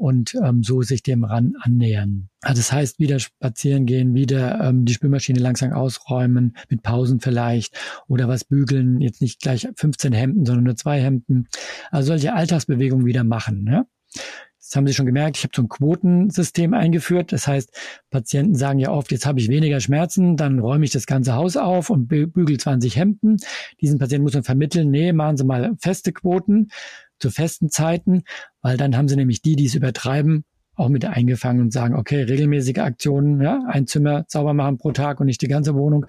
und 0.00 0.34
ähm, 0.42 0.62
so 0.62 0.80
sich 0.80 1.02
dem 1.02 1.24
ran 1.24 1.54
annähern. 1.60 2.30
Also 2.40 2.60
das 2.60 2.72
heißt, 2.72 2.98
wieder 2.98 3.18
spazieren 3.18 3.84
gehen, 3.84 4.14
wieder 4.14 4.58
ähm, 4.60 4.86
die 4.86 4.94
Spülmaschine 4.94 5.38
langsam 5.38 5.72
ausräumen, 5.72 6.56
mit 6.70 6.82
Pausen 6.82 7.20
vielleicht 7.20 7.76
oder 8.08 8.26
was 8.26 8.44
bügeln, 8.44 9.00
jetzt 9.02 9.20
nicht 9.20 9.42
gleich 9.42 9.68
15 9.76 10.12
Hemden, 10.12 10.46
sondern 10.46 10.64
nur 10.64 10.76
zwei 10.76 11.00
Hemden. 11.00 11.48
Also 11.90 12.08
solche 12.08 12.32
Alltagsbewegungen 12.32 13.04
wieder 13.04 13.24
machen. 13.24 13.62
Ne? 13.62 13.86
Das 14.58 14.74
haben 14.74 14.86
Sie 14.86 14.94
schon 14.94 15.04
gemerkt, 15.04 15.36
ich 15.36 15.42
habe 15.42 15.52
so 15.54 15.62
ein 15.62 15.68
Quotensystem 15.68 16.72
eingeführt. 16.72 17.32
Das 17.32 17.46
heißt, 17.46 17.70
Patienten 18.08 18.54
sagen 18.54 18.78
ja 18.78 18.90
oft, 18.90 19.12
jetzt 19.12 19.26
habe 19.26 19.38
ich 19.38 19.48
weniger 19.48 19.80
Schmerzen, 19.80 20.38
dann 20.38 20.60
räume 20.60 20.86
ich 20.86 20.92
das 20.92 21.06
ganze 21.06 21.34
Haus 21.34 21.58
auf 21.58 21.90
und 21.90 22.08
bügel 22.08 22.56
20 22.56 22.96
Hemden. 22.96 23.36
Diesen 23.82 23.98
Patienten 23.98 24.22
muss 24.22 24.34
man 24.34 24.44
vermitteln, 24.44 24.90
nee, 24.90 25.12
machen 25.12 25.36
Sie 25.36 25.44
mal 25.44 25.72
feste 25.78 26.12
Quoten 26.12 26.70
zu 27.20 27.30
festen 27.30 27.70
Zeiten, 27.70 28.22
weil 28.62 28.76
dann 28.76 28.96
haben 28.96 29.08
sie 29.08 29.16
nämlich 29.16 29.42
die, 29.42 29.56
die 29.56 29.66
es 29.66 29.74
übertreiben, 29.74 30.44
auch 30.74 30.88
mit 30.88 31.04
eingefangen 31.04 31.60
und 31.60 31.72
sagen, 31.72 31.94
okay, 31.94 32.22
regelmäßige 32.22 32.78
Aktionen, 32.78 33.40
ja, 33.40 33.62
ein 33.68 33.86
Zimmer 33.86 34.24
sauber 34.28 34.54
machen 34.54 34.78
pro 34.78 34.92
Tag 34.92 35.20
und 35.20 35.26
nicht 35.26 35.42
die 35.42 35.48
ganze 35.48 35.74
Wohnung, 35.74 36.06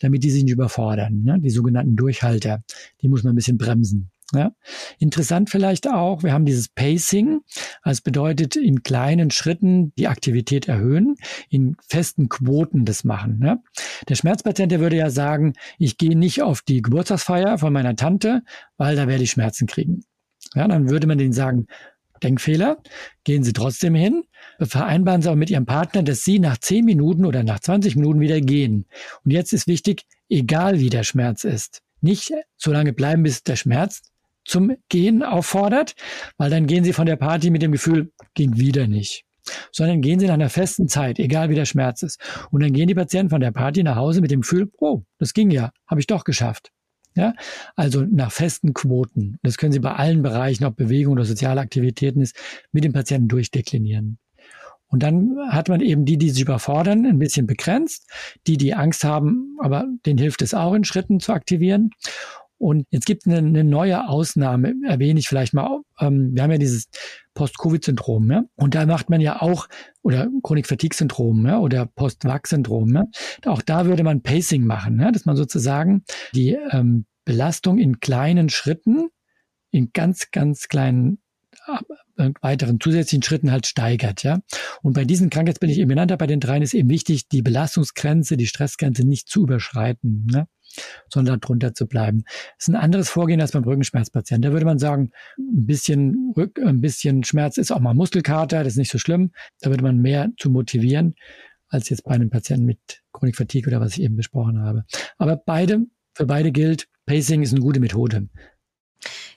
damit 0.00 0.24
die 0.24 0.30
sich 0.30 0.44
nicht 0.44 0.52
überfordern. 0.52 1.22
Ne? 1.22 1.38
Die 1.40 1.50
sogenannten 1.50 1.94
Durchhalter, 1.94 2.62
die 3.02 3.08
muss 3.08 3.22
man 3.22 3.34
ein 3.34 3.36
bisschen 3.36 3.58
bremsen. 3.58 4.10
Ja. 4.32 4.52
Interessant 4.98 5.50
vielleicht 5.50 5.86
auch, 5.86 6.22
wir 6.22 6.32
haben 6.32 6.46
dieses 6.46 6.68
Pacing, 6.68 7.42
das 7.84 8.00
bedeutet 8.00 8.56
in 8.56 8.82
kleinen 8.82 9.30
Schritten 9.30 9.92
die 9.96 10.08
Aktivität 10.08 10.66
erhöhen, 10.66 11.16
in 11.50 11.76
festen 11.86 12.28
Quoten 12.30 12.86
das 12.86 13.04
machen. 13.04 13.40
Ja. 13.44 13.62
Der 14.08 14.14
Schmerzpatient, 14.14 14.72
der 14.72 14.80
würde 14.80 14.96
ja 14.96 15.10
sagen, 15.10 15.52
ich 15.78 15.98
gehe 15.98 16.16
nicht 16.16 16.42
auf 16.42 16.62
die 16.62 16.80
Geburtstagsfeier 16.80 17.58
von 17.58 17.72
meiner 17.72 17.94
Tante, 17.96 18.42
weil 18.78 18.96
da 18.96 19.06
werde 19.06 19.22
ich 19.22 19.30
Schmerzen 19.30 19.66
kriegen. 19.66 20.04
Ja, 20.54 20.68
dann 20.68 20.88
würde 20.88 21.06
man 21.06 21.18
denen 21.18 21.32
sagen, 21.32 21.66
Denkfehler, 22.22 22.78
gehen 23.24 23.44
Sie 23.44 23.52
trotzdem 23.52 23.94
hin, 23.94 24.24
vereinbaren 24.60 25.22
Sie 25.22 25.30
auch 25.30 25.34
mit 25.34 25.50
Ihrem 25.50 25.66
Partner, 25.66 26.02
dass 26.02 26.24
Sie 26.24 26.38
nach 26.38 26.58
10 26.58 26.84
Minuten 26.84 27.24
oder 27.24 27.42
nach 27.42 27.60
20 27.60 27.96
Minuten 27.96 28.20
wieder 28.20 28.40
gehen. 28.40 28.86
Und 29.24 29.30
jetzt 29.30 29.52
ist 29.52 29.66
wichtig, 29.66 30.04
egal 30.28 30.80
wie 30.80 30.90
der 30.90 31.02
Schmerz 31.04 31.44
ist, 31.44 31.82
nicht 32.00 32.32
so 32.56 32.72
lange 32.72 32.92
bleiben, 32.92 33.22
bis 33.22 33.42
der 33.42 33.56
Schmerz 33.56 34.02
zum 34.44 34.76
Gehen 34.88 35.22
auffordert, 35.22 35.94
weil 36.36 36.50
dann 36.50 36.66
gehen 36.66 36.84
Sie 36.84 36.92
von 36.92 37.06
der 37.06 37.16
Party 37.16 37.50
mit 37.50 37.62
dem 37.62 37.72
Gefühl, 37.72 38.12
ging 38.34 38.58
wieder 38.58 38.86
nicht. 38.86 39.24
Sondern 39.72 40.00
gehen 40.00 40.20
Sie 40.20 40.26
nach 40.26 40.34
einer 40.34 40.50
festen 40.50 40.88
Zeit, 40.88 41.18
egal 41.18 41.50
wie 41.50 41.54
der 41.54 41.66
Schmerz 41.66 42.02
ist. 42.02 42.18
Und 42.50 42.62
dann 42.62 42.72
gehen 42.72 42.88
die 42.88 42.94
Patienten 42.94 43.30
von 43.30 43.40
der 43.40 43.52
Party 43.52 43.82
nach 43.82 43.96
Hause 43.96 44.20
mit 44.20 44.30
dem 44.30 44.40
Gefühl, 44.40 44.70
oh, 44.78 45.02
das 45.18 45.34
ging 45.34 45.50
ja, 45.50 45.70
habe 45.86 46.00
ich 46.00 46.06
doch 46.06 46.24
geschafft. 46.24 46.70
Ja, 47.16 47.32
also 47.76 48.02
nach 48.02 48.32
festen 48.32 48.74
Quoten. 48.74 49.38
Das 49.42 49.56
können 49.56 49.72
Sie 49.72 49.78
bei 49.78 49.92
allen 49.92 50.22
Bereichen, 50.22 50.64
ob 50.64 50.76
Bewegung 50.76 51.12
oder 51.12 51.24
soziale 51.24 51.60
Aktivitäten 51.60 52.20
ist, 52.20 52.36
mit 52.72 52.82
dem 52.82 52.92
Patienten 52.92 53.28
durchdeklinieren. 53.28 54.18
Und 54.88 55.02
dann 55.02 55.36
hat 55.48 55.68
man 55.68 55.80
eben 55.80 56.04
die, 56.04 56.18
die 56.18 56.30
sich 56.30 56.42
überfordern, 56.42 57.06
ein 57.06 57.18
bisschen 57.18 57.46
begrenzt. 57.46 58.08
Die, 58.46 58.56
die 58.56 58.74
Angst 58.74 59.04
haben, 59.04 59.56
aber 59.60 59.86
denen 60.06 60.18
hilft 60.18 60.42
es 60.42 60.54
auch 60.54 60.74
in 60.74 60.84
Schritten 60.84 61.20
zu 61.20 61.32
aktivieren. 61.32 61.90
Und 62.58 62.86
jetzt 62.90 63.06
gibt 63.06 63.26
es 63.26 63.32
eine, 63.32 63.38
eine, 63.38 63.64
neue 63.64 64.08
Ausnahme, 64.08 64.74
erwähne 64.86 65.18
ich 65.18 65.28
vielleicht 65.28 65.54
mal. 65.54 65.80
Ähm, 65.98 66.34
wir 66.34 66.42
haben 66.42 66.52
ja 66.52 66.58
dieses 66.58 66.88
Post-Covid-Syndrom, 67.34 68.30
ja? 68.30 68.44
und 68.56 68.74
da 68.74 68.86
macht 68.86 69.10
man 69.10 69.20
ja 69.20 69.42
auch, 69.42 69.68
oder 70.02 70.28
Chronik-Fatigue-Syndrom 70.42 71.46
ja? 71.46 71.58
oder 71.58 71.86
Post-Vax-Syndrom. 71.86 72.94
Ja? 72.94 73.04
Auch 73.46 73.62
da 73.62 73.86
würde 73.86 74.04
man 74.04 74.22
Pacing 74.22 74.64
machen, 74.64 75.00
ja? 75.00 75.10
dass 75.10 75.24
man 75.24 75.36
sozusagen 75.36 76.04
die 76.34 76.56
ähm, 76.70 77.06
Belastung 77.24 77.78
in 77.78 78.00
kleinen 78.00 78.48
Schritten, 78.50 79.08
in 79.70 79.90
ganz, 79.92 80.30
ganz 80.30 80.68
kleinen 80.68 81.18
äh, 82.16 82.30
weiteren 82.40 82.78
zusätzlichen 82.78 83.22
Schritten 83.22 83.50
halt 83.50 83.66
steigert, 83.66 84.22
ja. 84.22 84.38
Und 84.82 84.92
bei 84.92 85.04
diesen 85.04 85.30
Krankheitsbildern, 85.30 85.72
die 85.72 85.78
ich 85.78 85.82
eben 85.82 85.88
genannt 85.88 86.12
habe, 86.12 86.18
bei 86.18 86.26
den 86.26 86.40
dreien 86.40 86.62
ist 86.62 86.74
eben 86.74 86.88
wichtig, 86.88 87.28
die 87.28 87.42
Belastungsgrenze, 87.42 88.36
die 88.36 88.46
Stressgrenze 88.46 89.04
nicht 89.04 89.28
zu 89.28 89.42
überschreiten. 89.42 90.26
Ne? 90.30 90.46
Sondern 91.08 91.40
drunter 91.40 91.74
zu 91.74 91.86
bleiben. 91.86 92.24
Das 92.58 92.68
ist 92.68 92.68
ein 92.68 92.76
anderes 92.76 93.08
Vorgehen 93.08 93.40
als 93.40 93.52
beim 93.52 93.64
Rückenschmerzpatienten. 93.64 94.42
Da 94.42 94.52
würde 94.52 94.66
man 94.66 94.78
sagen, 94.78 95.10
ein 95.38 95.66
bisschen, 95.66 96.32
Rück, 96.36 96.58
ein 96.58 96.80
bisschen 96.80 97.24
Schmerz 97.24 97.58
ist 97.58 97.70
auch 97.70 97.80
mal 97.80 97.94
Muskelkater, 97.94 98.64
das 98.64 98.74
ist 98.74 98.78
nicht 98.78 98.92
so 98.92 98.98
schlimm. 98.98 99.32
Da 99.60 99.70
würde 99.70 99.82
man 99.82 99.98
mehr 99.98 100.30
zu 100.38 100.50
motivieren, 100.50 101.14
als 101.68 101.88
jetzt 101.88 102.04
bei 102.04 102.12
einem 102.12 102.30
Patienten 102.30 102.66
mit 102.66 102.78
Chronik 103.12 103.36
Fatigue 103.36 103.68
oder 103.68 103.80
was 103.80 103.96
ich 103.96 104.02
eben 104.02 104.16
besprochen 104.16 104.60
habe. 104.60 104.84
Aber 105.18 105.36
beide, 105.36 105.86
für 106.14 106.26
beide 106.26 106.52
gilt, 106.52 106.88
Pacing 107.06 107.42
ist 107.42 107.52
eine 107.52 107.60
gute 107.60 107.80
Methode. 107.80 108.28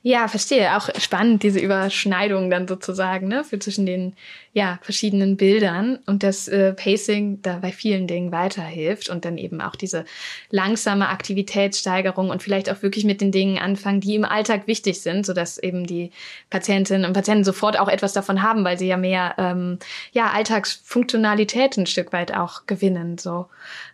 Ja, 0.07 0.29
verstehe. 0.29 0.77
Auch 0.77 0.87
spannend, 0.99 1.43
diese 1.43 1.59
Überschneidung 1.59 2.49
dann 2.49 2.65
sozusagen, 2.65 3.27
ne, 3.27 3.43
für 3.43 3.59
zwischen 3.59 3.85
den 3.85 4.15
ja, 4.53 4.79
verschiedenen 4.81 5.35
Bildern 5.35 5.99
und 6.05 6.23
das 6.23 6.47
äh, 6.47 6.71
Pacing 6.71 7.41
da 7.41 7.57
bei 7.57 7.73
vielen 7.73 8.07
Dingen 8.07 8.31
weiterhilft 8.31 9.09
und 9.09 9.25
dann 9.25 9.37
eben 9.37 9.59
auch 9.59 9.75
diese 9.75 10.05
langsame 10.49 11.09
Aktivitätssteigerung 11.09 12.29
und 12.29 12.41
vielleicht 12.41 12.71
auch 12.71 12.81
wirklich 12.83 13.03
mit 13.03 13.19
den 13.19 13.33
Dingen 13.33 13.57
anfangen, 13.57 13.99
die 13.99 14.15
im 14.15 14.23
Alltag 14.23 14.65
wichtig 14.65 15.01
sind, 15.01 15.25
sodass 15.25 15.57
eben 15.57 15.85
die 15.85 16.11
Patientinnen 16.49 17.03
und 17.03 17.11
Patienten 17.11 17.43
sofort 17.43 17.77
auch 17.77 17.89
etwas 17.89 18.13
davon 18.13 18.41
haben, 18.41 18.63
weil 18.63 18.79
sie 18.79 18.87
ja 18.87 18.95
mehr 18.95 19.35
ähm, 19.37 19.77
ja, 20.13 20.31
Alltagsfunktionalität 20.31 21.75
ein 21.75 21.85
Stück 21.85 22.13
weit 22.13 22.33
auch 22.33 22.65
gewinnen. 22.65 23.17
So. 23.17 23.47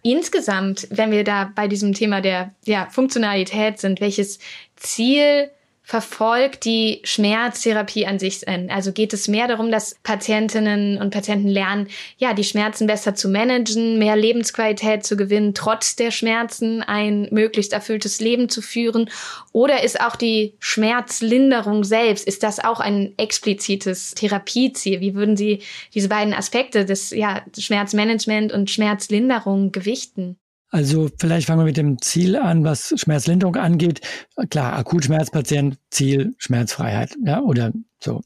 Insgesamt, 0.04 0.88
wenn 0.92 1.10
wir 1.10 1.24
da 1.24 1.52
bei 1.56 1.68
diesem 1.68 1.94
Thema 1.94 2.22
der 2.22 2.54
ja, 2.66 2.88
Funktionalität 2.92 3.80
sind, 3.80 4.00
welches 4.00 4.38
Ziel 4.76 5.50
verfolgt 5.86 6.64
die 6.64 7.02
Schmerztherapie 7.04 8.08
an 8.08 8.18
sich 8.18 8.48
Also 8.70 8.94
geht 8.94 9.12
es 9.12 9.28
mehr 9.28 9.50
darum, 9.50 9.70
dass 9.70 9.96
Patientinnen 10.02 10.98
und 10.98 11.10
Patienten 11.10 11.50
lernen, 11.50 11.90
ja, 12.18 12.34
die 12.34 12.46
Schmerzen 12.46 12.88
besser 12.88 13.16
zu 13.16 13.28
managen, 13.28 14.00
mehr 14.00 14.16
Lebensqualität 14.16 15.06
zu 15.06 15.18
gewinnen, 15.18 15.54
trotz 15.54 15.98
der 15.98 16.12
Schmerzen 16.12 16.82
ein 16.82 17.28
möglichst 17.32 17.74
erfülltes 17.74 18.22
Leben 18.22 18.48
zu 18.48 18.62
führen? 18.62 19.10
Oder 19.52 19.84
ist 19.84 20.00
auch 20.00 20.16
die 20.16 20.56
Schmerzlinderung 20.60 21.84
selbst, 21.84 22.26
ist 22.26 22.44
das 22.44 22.60
auch 22.64 22.80
ein 22.80 23.14
explizites 23.18 24.12
Therapieziel? 24.16 25.02
Wie 25.02 25.16
würden 25.16 25.36
Sie 25.36 25.60
diese 25.94 26.08
beiden 26.08 26.34
Aspekte 26.34 26.86
des, 26.86 27.10
ja, 27.12 27.44
Schmerzmanagement 27.58 28.54
und 28.54 28.72
Schmerzlinderung 28.72 29.74
gewichten? 29.74 30.38
Also 30.74 31.08
vielleicht 31.20 31.46
fangen 31.46 31.60
wir 31.60 31.66
mit 31.66 31.78
dem 31.78 32.02
Ziel 32.02 32.36
an, 32.36 32.64
was 32.64 32.96
Schmerzlinderung 32.98 33.58
angeht. 33.58 34.02
Klar, 34.50 34.74
Akutschmerzpatient, 34.74 35.78
Ziel 35.92 36.34
Schmerzfreiheit, 36.40 37.16
ja, 37.24 37.42
oder 37.42 37.72
so. 38.04 38.22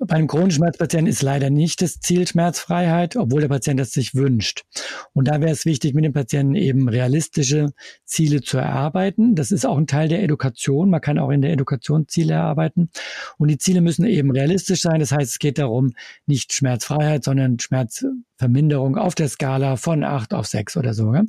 Bei 0.00 0.16
einem 0.16 0.26
chronischen 0.26 0.58
Schmerzpatienten 0.58 1.06
ist 1.06 1.22
leider 1.22 1.50
nicht 1.50 1.80
das 1.80 2.00
Ziel 2.00 2.26
Schmerzfreiheit, 2.26 3.14
obwohl 3.14 3.42
der 3.42 3.48
Patient 3.48 3.78
das 3.78 3.92
sich 3.92 4.16
wünscht. 4.16 4.64
Und 5.12 5.28
da 5.28 5.40
wäre 5.40 5.52
es 5.52 5.66
wichtig, 5.66 5.94
mit 5.94 6.04
dem 6.04 6.12
Patienten 6.12 6.56
eben 6.56 6.88
realistische 6.88 7.72
Ziele 8.04 8.42
zu 8.42 8.58
erarbeiten. 8.58 9.36
Das 9.36 9.52
ist 9.52 9.64
auch 9.64 9.78
ein 9.78 9.86
Teil 9.86 10.08
der 10.08 10.20
Education. 10.24 10.90
Man 10.90 11.00
kann 11.00 11.20
auch 11.20 11.30
in 11.30 11.42
der 11.42 11.52
Edukation 11.52 12.08
Ziele 12.08 12.34
erarbeiten. 12.34 12.90
Und 13.38 13.48
die 13.52 13.58
Ziele 13.58 13.80
müssen 13.82 14.04
eben 14.04 14.32
realistisch 14.32 14.80
sein. 14.82 14.98
Das 14.98 15.12
heißt, 15.12 15.30
es 15.30 15.38
geht 15.38 15.58
darum, 15.58 15.92
nicht 16.26 16.52
Schmerzfreiheit, 16.52 17.22
sondern 17.22 17.60
Schmerzverminderung 17.60 18.96
auf 18.98 19.14
der 19.14 19.28
Skala 19.28 19.76
von 19.76 20.02
acht 20.02 20.34
auf 20.34 20.46
sechs 20.46 20.76
oder 20.76 20.92
so. 20.92 21.14
Ja? 21.14 21.22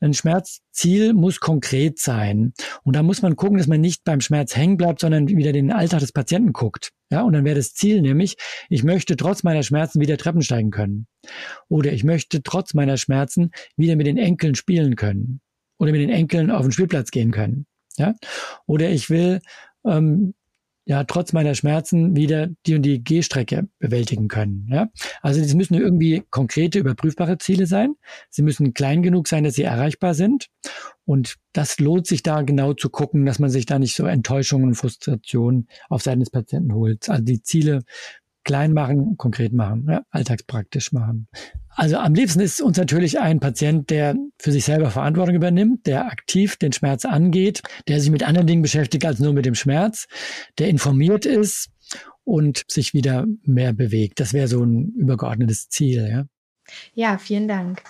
Ein 0.00 0.14
Schmerzziel 0.14 1.12
muss 1.12 1.40
konkret 1.40 1.98
sein. 1.98 2.54
Und 2.84 2.96
da 2.96 3.02
muss 3.02 3.22
man 3.22 3.36
gucken, 3.36 3.58
dass 3.58 3.66
man 3.66 3.80
nicht 3.80 4.02
beim 4.04 4.20
Schmerz 4.20 4.56
hängen 4.56 4.76
bleibt, 4.76 5.00
sondern 5.00 5.28
wieder 5.28 5.52
den 5.52 5.70
Alltag 5.70 6.00
des 6.00 6.12
Patienten 6.12 6.52
guckt. 6.52 6.92
Ja, 7.12 7.22
und 7.22 7.34
dann 7.34 7.44
wäre 7.44 7.56
das 7.56 7.74
Ziel 7.74 8.00
nämlich, 8.00 8.36
ich 8.68 8.82
möchte 8.82 9.16
trotz 9.16 9.42
meiner 9.42 9.62
Schmerzen 9.62 10.00
wieder 10.00 10.16
Treppen 10.16 10.42
steigen 10.42 10.70
können. 10.70 11.06
Oder 11.68 11.92
ich 11.92 12.04
möchte 12.04 12.42
trotz 12.42 12.72
meiner 12.72 12.96
Schmerzen 12.96 13.50
wieder 13.76 13.96
mit 13.96 14.06
den 14.06 14.16
Enkeln 14.16 14.54
spielen 14.54 14.96
können. 14.96 15.40
Oder 15.78 15.92
mit 15.92 16.00
den 16.00 16.10
Enkeln 16.10 16.50
auf 16.50 16.62
den 16.62 16.72
Spielplatz 16.72 17.10
gehen 17.10 17.30
können. 17.30 17.66
Ja, 17.96 18.14
oder 18.66 18.88
ich 18.88 19.10
will 19.10 19.40
ähm, 19.84 20.34
ja 20.90 21.04
trotz 21.04 21.32
meiner 21.32 21.54
Schmerzen 21.54 22.16
wieder 22.16 22.48
die 22.66 22.74
und 22.74 22.82
die 22.82 23.04
Gehstrecke 23.04 23.68
bewältigen 23.78 24.26
können. 24.26 24.66
Ja? 24.68 24.88
Also 25.22 25.40
das 25.40 25.54
müssen 25.54 25.74
irgendwie 25.74 26.24
konkrete, 26.30 26.80
überprüfbare 26.80 27.38
Ziele 27.38 27.66
sein. 27.66 27.94
Sie 28.28 28.42
müssen 28.42 28.74
klein 28.74 29.00
genug 29.00 29.28
sein, 29.28 29.44
dass 29.44 29.54
sie 29.54 29.62
erreichbar 29.62 30.14
sind. 30.14 30.48
Und 31.04 31.36
das 31.52 31.78
lohnt 31.78 32.08
sich 32.08 32.24
da 32.24 32.42
genau 32.42 32.74
zu 32.74 32.90
gucken, 32.90 33.24
dass 33.24 33.38
man 33.38 33.50
sich 33.50 33.66
da 33.66 33.78
nicht 33.78 33.94
so 33.94 34.04
Enttäuschungen 34.04 34.70
und 34.70 34.74
Frustrationen 34.74 35.68
auf 35.88 36.02
Seiten 36.02 36.20
des 36.20 36.30
Patienten 36.30 36.74
holt. 36.74 37.08
Also 37.08 37.22
die 37.22 37.40
Ziele 37.40 37.82
klein 38.50 38.72
machen, 38.72 39.16
konkret 39.16 39.52
machen, 39.52 39.86
ja, 39.88 40.02
alltagspraktisch 40.10 40.90
machen. 40.90 41.28
Also 41.68 41.98
am 41.98 42.14
liebsten 42.14 42.40
ist 42.40 42.60
uns 42.60 42.76
natürlich 42.76 43.20
ein 43.20 43.38
Patient, 43.38 43.88
der 43.90 44.16
für 44.40 44.50
sich 44.50 44.64
selber 44.64 44.90
Verantwortung 44.90 45.36
übernimmt, 45.36 45.86
der 45.86 46.06
aktiv 46.06 46.56
den 46.56 46.72
Schmerz 46.72 47.04
angeht, 47.04 47.62
der 47.86 48.00
sich 48.00 48.10
mit 48.10 48.24
anderen 48.24 48.48
Dingen 48.48 48.62
beschäftigt 48.62 49.04
als 49.04 49.20
nur 49.20 49.32
mit 49.34 49.46
dem 49.46 49.54
Schmerz, 49.54 50.08
der 50.58 50.68
informiert 50.68 51.26
ist 51.26 51.70
und 52.24 52.64
sich 52.66 52.92
wieder 52.92 53.24
mehr 53.44 53.72
bewegt. 53.72 54.18
Das 54.18 54.32
wäre 54.32 54.48
so 54.48 54.64
ein 54.64 54.94
übergeordnetes 54.96 55.68
Ziel. 55.68 56.08
Ja, 56.10 56.24
ja 56.94 57.18
vielen 57.18 57.46
Dank 57.46 57.84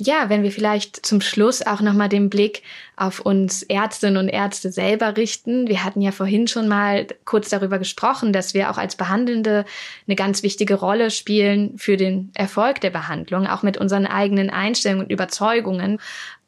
ja, 0.00 0.28
wenn 0.28 0.44
wir 0.44 0.52
vielleicht 0.52 1.04
zum 1.04 1.20
Schluss 1.20 1.66
auch 1.66 1.80
nochmal 1.80 2.08
den 2.08 2.30
Blick 2.30 2.62
auf 2.96 3.18
uns 3.20 3.64
Ärztinnen 3.64 4.16
und 4.16 4.28
Ärzte 4.28 4.70
selber 4.70 5.16
richten. 5.16 5.66
Wir 5.66 5.84
hatten 5.84 6.00
ja 6.00 6.12
vorhin 6.12 6.46
schon 6.46 6.68
mal 6.68 7.06
kurz 7.24 7.48
darüber 7.48 7.78
gesprochen, 7.78 8.32
dass 8.32 8.54
wir 8.54 8.70
auch 8.70 8.78
als 8.78 8.94
Behandelnde 8.94 9.64
eine 10.06 10.16
ganz 10.16 10.44
wichtige 10.44 10.74
Rolle 10.74 11.10
spielen 11.10 11.76
für 11.78 11.96
den 11.96 12.30
Erfolg 12.34 12.80
der 12.80 12.90
Behandlung, 12.90 13.46
auch 13.46 13.62
mit 13.62 13.76
unseren 13.76 14.06
eigenen 14.06 14.50
Einstellungen 14.50 15.06
und 15.06 15.12
Überzeugungen 15.12 15.98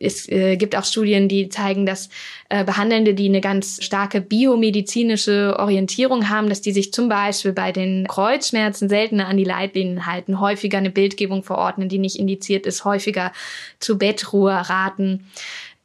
es 0.00 0.28
äh, 0.30 0.56
gibt 0.56 0.74
auch 0.74 0.84
Studien, 0.84 1.28
die 1.28 1.50
zeigen, 1.50 1.84
dass 1.84 2.08
äh, 2.48 2.64
Behandelnde, 2.64 3.12
die 3.14 3.28
eine 3.28 3.42
ganz 3.42 3.84
starke 3.84 4.22
biomedizinische 4.22 5.56
Orientierung 5.58 6.30
haben, 6.30 6.48
dass 6.48 6.62
die 6.62 6.72
sich 6.72 6.92
zum 6.92 7.10
Beispiel 7.10 7.52
bei 7.52 7.70
den 7.70 8.08
Kreuzschmerzen 8.08 8.88
seltener 8.88 9.28
an 9.28 9.36
die 9.36 9.44
Leitlinien 9.44 10.06
halten, 10.06 10.40
häufiger 10.40 10.78
eine 10.78 10.90
Bildgebung 10.90 11.42
verordnen, 11.42 11.90
die 11.90 11.98
nicht 11.98 12.18
indiziert 12.18 12.66
ist, 12.66 12.84
häufiger 12.86 13.32
zu 13.78 13.98
Bettruhe 13.98 14.52
raten. 14.52 15.26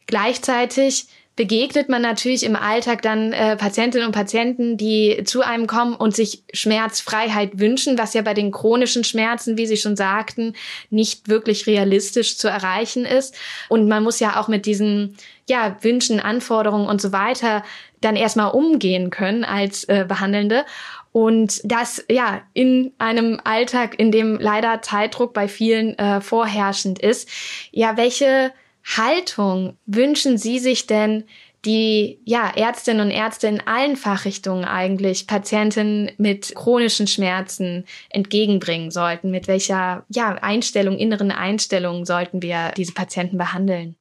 Gleichzeitig 0.08 1.08
begegnet 1.36 1.90
man 1.90 2.02
natürlich 2.02 2.44
im 2.44 2.56
Alltag 2.56 3.02
dann 3.02 3.34
äh, 3.34 3.58
Patientinnen 3.58 4.08
und 4.08 4.14
Patienten, 4.14 4.78
die 4.78 5.24
zu 5.26 5.42
einem 5.42 5.68
kommen 5.68 5.94
und 5.94 6.16
sich 6.16 6.44
Schmerzfreiheit 6.54 7.60
wünschen, 7.60 7.98
was 7.98 8.14
ja 8.14 8.22
bei 8.22 8.34
den 8.34 8.52
chronischen 8.52 9.04
Schmerzen, 9.04 9.58
wie 9.58 9.66
Sie 9.66 9.78
schon 9.78 9.98
sagten, 9.98 10.54
nicht 10.90 11.28
wirklich 11.28 11.68
realistisch 11.68 12.38
zu 12.38 12.48
erreichen 12.48 13.06
ist. 13.06 13.36
Und 13.68 13.88
man 13.88 14.04
muss 14.04 14.20
ja 14.20 14.40
auch 14.40 14.48
mit 14.48 14.66
diesen 14.66 15.18
ja, 15.48 15.78
Wünschen, 15.82 16.20
Anforderungen 16.20 16.88
und 16.88 17.02
so 17.02 17.12
weiter 17.12 17.64
dann 18.02 18.16
erstmal 18.16 18.52
umgehen 18.52 19.10
können 19.10 19.44
als 19.44 19.84
äh, 19.86 20.06
Behandelnde. 20.08 20.66
Und 21.12 21.62
das 21.64 22.04
ja 22.10 22.42
in 22.54 22.92
einem 22.98 23.40
Alltag, 23.44 23.98
in 24.00 24.12
dem 24.12 24.38
leider 24.38 24.82
Zeitdruck 24.82 25.34
bei 25.34 25.48
vielen 25.48 25.98
äh, 25.98 26.22
vorherrschend 26.22 27.00
ist. 27.00 27.30
Ja, 27.72 27.98
welche 27.98 28.52
Haltung 28.86 29.78
wünschen 29.86 30.38
Sie 30.38 30.60
sich 30.60 30.88
denn 30.88 31.24
die 31.66 32.20
ja, 32.26 32.52
Ärztinnen 32.56 33.08
und 33.08 33.12
Ärzte 33.12 33.48
in 33.48 33.60
allen 33.62 33.96
Fachrichtungen 33.96 34.66
eigentlich 34.66 35.26
Patienten 35.26 36.12
mit 36.18 36.54
chronischen 36.54 37.08
Schmerzen 37.08 37.86
entgegenbringen 38.10 38.92
sollten? 38.92 39.32
Mit 39.32 39.48
welcher 39.48 40.06
ja, 40.10 40.36
Einstellung, 40.36 40.98
inneren 40.98 41.32
Einstellung 41.32 42.06
sollten 42.06 42.44
wir 42.44 42.72
diese 42.78 42.94
Patienten 42.94 43.38
behandeln? 43.38 43.96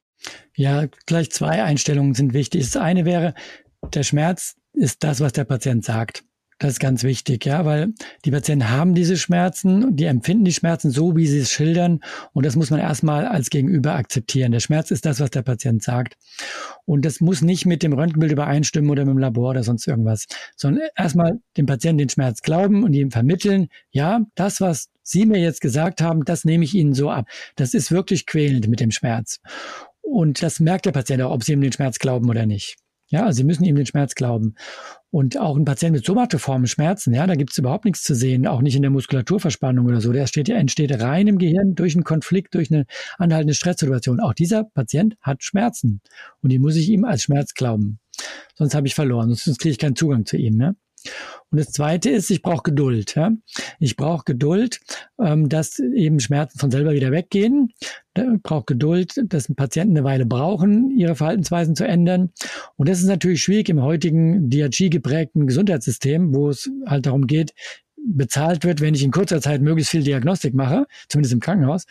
Ja, 0.55 0.85
gleich 1.05 1.31
zwei 1.31 1.63
Einstellungen 1.63 2.13
sind 2.13 2.33
wichtig. 2.33 2.61
Das 2.61 2.77
eine 2.77 3.05
wäre, 3.05 3.33
der 3.93 4.03
Schmerz 4.03 4.55
ist 4.73 5.03
das, 5.03 5.19
was 5.19 5.33
der 5.33 5.45
Patient 5.45 5.83
sagt. 5.83 6.23
Das 6.57 6.71
ist 6.71 6.79
ganz 6.79 7.03
wichtig, 7.03 7.45
ja, 7.45 7.65
weil 7.65 7.93
die 8.23 8.31
Patienten 8.31 8.69
haben 8.69 8.95
diese 8.95 9.17
Schmerzen, 9.17 9.97
die 9.97 10.05
empfinden 10.05 10.45
die 10.45 10.53
Schmerzen 10.53 10.89
so, 10.89 11.17
wie 11.17 11.27
sie 11.27 11.39
es 11.39 11.51
schildern. 11.51 11.99
Und 12.31 12.45
das 12.45 12.55
muss 12.55 12.69
man 12.69 12.79
erstmal 12.79 13.25
als 13.25 13.49
Gegenüber 13.49 13.95
akzeptieren. 13.95 14.53
Der 14.53 14.61
Schmerz 14.61 14.89
ist 14.89 15.05
das, 15.05 15.19
was 15.19 15.31
der 15.31 15.41
Patient 15.41 15.83
sagt. 15.83 16.15
Und 16.85 17.03
das 17.03 17.19
muss 17.19 17.41
nicht 17.41 17.65
mit 17.65 17.83
dem 17.83 17.91
Röntgenbild 17.91 18.31
übereinstimmen 18.31 18.89
oder 18.89 19.03
mit 19.03 19.15
dem 19.15 19.17
Labor 19.17 19.49
oder 19.49 19.63
sonst 19.63 19.85
irgendwas, 19.85 20.27
sondern 20.55 20.87
erstmal 20.95 21.39
dem 21.57 21.65
Patienten 21.65 21.97
den 21.97 22.09
Schmerz 22.09 22.41
glauben 22.41 22.85
und 22.85 22.93
ihm 22.93 23.11
vermitteln, 23.11 23.67
ja, 23.91 24.21
das, 24.35 24.61
was 24.61 24.87
Sie 25.03 25.25
mir 25.25 25.41
jetzt 25.41 25.59
gesagt 25.59 26.01
haben, 26.01 26.23
das 26.23 26.45
nehme 26.45 26.63
ich 26.63 26.73
Ihnen 26.73 26.93
so 26.93 27.11
ab. 27.11 27.27
Das 27.57 27.73
ist 27.73 27.91
wirklich 27.91 28.25
quälend 28.25 28.69
mit 28.69 28.79
dem 28.79 28.91
Schmerz. 28.91 29.41
Und 30.01 30.41
das 30.41 30.61
merkt 30.61 30.85
der 30.85 30.93
Patient 30.93 31.21
auch, 31.21 31.31
ob 31.31 31.43
Sie 31.43 31.51
ihm 31.51 31.61
den 31.61 31.73
Schmerz 31.73 31.99
glauben 31.99 32.29
oder 32.29 32.45
nicht. 32.45 32.77
Ja, 33.07 33.25
also 33.25 33.37
Sie 33.37 33.43
müssen 33.43 33.65
ihm 33.65 33.75
den 33.75 33.85
Schmerz 33.85 34.15
glauben. 34.15 34.55
Und 35.15 35.39
auch 35.39 35.55
ein 35.55 35.63
Patient 35.63 35.93
mit 35.93 36.05
somatoformen 36.05 36.67
Schmerzen, 36.67 37.13
ja, 37.13 37.25
da 37.25 37.35
gibt 37.35 37.51
es 37.51 37.57
überhaupt 37.57 37.85
nichts 37.85 38.03
zu 38.03 38.13
sehen, 38.13 38.45
auch 38.45 38.59
nicht 38.59 38.75
in 38.75 38.81
der 38.81 38.91
Muskulaturverspannung 38.91 39.85
oder 39.85 40.01
so. 40.01 40.11
Der 40.11 40.23
entsteht, 40.23 40.49
entsteht 40.49 40.91
rein 40.99 41.27
im 41.27 41.37
Gehirn 41.37 41.73
durch 41.73 41.95
einen 41.95 42.03
Konflikt, 42.03 42.53
durch 42.53 42.69
eine 42.69 42.85
anhaltende 43.17 43.53
Stresssituation. 43.53 44.19
Auch 44.19 44.33
dieser 44.33 44.65
Patient 44.65 45.15
hat 45.21 45.41
Schmerzen 45.41 46.01
und 46.41 46.51
die 46.51 46.59
muss 46.59 46.75
ich 46.75 46.89
ihm 46.89 47.05
als 47.05 47.23
Schmerz 47.23 47.53
glauben. 47.53 47.99
Sonst 48.55 48.75
habe 48.75 48.87
ich 48.87 48.93
verloren, 48.93 49.33
sonst, 49.33 49.57
kriege 49.57 49.71
ich 49.71 49.79
keinen 49.79 49.95
Zugang 49.95 50.25
zu 50.25 50.35
ihm. 50.35 50.59
Ja? 50.59 50.73
Und 51.51 51.59
das 51.59 51.71
Zweite 51.71 52.09
ist, 52.09 52.29
ich 52.31 52.41
brauche 52.41 52.63
Geduld. 52.63 53.15
Ja? 53.15 53.31
Ich 53.79 53.95
brauche 53.95 54.23
Geduld, 54.25 54.79
ähm, 55.19 55.47
dass 55.49 55.79
eben 55.79 56.19
Schmerzen 56.19 56.59
von 56.59 56.71
selber 56.71 56.93
wieder 56.93 57.11
weggehen. 57.11 57.71
Ich 58.17 58.41
brauche 58.43 58.65
Geduld, 58.65 59.13
dass 59.25 59.53
Patienten 59.53 59.97
eine 59.97 60.05
Weile 60.05 60.25
brauchen, 60.25 60.91
ihre 60.91 61.15
Verhaltensweisen 61.15 61.75
zu 61.75 61.85
ändern. 61.85 62.31
Und 62.75 62.89
das 62.89 62.99
ist 62.99 63.07
natürlich 63.07 63.43
schwierig 63.43 63.69
im 63.69 63.81
heutigen 63.81 64.49
DRG 64.49 64.89
geprägten 64.89 65.47
Gesundheitssystem, 65.47 66.33
wo 66.33 66.49
es 66.49 66.69
halt 66.85 67.05
darum 67.05 67.27
geht, 67.27 67.53
bezahlt 67.97 68.63
wird, 68.63 68.81
wenn 68.81 68.93
ich 68.93 69.03
in 69.03 69.11
kurzer 69.11 69.41
Zeit 69.41 69.61
möglichst 69.61 69.91
viel 69.91 70.03
Diagnostik 70.03 70.53
mache, 70.53 70.85
zumindest 71.09 71.33
im 71.33 71.39
Krankenhaus. 71.39 71.85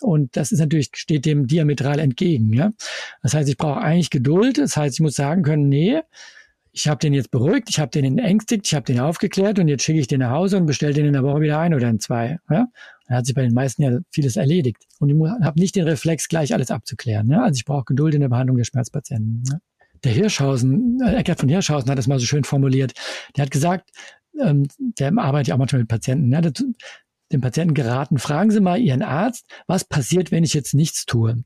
Und 0.00 0.36
das 0.36 0.52
ist 0.52 0.58
natürlich, 0.58 0.90
steht 0.94 1.24
dem 1.24 1.46
diametral 1.46 1.98
entgegen. 1.98 2.52
Ja? 2.52 2.72
Das 3.22 3.34
heißt, 3.34 3.48
ich 3.48 3.56
brauche 3.56 3.80
eigentlich 3.80 4.10
Geduld. 4.10 4.58
Das 4.58 4.76
heißt, 4.76 4.96
ich 4.96 5.00
muss 5.00 5.14
sagen 5.14 5.42
können, 5.42 5.68
nee, 5.68 6.00
ich 6.74 6.88
habe 6.88 6.98
den 6.98 7.14
jetzt 7.14 7.30
beruhigt, 7.30 7.70
ich 7.70 7.78
habe 7.78 7.90
den 7.90 8.04
entängstigt, 8.04 8.66
ich 8.66 8.74
habe 8.74 8.84
den 8.84 8.98
aufgeklärt 8.98 9.60
und 9.60 9.68
jetzt 9.68 9.84
schicke 9.84 10.00
ich 10.00 10.08
den 10.08 10.20
nach 10.20 10.30
Hause 10.30 10.56
und 10.56 10.66
bestelle 10.66 10.92
den 10.92 11.06
in 11.06 11.12
der 11.12 11.22
Woche 11.22 11.40
wieder 11.40 11.60
ein 11.60 11.72
oder 11.72 11.88
in 11.88 12.00
zwei. 12.00 12.40
Ja? 12.50 12.66
Dann 13.06 13.16
hat 13.16 13.26
sich 13.26 13.34
bei 13.34 13.42
den 13.42 13.54
meisten 13.54 13.82
ja 13.82 14.00
vieles 14.10 14.36
erledigt. 14.36 14.84
Und 14.98 15.08
ich 15.08 15.16
habe 15.16 15.60
nicht 15.60 15.76
den 15.76 15.84
Reflex, 15.84 16.28
gleich 16.28 16.52
alles 16.52 16.72
abzuklären. 16.72 17.30
Ja? 17.30 17.44
Also 17.44 17.58
ich 17.58 17.64
brauche 17.64 17.84
Geduld 17.84 18.14
in 18.14 18.22
der 18.22 18.28
Behandlung 18.28 18.56
der 18.56 18.64
Schmerzpatienten. 18.64 19.44
Ja? 19.48 19.58
Der 20.02 20.12
Hirschhausen, 20.12 21.00
äh, 21.00 21.14
Eckert 21.14 21.38
von 21.38 21.48
Hirschhausen 21.48 21.88
hat 21.88 21.96
das 21.96 22.08
mal 22.08 22.18
so 22.18 22.26
schön 22.26 22.42
formuliert. 22.42 22.92
Der 23.36 23.42
hat 23.44 23.52
gesagt, 23.52 23.90
ähm, 24.42 24.66
der 24.78 25.16
arbeitet 25.16 25.48
ja 25.48 25.54
auch 25.54 25.58
manchmal 25.58 25.82
mit 25.82 25.88
Patienten, 25.88 26.32
ja, 26.32 26.40
dem 26.40 27.40
Patienten 27.40 27.74
geraten, 27.74 28.18
fragen 28.18 28.50
Sie 28.50 28.60
mal 28.60 28.80
Ihren 28.80 29.02
Arzt, 29.02 29.46
was 29.68 29.84
passiert, 29.84 30.32
wenn 30.32 30.42
ich 30.42 30.54
jetzt 30.54 30.74
nichts 30.74 31.06
tue? 31.06 31.44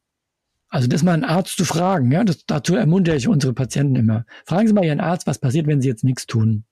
Also 0.71 0.87
das 0.87 1.03
mal 1.03 1.12
einen 1.12 1.25
Arzt 1.25 1.57
zu 1.57 1.64
fragen, 1.64 2.11
ja, 2.12 2.25
das, 2.25 2.45
dazu 2.47 2.77
ermuntere 2.77 3.16
ich 3.16 3.29
unsere 3.29 3.55
Patienten 3.55 3.97
immer. 3.97 4.25
Fragen 4.45 4.69
Sie 4.69 4.75
mal 4.75 4.85
Ihren 4.85 5.01
Arzt, 5.01 5.27
was 5.27 5.39
passiert, 5.39 5.66
wenn 5.66 5.81
Sie 5.81 5.89
jetzt 5.89 6.05
nichts 6.05 6.27
tun. 6.27 6.64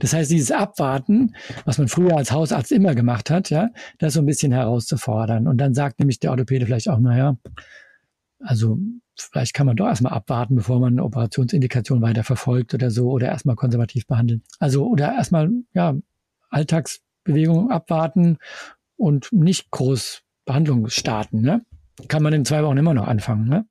Das 0.00 0.12
heißt, 0.12 0.30
dieses 0.30 0.50
Abwarten, 0.50 1.34
was 1.64 1.78
man 1.78 1.88
früher 1.88 2.16
als 2.16 2.32
Hausarzt 2.32 2.72
immer 2.72 2.94
gemacht 2.94 3.30
hat, 3.30 3.50
ja, 3.50 3.70
das 3.98 4.14
so 4.14 4.20
ein 4.20 4.26
bisschen 4.26 4.52
herauszufordern. 4.52 5.46
Und 5.46 5.58
dann 5.58 5.74
sagt 5.74 6.00
nämlich 6.00 6.18
der 6.18 6.32
Orthopäde 6.32 6.66
vielleicht 6.66 6.88
auch, 6.88 6.98
naja, 6.98 7.36
also 8.40 8.78
vielleicht 9.16 9.54
kann 9.54 9.66
man 9.66 9.76
doch 9.76 9.86
erstmal 9.86 10.12
abwarten, 10.12 10.56
bevor 10.56 10.80
man 10.80 10.94
eine 10.94 11.04
Operationsindikation 11.04 12.02
weiter 12.02 12.24
verfolgt 12.24 12.74
oder 12.74 12.90
so, 12.90 13.10
oder 13.10 13.28
erstmal 13.28 13.56
konservativ 13.56 14.06
behandeln. 14.06 14.42
Also, 14.58 14.86
oder 14.86 15.14
erstmal, 15.14 15.50
ja, 15.72 15.94
Alltagsbewegungen 16.50 17.70
abwarten 17.70 18.38
und 18.96 19.32
nicht 19.32 19.70
groß 19.70 20.22
Behandlung 20.44 20.88
starten, 20.88 21.42
ne? 21.42 21.64
Kann 22.08 22.22
man 22.22 22.32
in 22.32 22.44
zwei 22.44 22.62
Wochen 22.62 22.76
immer 22.76 22.94
noch 22.94 23.06
anfangen. 23.06 23.48
Ne? 23.48 23.64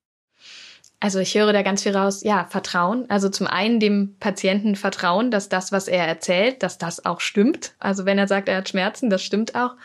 Also 1.02 1.20
ich 1.20 1.34
höre 1.36 1.54
da 1.54 1.62
ganz 1.62 1.84
viel 1.84 1.96
raus, 1.96 2.24
ja, 2.24 2.46
Vertrauen. 2.50 3.06
Also 3.10 3.30
zum 3.30 3.48
einen 3.48 3.80
dem 3.80 4.18
Patienten 4.20 4.76
vertrauen, 4.76 5.32
dass 5.32 5.48
das, 5.48 5.72
was 5.72 5.88
er 5.88 6.06
erzählt, 6.06 6.62
dass 6.62 6.78
das 6.78 7.06
auch 7.06 7.22
stimmt. 7.22 7.74
Also 7.80 8.06
wenn 8.06 8.18
er 8.18 8.28
sagt, 8.28 8.50
er 8.50 8.58
hat 8.58 8.70
Schmerzen, 8.70 9.10
das 9.10 9.24
stimmt 9.24 9.56
auch. 9.56 9.76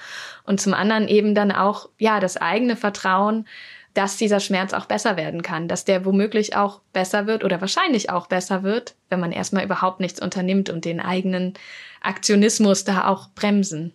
Und 0.44 0.60
zum 0.60 0.74
anderen 0.74 1.06
eben 1.06 1.36
dann 1.36 1.52
auch, 1.52 1.88
ja, 1.98 2.18
das 2.18 2.36
eigene 2.36 2.74
Vertrauen, 2.74 3.46
dass 3.94 4.16
dieser 4.16 4.40
Schmerz 4.40 4.72
auch 4.72 4.86
besser 4.86 5.16
werden 5.16 5.42
kann, 5.42 5.68
dass 5.68 5.84
der 5.84 6.04
womöglich 6.04 6.56
auch 6.56 6.80
besser 6.92 7.28
wird 7.28 7.44
oder 7.44 7.60
wahrscheinlich 7.60 8.10
auch 8.10 8.26
besser 8.26 8.64
wird, 8.64 8.96
wenn 9.08 9.20
man 9.20 9.30
erstmal 9.30 9.64
überhaupt 9.64 10.00
nichts 10.00 10.20
unternimmt 10.20 10.68
und 10.68 10.84
den 10.84 10.98
eigenen 10.98 11.54
Aktionismus 12.00 12.82
da 12.82 13.06
auch 13.06 13.28
bremsen. 13.36 13.94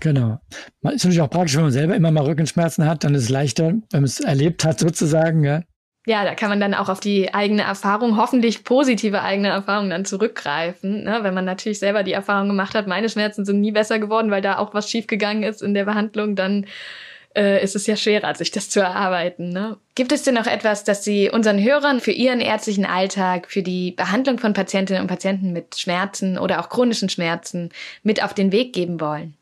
Genau. 0.00 0.40
Man 0.80 0.94
ist 0.94 1.04
natürlich 1.04 1.20
auch 1.20 1.30
praktisch, 1.30 1.56
wenn 1.56 1.62
man 1.62 1.72
selber 1.72 1.94
immer 1.94 2.10
mal 2.10 2.24
Rückenschmerzen 2.24 2.86
hat, 2.86 3.04
dann 3.04 3.14
ist 3.14 3.24
es 3.24 3.28
leichter, 3.28 3.66
wenn 3.66 3.82
man 3.90 4.04
es 4.04 4.20
erlebt 4.20 4.64
hat 4.64 4.78
sozusagen, 4.78 5.44
ja, 5.44 5.62
ja, 6.04 6.24
da 6.24 6.34
kann 6.34 6.48
man 6.48 6.58
dann 6.58 6.74
auch 6.74 6.88
auf 6.88 6.98
die 6.98 7.32
eigene 7.32 7.62
Erfahrung, 7.62 8.16
hoffentlich 8.16 8.64
positive 8.64 9.22
eigene 9.22 9.48
Erfahrung 9.48 9.88
dann 9.88 10.04
zurückgreifen. 10.04 11.04
Ne? 11.04 11.20
Wenn 11.22 11.34
man 11.34 11.44
natürlich 11.44 11.78
selber 11.78 12.02
die 12.02 12.12
Erfahrung 12.12 12.48
gemacht 12.48 12.74
hat, 12.74 12.88
meine 12.88 13.08
Schmerzen 13.08 13.44
sind 13.44 13.60
nie 13.60 13.70
besser 13.70 14.00
geworden, 14.00 14.32
weil 14.32 14.42
da 14.42 14.58
auch 14.58 14.74
was 14.74 14.90
schiefgegangen 14.90 15.44
ist 15.44 15.62
in 15.62 15.74
der 15.74 15.84
Behandlung, 15.84 16.34
dann 16.34 16.66
äh, 17.36 17.62
ist 17.62 17.76
es 17.76 17.86
ja 17.86 17.94
schwerer, 17.94 18.34
sich 18.34 18.50
das 18.50 18.68
zu 18.68 18.80
erarbeiten. 18.80 19.50
Ne? 19.50 19.76
Gibt 19.94 20.10
es 20.10 20.24
denn 20.24 20.34
noch 20.34 20.48
etwas, 20.48 20.82
das 20.82 21.04
Sie 21.04 21.30
unseren 21.30 21.62
Hörern 21.62 22.00
für 22.00 22.10
ihren 22.10 22.40
ärztlichen 22.40 22.84
Alltag, 22.84 23.48
für 23.48 23.62
die 23.62 23.92
Behandlung 23.92 24.40
von 24.40 24.54
Patientinnen 24.54 25.02
und 25.02 25.08
Patienten 25.08 25.52
mit 25.52 25.78
Schmerzen 25.78 26.36
oder 26.36 26.58
auch 26.58 26.68
chronischen 26.68 27.10
Schmerzen 27.10 27.70
mit 28.02 28.24
auf 28.24 28.34
den 28.34 28.50
Weg 28.50 28.72
geben 28.72 29.00
wollen? 29.00 29.36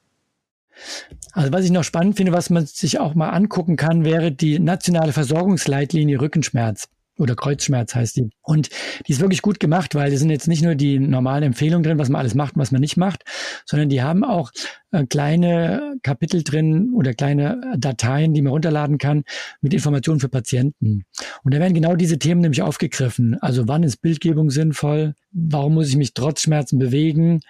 Also 1.33 1.53
was 1.53 1.65
ich 1.65 1.71
noch 1.71 1.85
spannend 1.85 2.17
finde, 2.17 2.33
was 2.33 2.51
man 2.51 2.67
sich 2.67 2.99
auch 2.99 3.15
mal 3.15 3.31
angucken 3.31 3.77
kann, 3.77 4.05
wäre 4.05 4.33
die 4.33 4.59
nationale 4.59 5.13
Versorgungsleitlinie 5.13 6.21
Rückenschmerz 6.21 6.89
oder 7.21 7.37
Kreuzschmerz 7.37 7.95
heißt 7.95 8.17
die. 8.17 8.31
Und 8.43 8.71
die 9.07 9.13
ist 9.13 9.21
wirklich 9.21 9.43
gut 9.43 9.61
gemacht, 9.61 9.95
weil 9.95 10.11
da 10.11 10.17
sind 10.17 10.31
jetzt 10.31 10.49
nicht 10.49 10.63
nur 10.63 10.75
die 10.75 10.99
normalen 10.99 11.43
Empfehlungen 11.45 11.85
drin, 11.85 11.99
was 11.99 12.09
man 12.09 12.21
alles 12.21 12.35
macht 12.35 12.57
und 12.57 12.63
was 12.63 12.73
man 12.73 12.81
nicht 12.81 12.97
macht, 12.97 13.25
sondern 13.67 13.91
die 13.91 14.03
haben 14.03 14.25
auch 14.25 14.51
äh, 14.91 15.05
kleine 15.05 15.97
Kapitel 16.03 16.43
drin 16.43 16.93
oder 16.95 17.13
kleine 17.13 17.61
Dateien, 17.77 18.33
die 18.33 18.43
man 18.43 18.53
runterladen 18.53 18.99
kann 18.99 19.25
mit 19.61 19.75
Informationen 19.75 20.21
für 20.21 20.29
Patienten. 20.29 21.05
Und 21.45 21.55
da 21.55 21.61
werden 21.61 21.75
genau 21.75 21.95
diese 21.95 22.19
Themen 22.19 22.41
nämlich 22.41 22.63
aufgegriffen. 22.63 23.37
Also 23.41 23.69
wann 23.69 23.83
ist 23.83 23.99
Bildgebung 23.99 24.51
sinnvoll? 24.51 25.15
Warum 25.33 25.75
muss 25.75 25.89
ich 25.89 25.97
mich 25.97 26.15
trotz 26.15 26.43
Schmerzen 26.43 26.79
bewegen? 26.79 27.41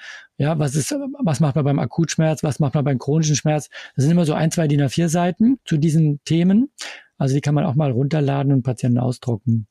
Ja, 0.41 0.59
was 0.59 0.75
ist, 0.75 0.91
was 1.23 1.39
macht 1.41 1.55
man 1.57 1.67
beim 1.67 1.79
Akutschmerz? 1.79 2.43
Was 2.43 2.61
macht 2.61 2.73
man 2.73 2.83
beim 2.83 2.99
chronischen 2.99 3.37
Schmerz? 3.37 3.69
Das 3.95 4.05
sind 4.05 4.13
immer 4.13 4.25
so 4.25 4.33
ein, 4.33 4.51
zwei 4.51 4.69
DIN 4.69 4.81
A4 4.81 5.11
Seiten 5.11 5.59
zu 5.67 5.77
diesen 5.77 6.25
Themen. 6.25 6.71
Also 7.19 7.35
die 7.35 7.43
kann 7.43 7.55
man 7.55 7.67
auch 7.67 7.75
mal 7.75 7.91
runterladen 7.91 8.51
und 8.51 8.63
Patienten 8.63 8.99
ausdrucken. 8.99 9.67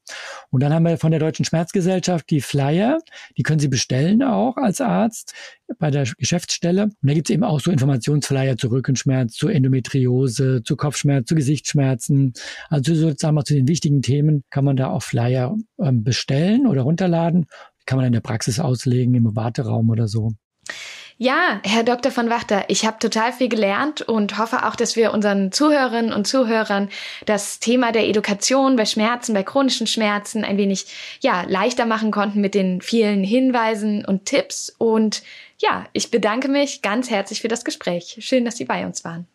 Und 0.51 0.61
dann 0.61 0.71
haben 0.71 0.85
wir 0.85 0.99
von 0.99 1.09
der 1.09 1.19
Deutschen 1.19 1.43
Schmerzgesellschaft 1.43 2.29
die 2.29 2.39
Flyer, 2.39 2.99
die 3.35 3.41
können 3.41 3.59
Sie 3.59 3.67
bestellen 3.67 4.21
auch 4.21 4.57
als 4.57 4.79
Arzt 4.79 5.33
bei 5.79 5.89
der 5.89 6.03
Geschäftsstelle. 6.19 6.83
Und 6.83 6.97
da 7.01 7.15
gibt 7.15 7.31
es 7.31 7.33
eben 7.33 7.43
auch 7.43 7.59
so 7.59 7.71
Informationsflyer 7.71 8.55
zu 8.55 8.67
Rückenschmerz, 8.67 9.33
zu 9.33 9.47
Endometriose, 9.47 10.61
zu 10.63 10.75
Kopfschmerz, 10.75 11.27
zu 11.27 11.33
Gesichtsschmerzen. 11.33 12.33
Also 12.69 12.93
sozusagen 12.93 13.33
mal 13.33 13.43
zu 13.43 13.55
den 13.55 13.67
wichtigen 13.67 14.03
Themen 14.03 14.43
kann 14.51 14.65
man 14.65 14.77
da 14.77 14.91
auch 14.91 15.01
Flyer 15.01 15.55
ähm, 15.81 16.03
bestellen 16.03 16.67
oder 16.67 16.83
runterladen. 16.83 17.47
Die 17.81 17.85
kann 17.87 17.97
man 17.97 18.05
in 18.05 18.13
der 18.13 18.21
Praxis 18.21 18.59
auslegen, 18.59 19.15
im 19.15 19.35
Warteraum 19.35 19.89
oder 19.89 20.07
so. 20.07 20.33
Ja, 21.21 21.59
Herr 21.65 21.83
Dr. 21.83 22.13
von 22.13 22.29
Wachter, 22.29 22.63
ich 22.69 22.85
habe 22.85 22.97
total 22.97 23.33
viel 23.33 23.49
gelernt 23.49 24.01
und 24.01 24.37
hoffe 24.37 24.65
auch, 24.65 24.77
dass 24.77 24.95
wir 24.95 25.11
unseren 25.13 25.51
Zuhörerinnen 25.51 26.13
und 26.13 26.25
Zuhörern 26.25 26.87
das 27.25 27.59
Thema 27.59 27.91
der 27.91 28.07
Education 28.07 28.77
bei 28.77 28.85
Schmerzen, 28.85 29.33
bei 29.33 29.43
chronischen 29.43 29.85
Schmerzen 29.85 30.45
ein 30.45 30.55
wenig 30.55 30.85
ja, 31.19 31.41
leichter 31.41 31.85
machen 31.85 32.11
konnten 32.11 32.39
mit 32.39 32.55
den 32.55 32.79
vielen 32.79 33.21
Hinweisen 33.25 34.05
und 34.05 34.27
Tipps. 34.27 34.73
Und 34.77 35.21
ja, 35.57 35.87
ich 35.91 36.09
bedanke 36.09 36.47
mich 36.47 36.81
ganz 36.81 37.09
herzlich 37.09 37.41
für 37.41 37.49
das 37.49 37.65
Gespräch. 37.65 38.15
Schön, 38.21 38.45
dass 38.45 38.55
Sie 38.55 38.63
bei 38.63 38.85
uns 38.85 39.03
waren. 39.03 39.27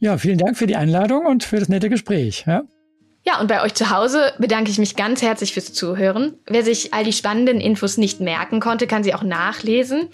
Ja, 0.00 0.18
vielen 0.18 0.36
Dank 0.36 0.58
für 0.58 0.66
die 0.66 0.76
Einladung 0.76 1.24
und 1.24 1.42
für 1.42 1.58
das 1.58 1.70
nette 1.70 1.88
Gespräch. 1.88 2.44
Ja. 2.46 2.64
Ja, 3.26 3.40
und 3.40 3.46
bei 3.46 3.62
euch 3.62 3.72
zu 3.74 3.88
Hause 3.88 4.34
bedanke 4.38 4.70
ich 4.70 4.78
mich 4.78 4.96
ganz 4.96 5.22
herzlich 5.22 5.54
fürs 5.54 5.72
Zuhören. 5.72 6.34
Wer 6.46 6.62
sich 6.62 6.92
all 6.92 7.04
die 7.04 7.12
spannenden 7.12 7.58
Infos 7.58 7.96
nicht 7.96 8.20
merken 8.20 8.60
konnte, 8.60 8.86
kann 8.86 9.02
sie 9.02 9.14
auch 9.14 9.22
nachlesen. 9.22 10.10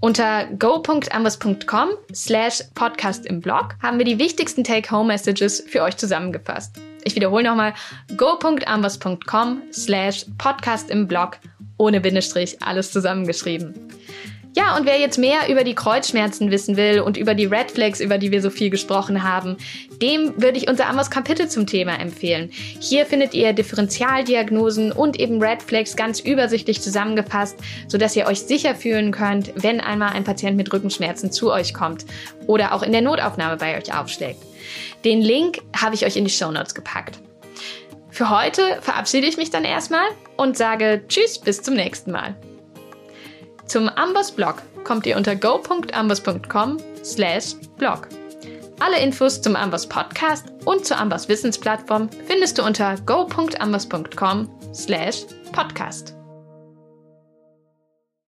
Unter 0.00 0.46
go.ambus.com 0.46 1.90
slash 2.14 2.64
podcast 2.74 3.26
im 3.26 3.42
Blog 3.42 3.74
haben 3.82 3.98
wir 3.98 4.06
die 4.06 4.18
wichtigsten 4.18 4.64
Take-Home-Messages 4.64 5.64
für 5.68 5.82
euch 5.82 5.98
zusammengefasst. 5.98 6.76
Ich 7.04 7.14
wiederhole 7.14 7.44
nochmal 7.44 7.74
go.ambus.com 8.16 9.62
slash 9.70 10.24
podcast 10.38 10.88
im 10.88 11.06
Blog 11.06 11.36
ohne 11.76 12.00
Bindestrich, 12.00 12.62
alles 12.62 12.92
zusammengeschrieben. 12.92 13.74
Ja, 14.56 14.76
und 14.76 14.86
wer 14.86 15.00
jetzt 15.00 15.18
mehr 15.18 15.48
über 15.48 15.64
die 15.64 15.74
Kreuzschmerzen 15.74 16.52
wissen 16.52 16.76
will 16.76 17.00
und 17.00 17.16
über 17.16 17.34
die 17.34 17.46
Red 17.46 17.72
Flags, 17.72 17.98
über 17.98 18.18
die 18.18 18.30
wir 18.30 18.40
so 18.40 18.50
viel 18.50 18.70
gesprochen 18.70 19.24
haben, 19.24 19.56
dem 20.00 20.40
würde 20.40 20.58
ich 20.58 20.68
unser 20.68 20.86
anderes 20.86 21.10
Kapitel 21.10 21.48
zum 21.48 21.66
Thema 21.66 21.98
empfehlen. 21.98 22.50
Hier 22.52 23.04
findet 23.04 23.34
ihr 23.34 23.52
Differentialdiagnosen 23.52 24.92
und 24.92 25.18
eben 25.18 25.42
Red 25.42 25.60
Flags 25.60 25.96
ganz 25.96 26.20
übersichtlich 26.20 26.80
zusammengefasst, 26.80 27.56
sodass 27.88 28.14
ihr 28.14 28.26
euch 28.26 28.42
sicher 28.42 28.76
fühlen 28.76 29.10
könnt, 29.10 29.52
wenn 29.56 29.80
einmal 29.80 30.12
ein 30.12 30.22
Patient 30.22 30.56
mit 30.56 30.72
Rückenschmerzen 30.72 31.32
zu 31.32 31.50
euch 31.50 31.74
kommt 31.74 32.04
oder 32.46 32.74
auch 32.74 32.84
in 32.84 32.92
der 32.92 33.02
Notaufnahme 33.02 33.56
bei 33.56 33.76
euch 33.76 33.92
aufschlägt. 33.92 34.40
Den 35.04 35.20
Link 35.20 35.58
habe 35.76 35.96
ich 35.96 36.06
euch 36.06 36.16
in 36.16 36.24
die 36.24 36.30
Show 36.30 36.52
Notes 36.52 36.76
gepackt. 36.76 37.18
Für 38.10 38.30
heute 38.30 38.62
verabschiede 38.80 39.26
ich 39.26 39.36
mich 39.36 39.50
dann 39.50 39.64
erstmal 39.64 40.06
und 40.36 40.56
sage 40.56 41.02
Tschüss, 41.08 41.40
bis 41.40 41.60
zum 41.60 41.74
nächsten 41.74 42.12
Mal. 42.12 42.36
Zum 43.66 43.88
Amboss-Blog 43.88 44.62
kommt 44.84 45.06
ihr 45.06 45.16
unter 45.16 45.36
go.amboss.com 45.36 46.78
slash 47.02 47.54
blog. 47.78 48.08
Alle 48.80 48.98
Infos 49.00 49.40
zum 49.40 49.56
Amboss 49.56 49.86
Podcast 49.86 50.46
und 50.64 50.84
zur 50.84 50.98
Amboss 50.98 51.28
Wissensplattform 51.28 52.08
findest 52.26 52.58
du 52.58 52.64
unter 52.64 52.96
go.amboss.com 53.06 54.48
slash 54.74 55.24
podcast. 55.52 56.14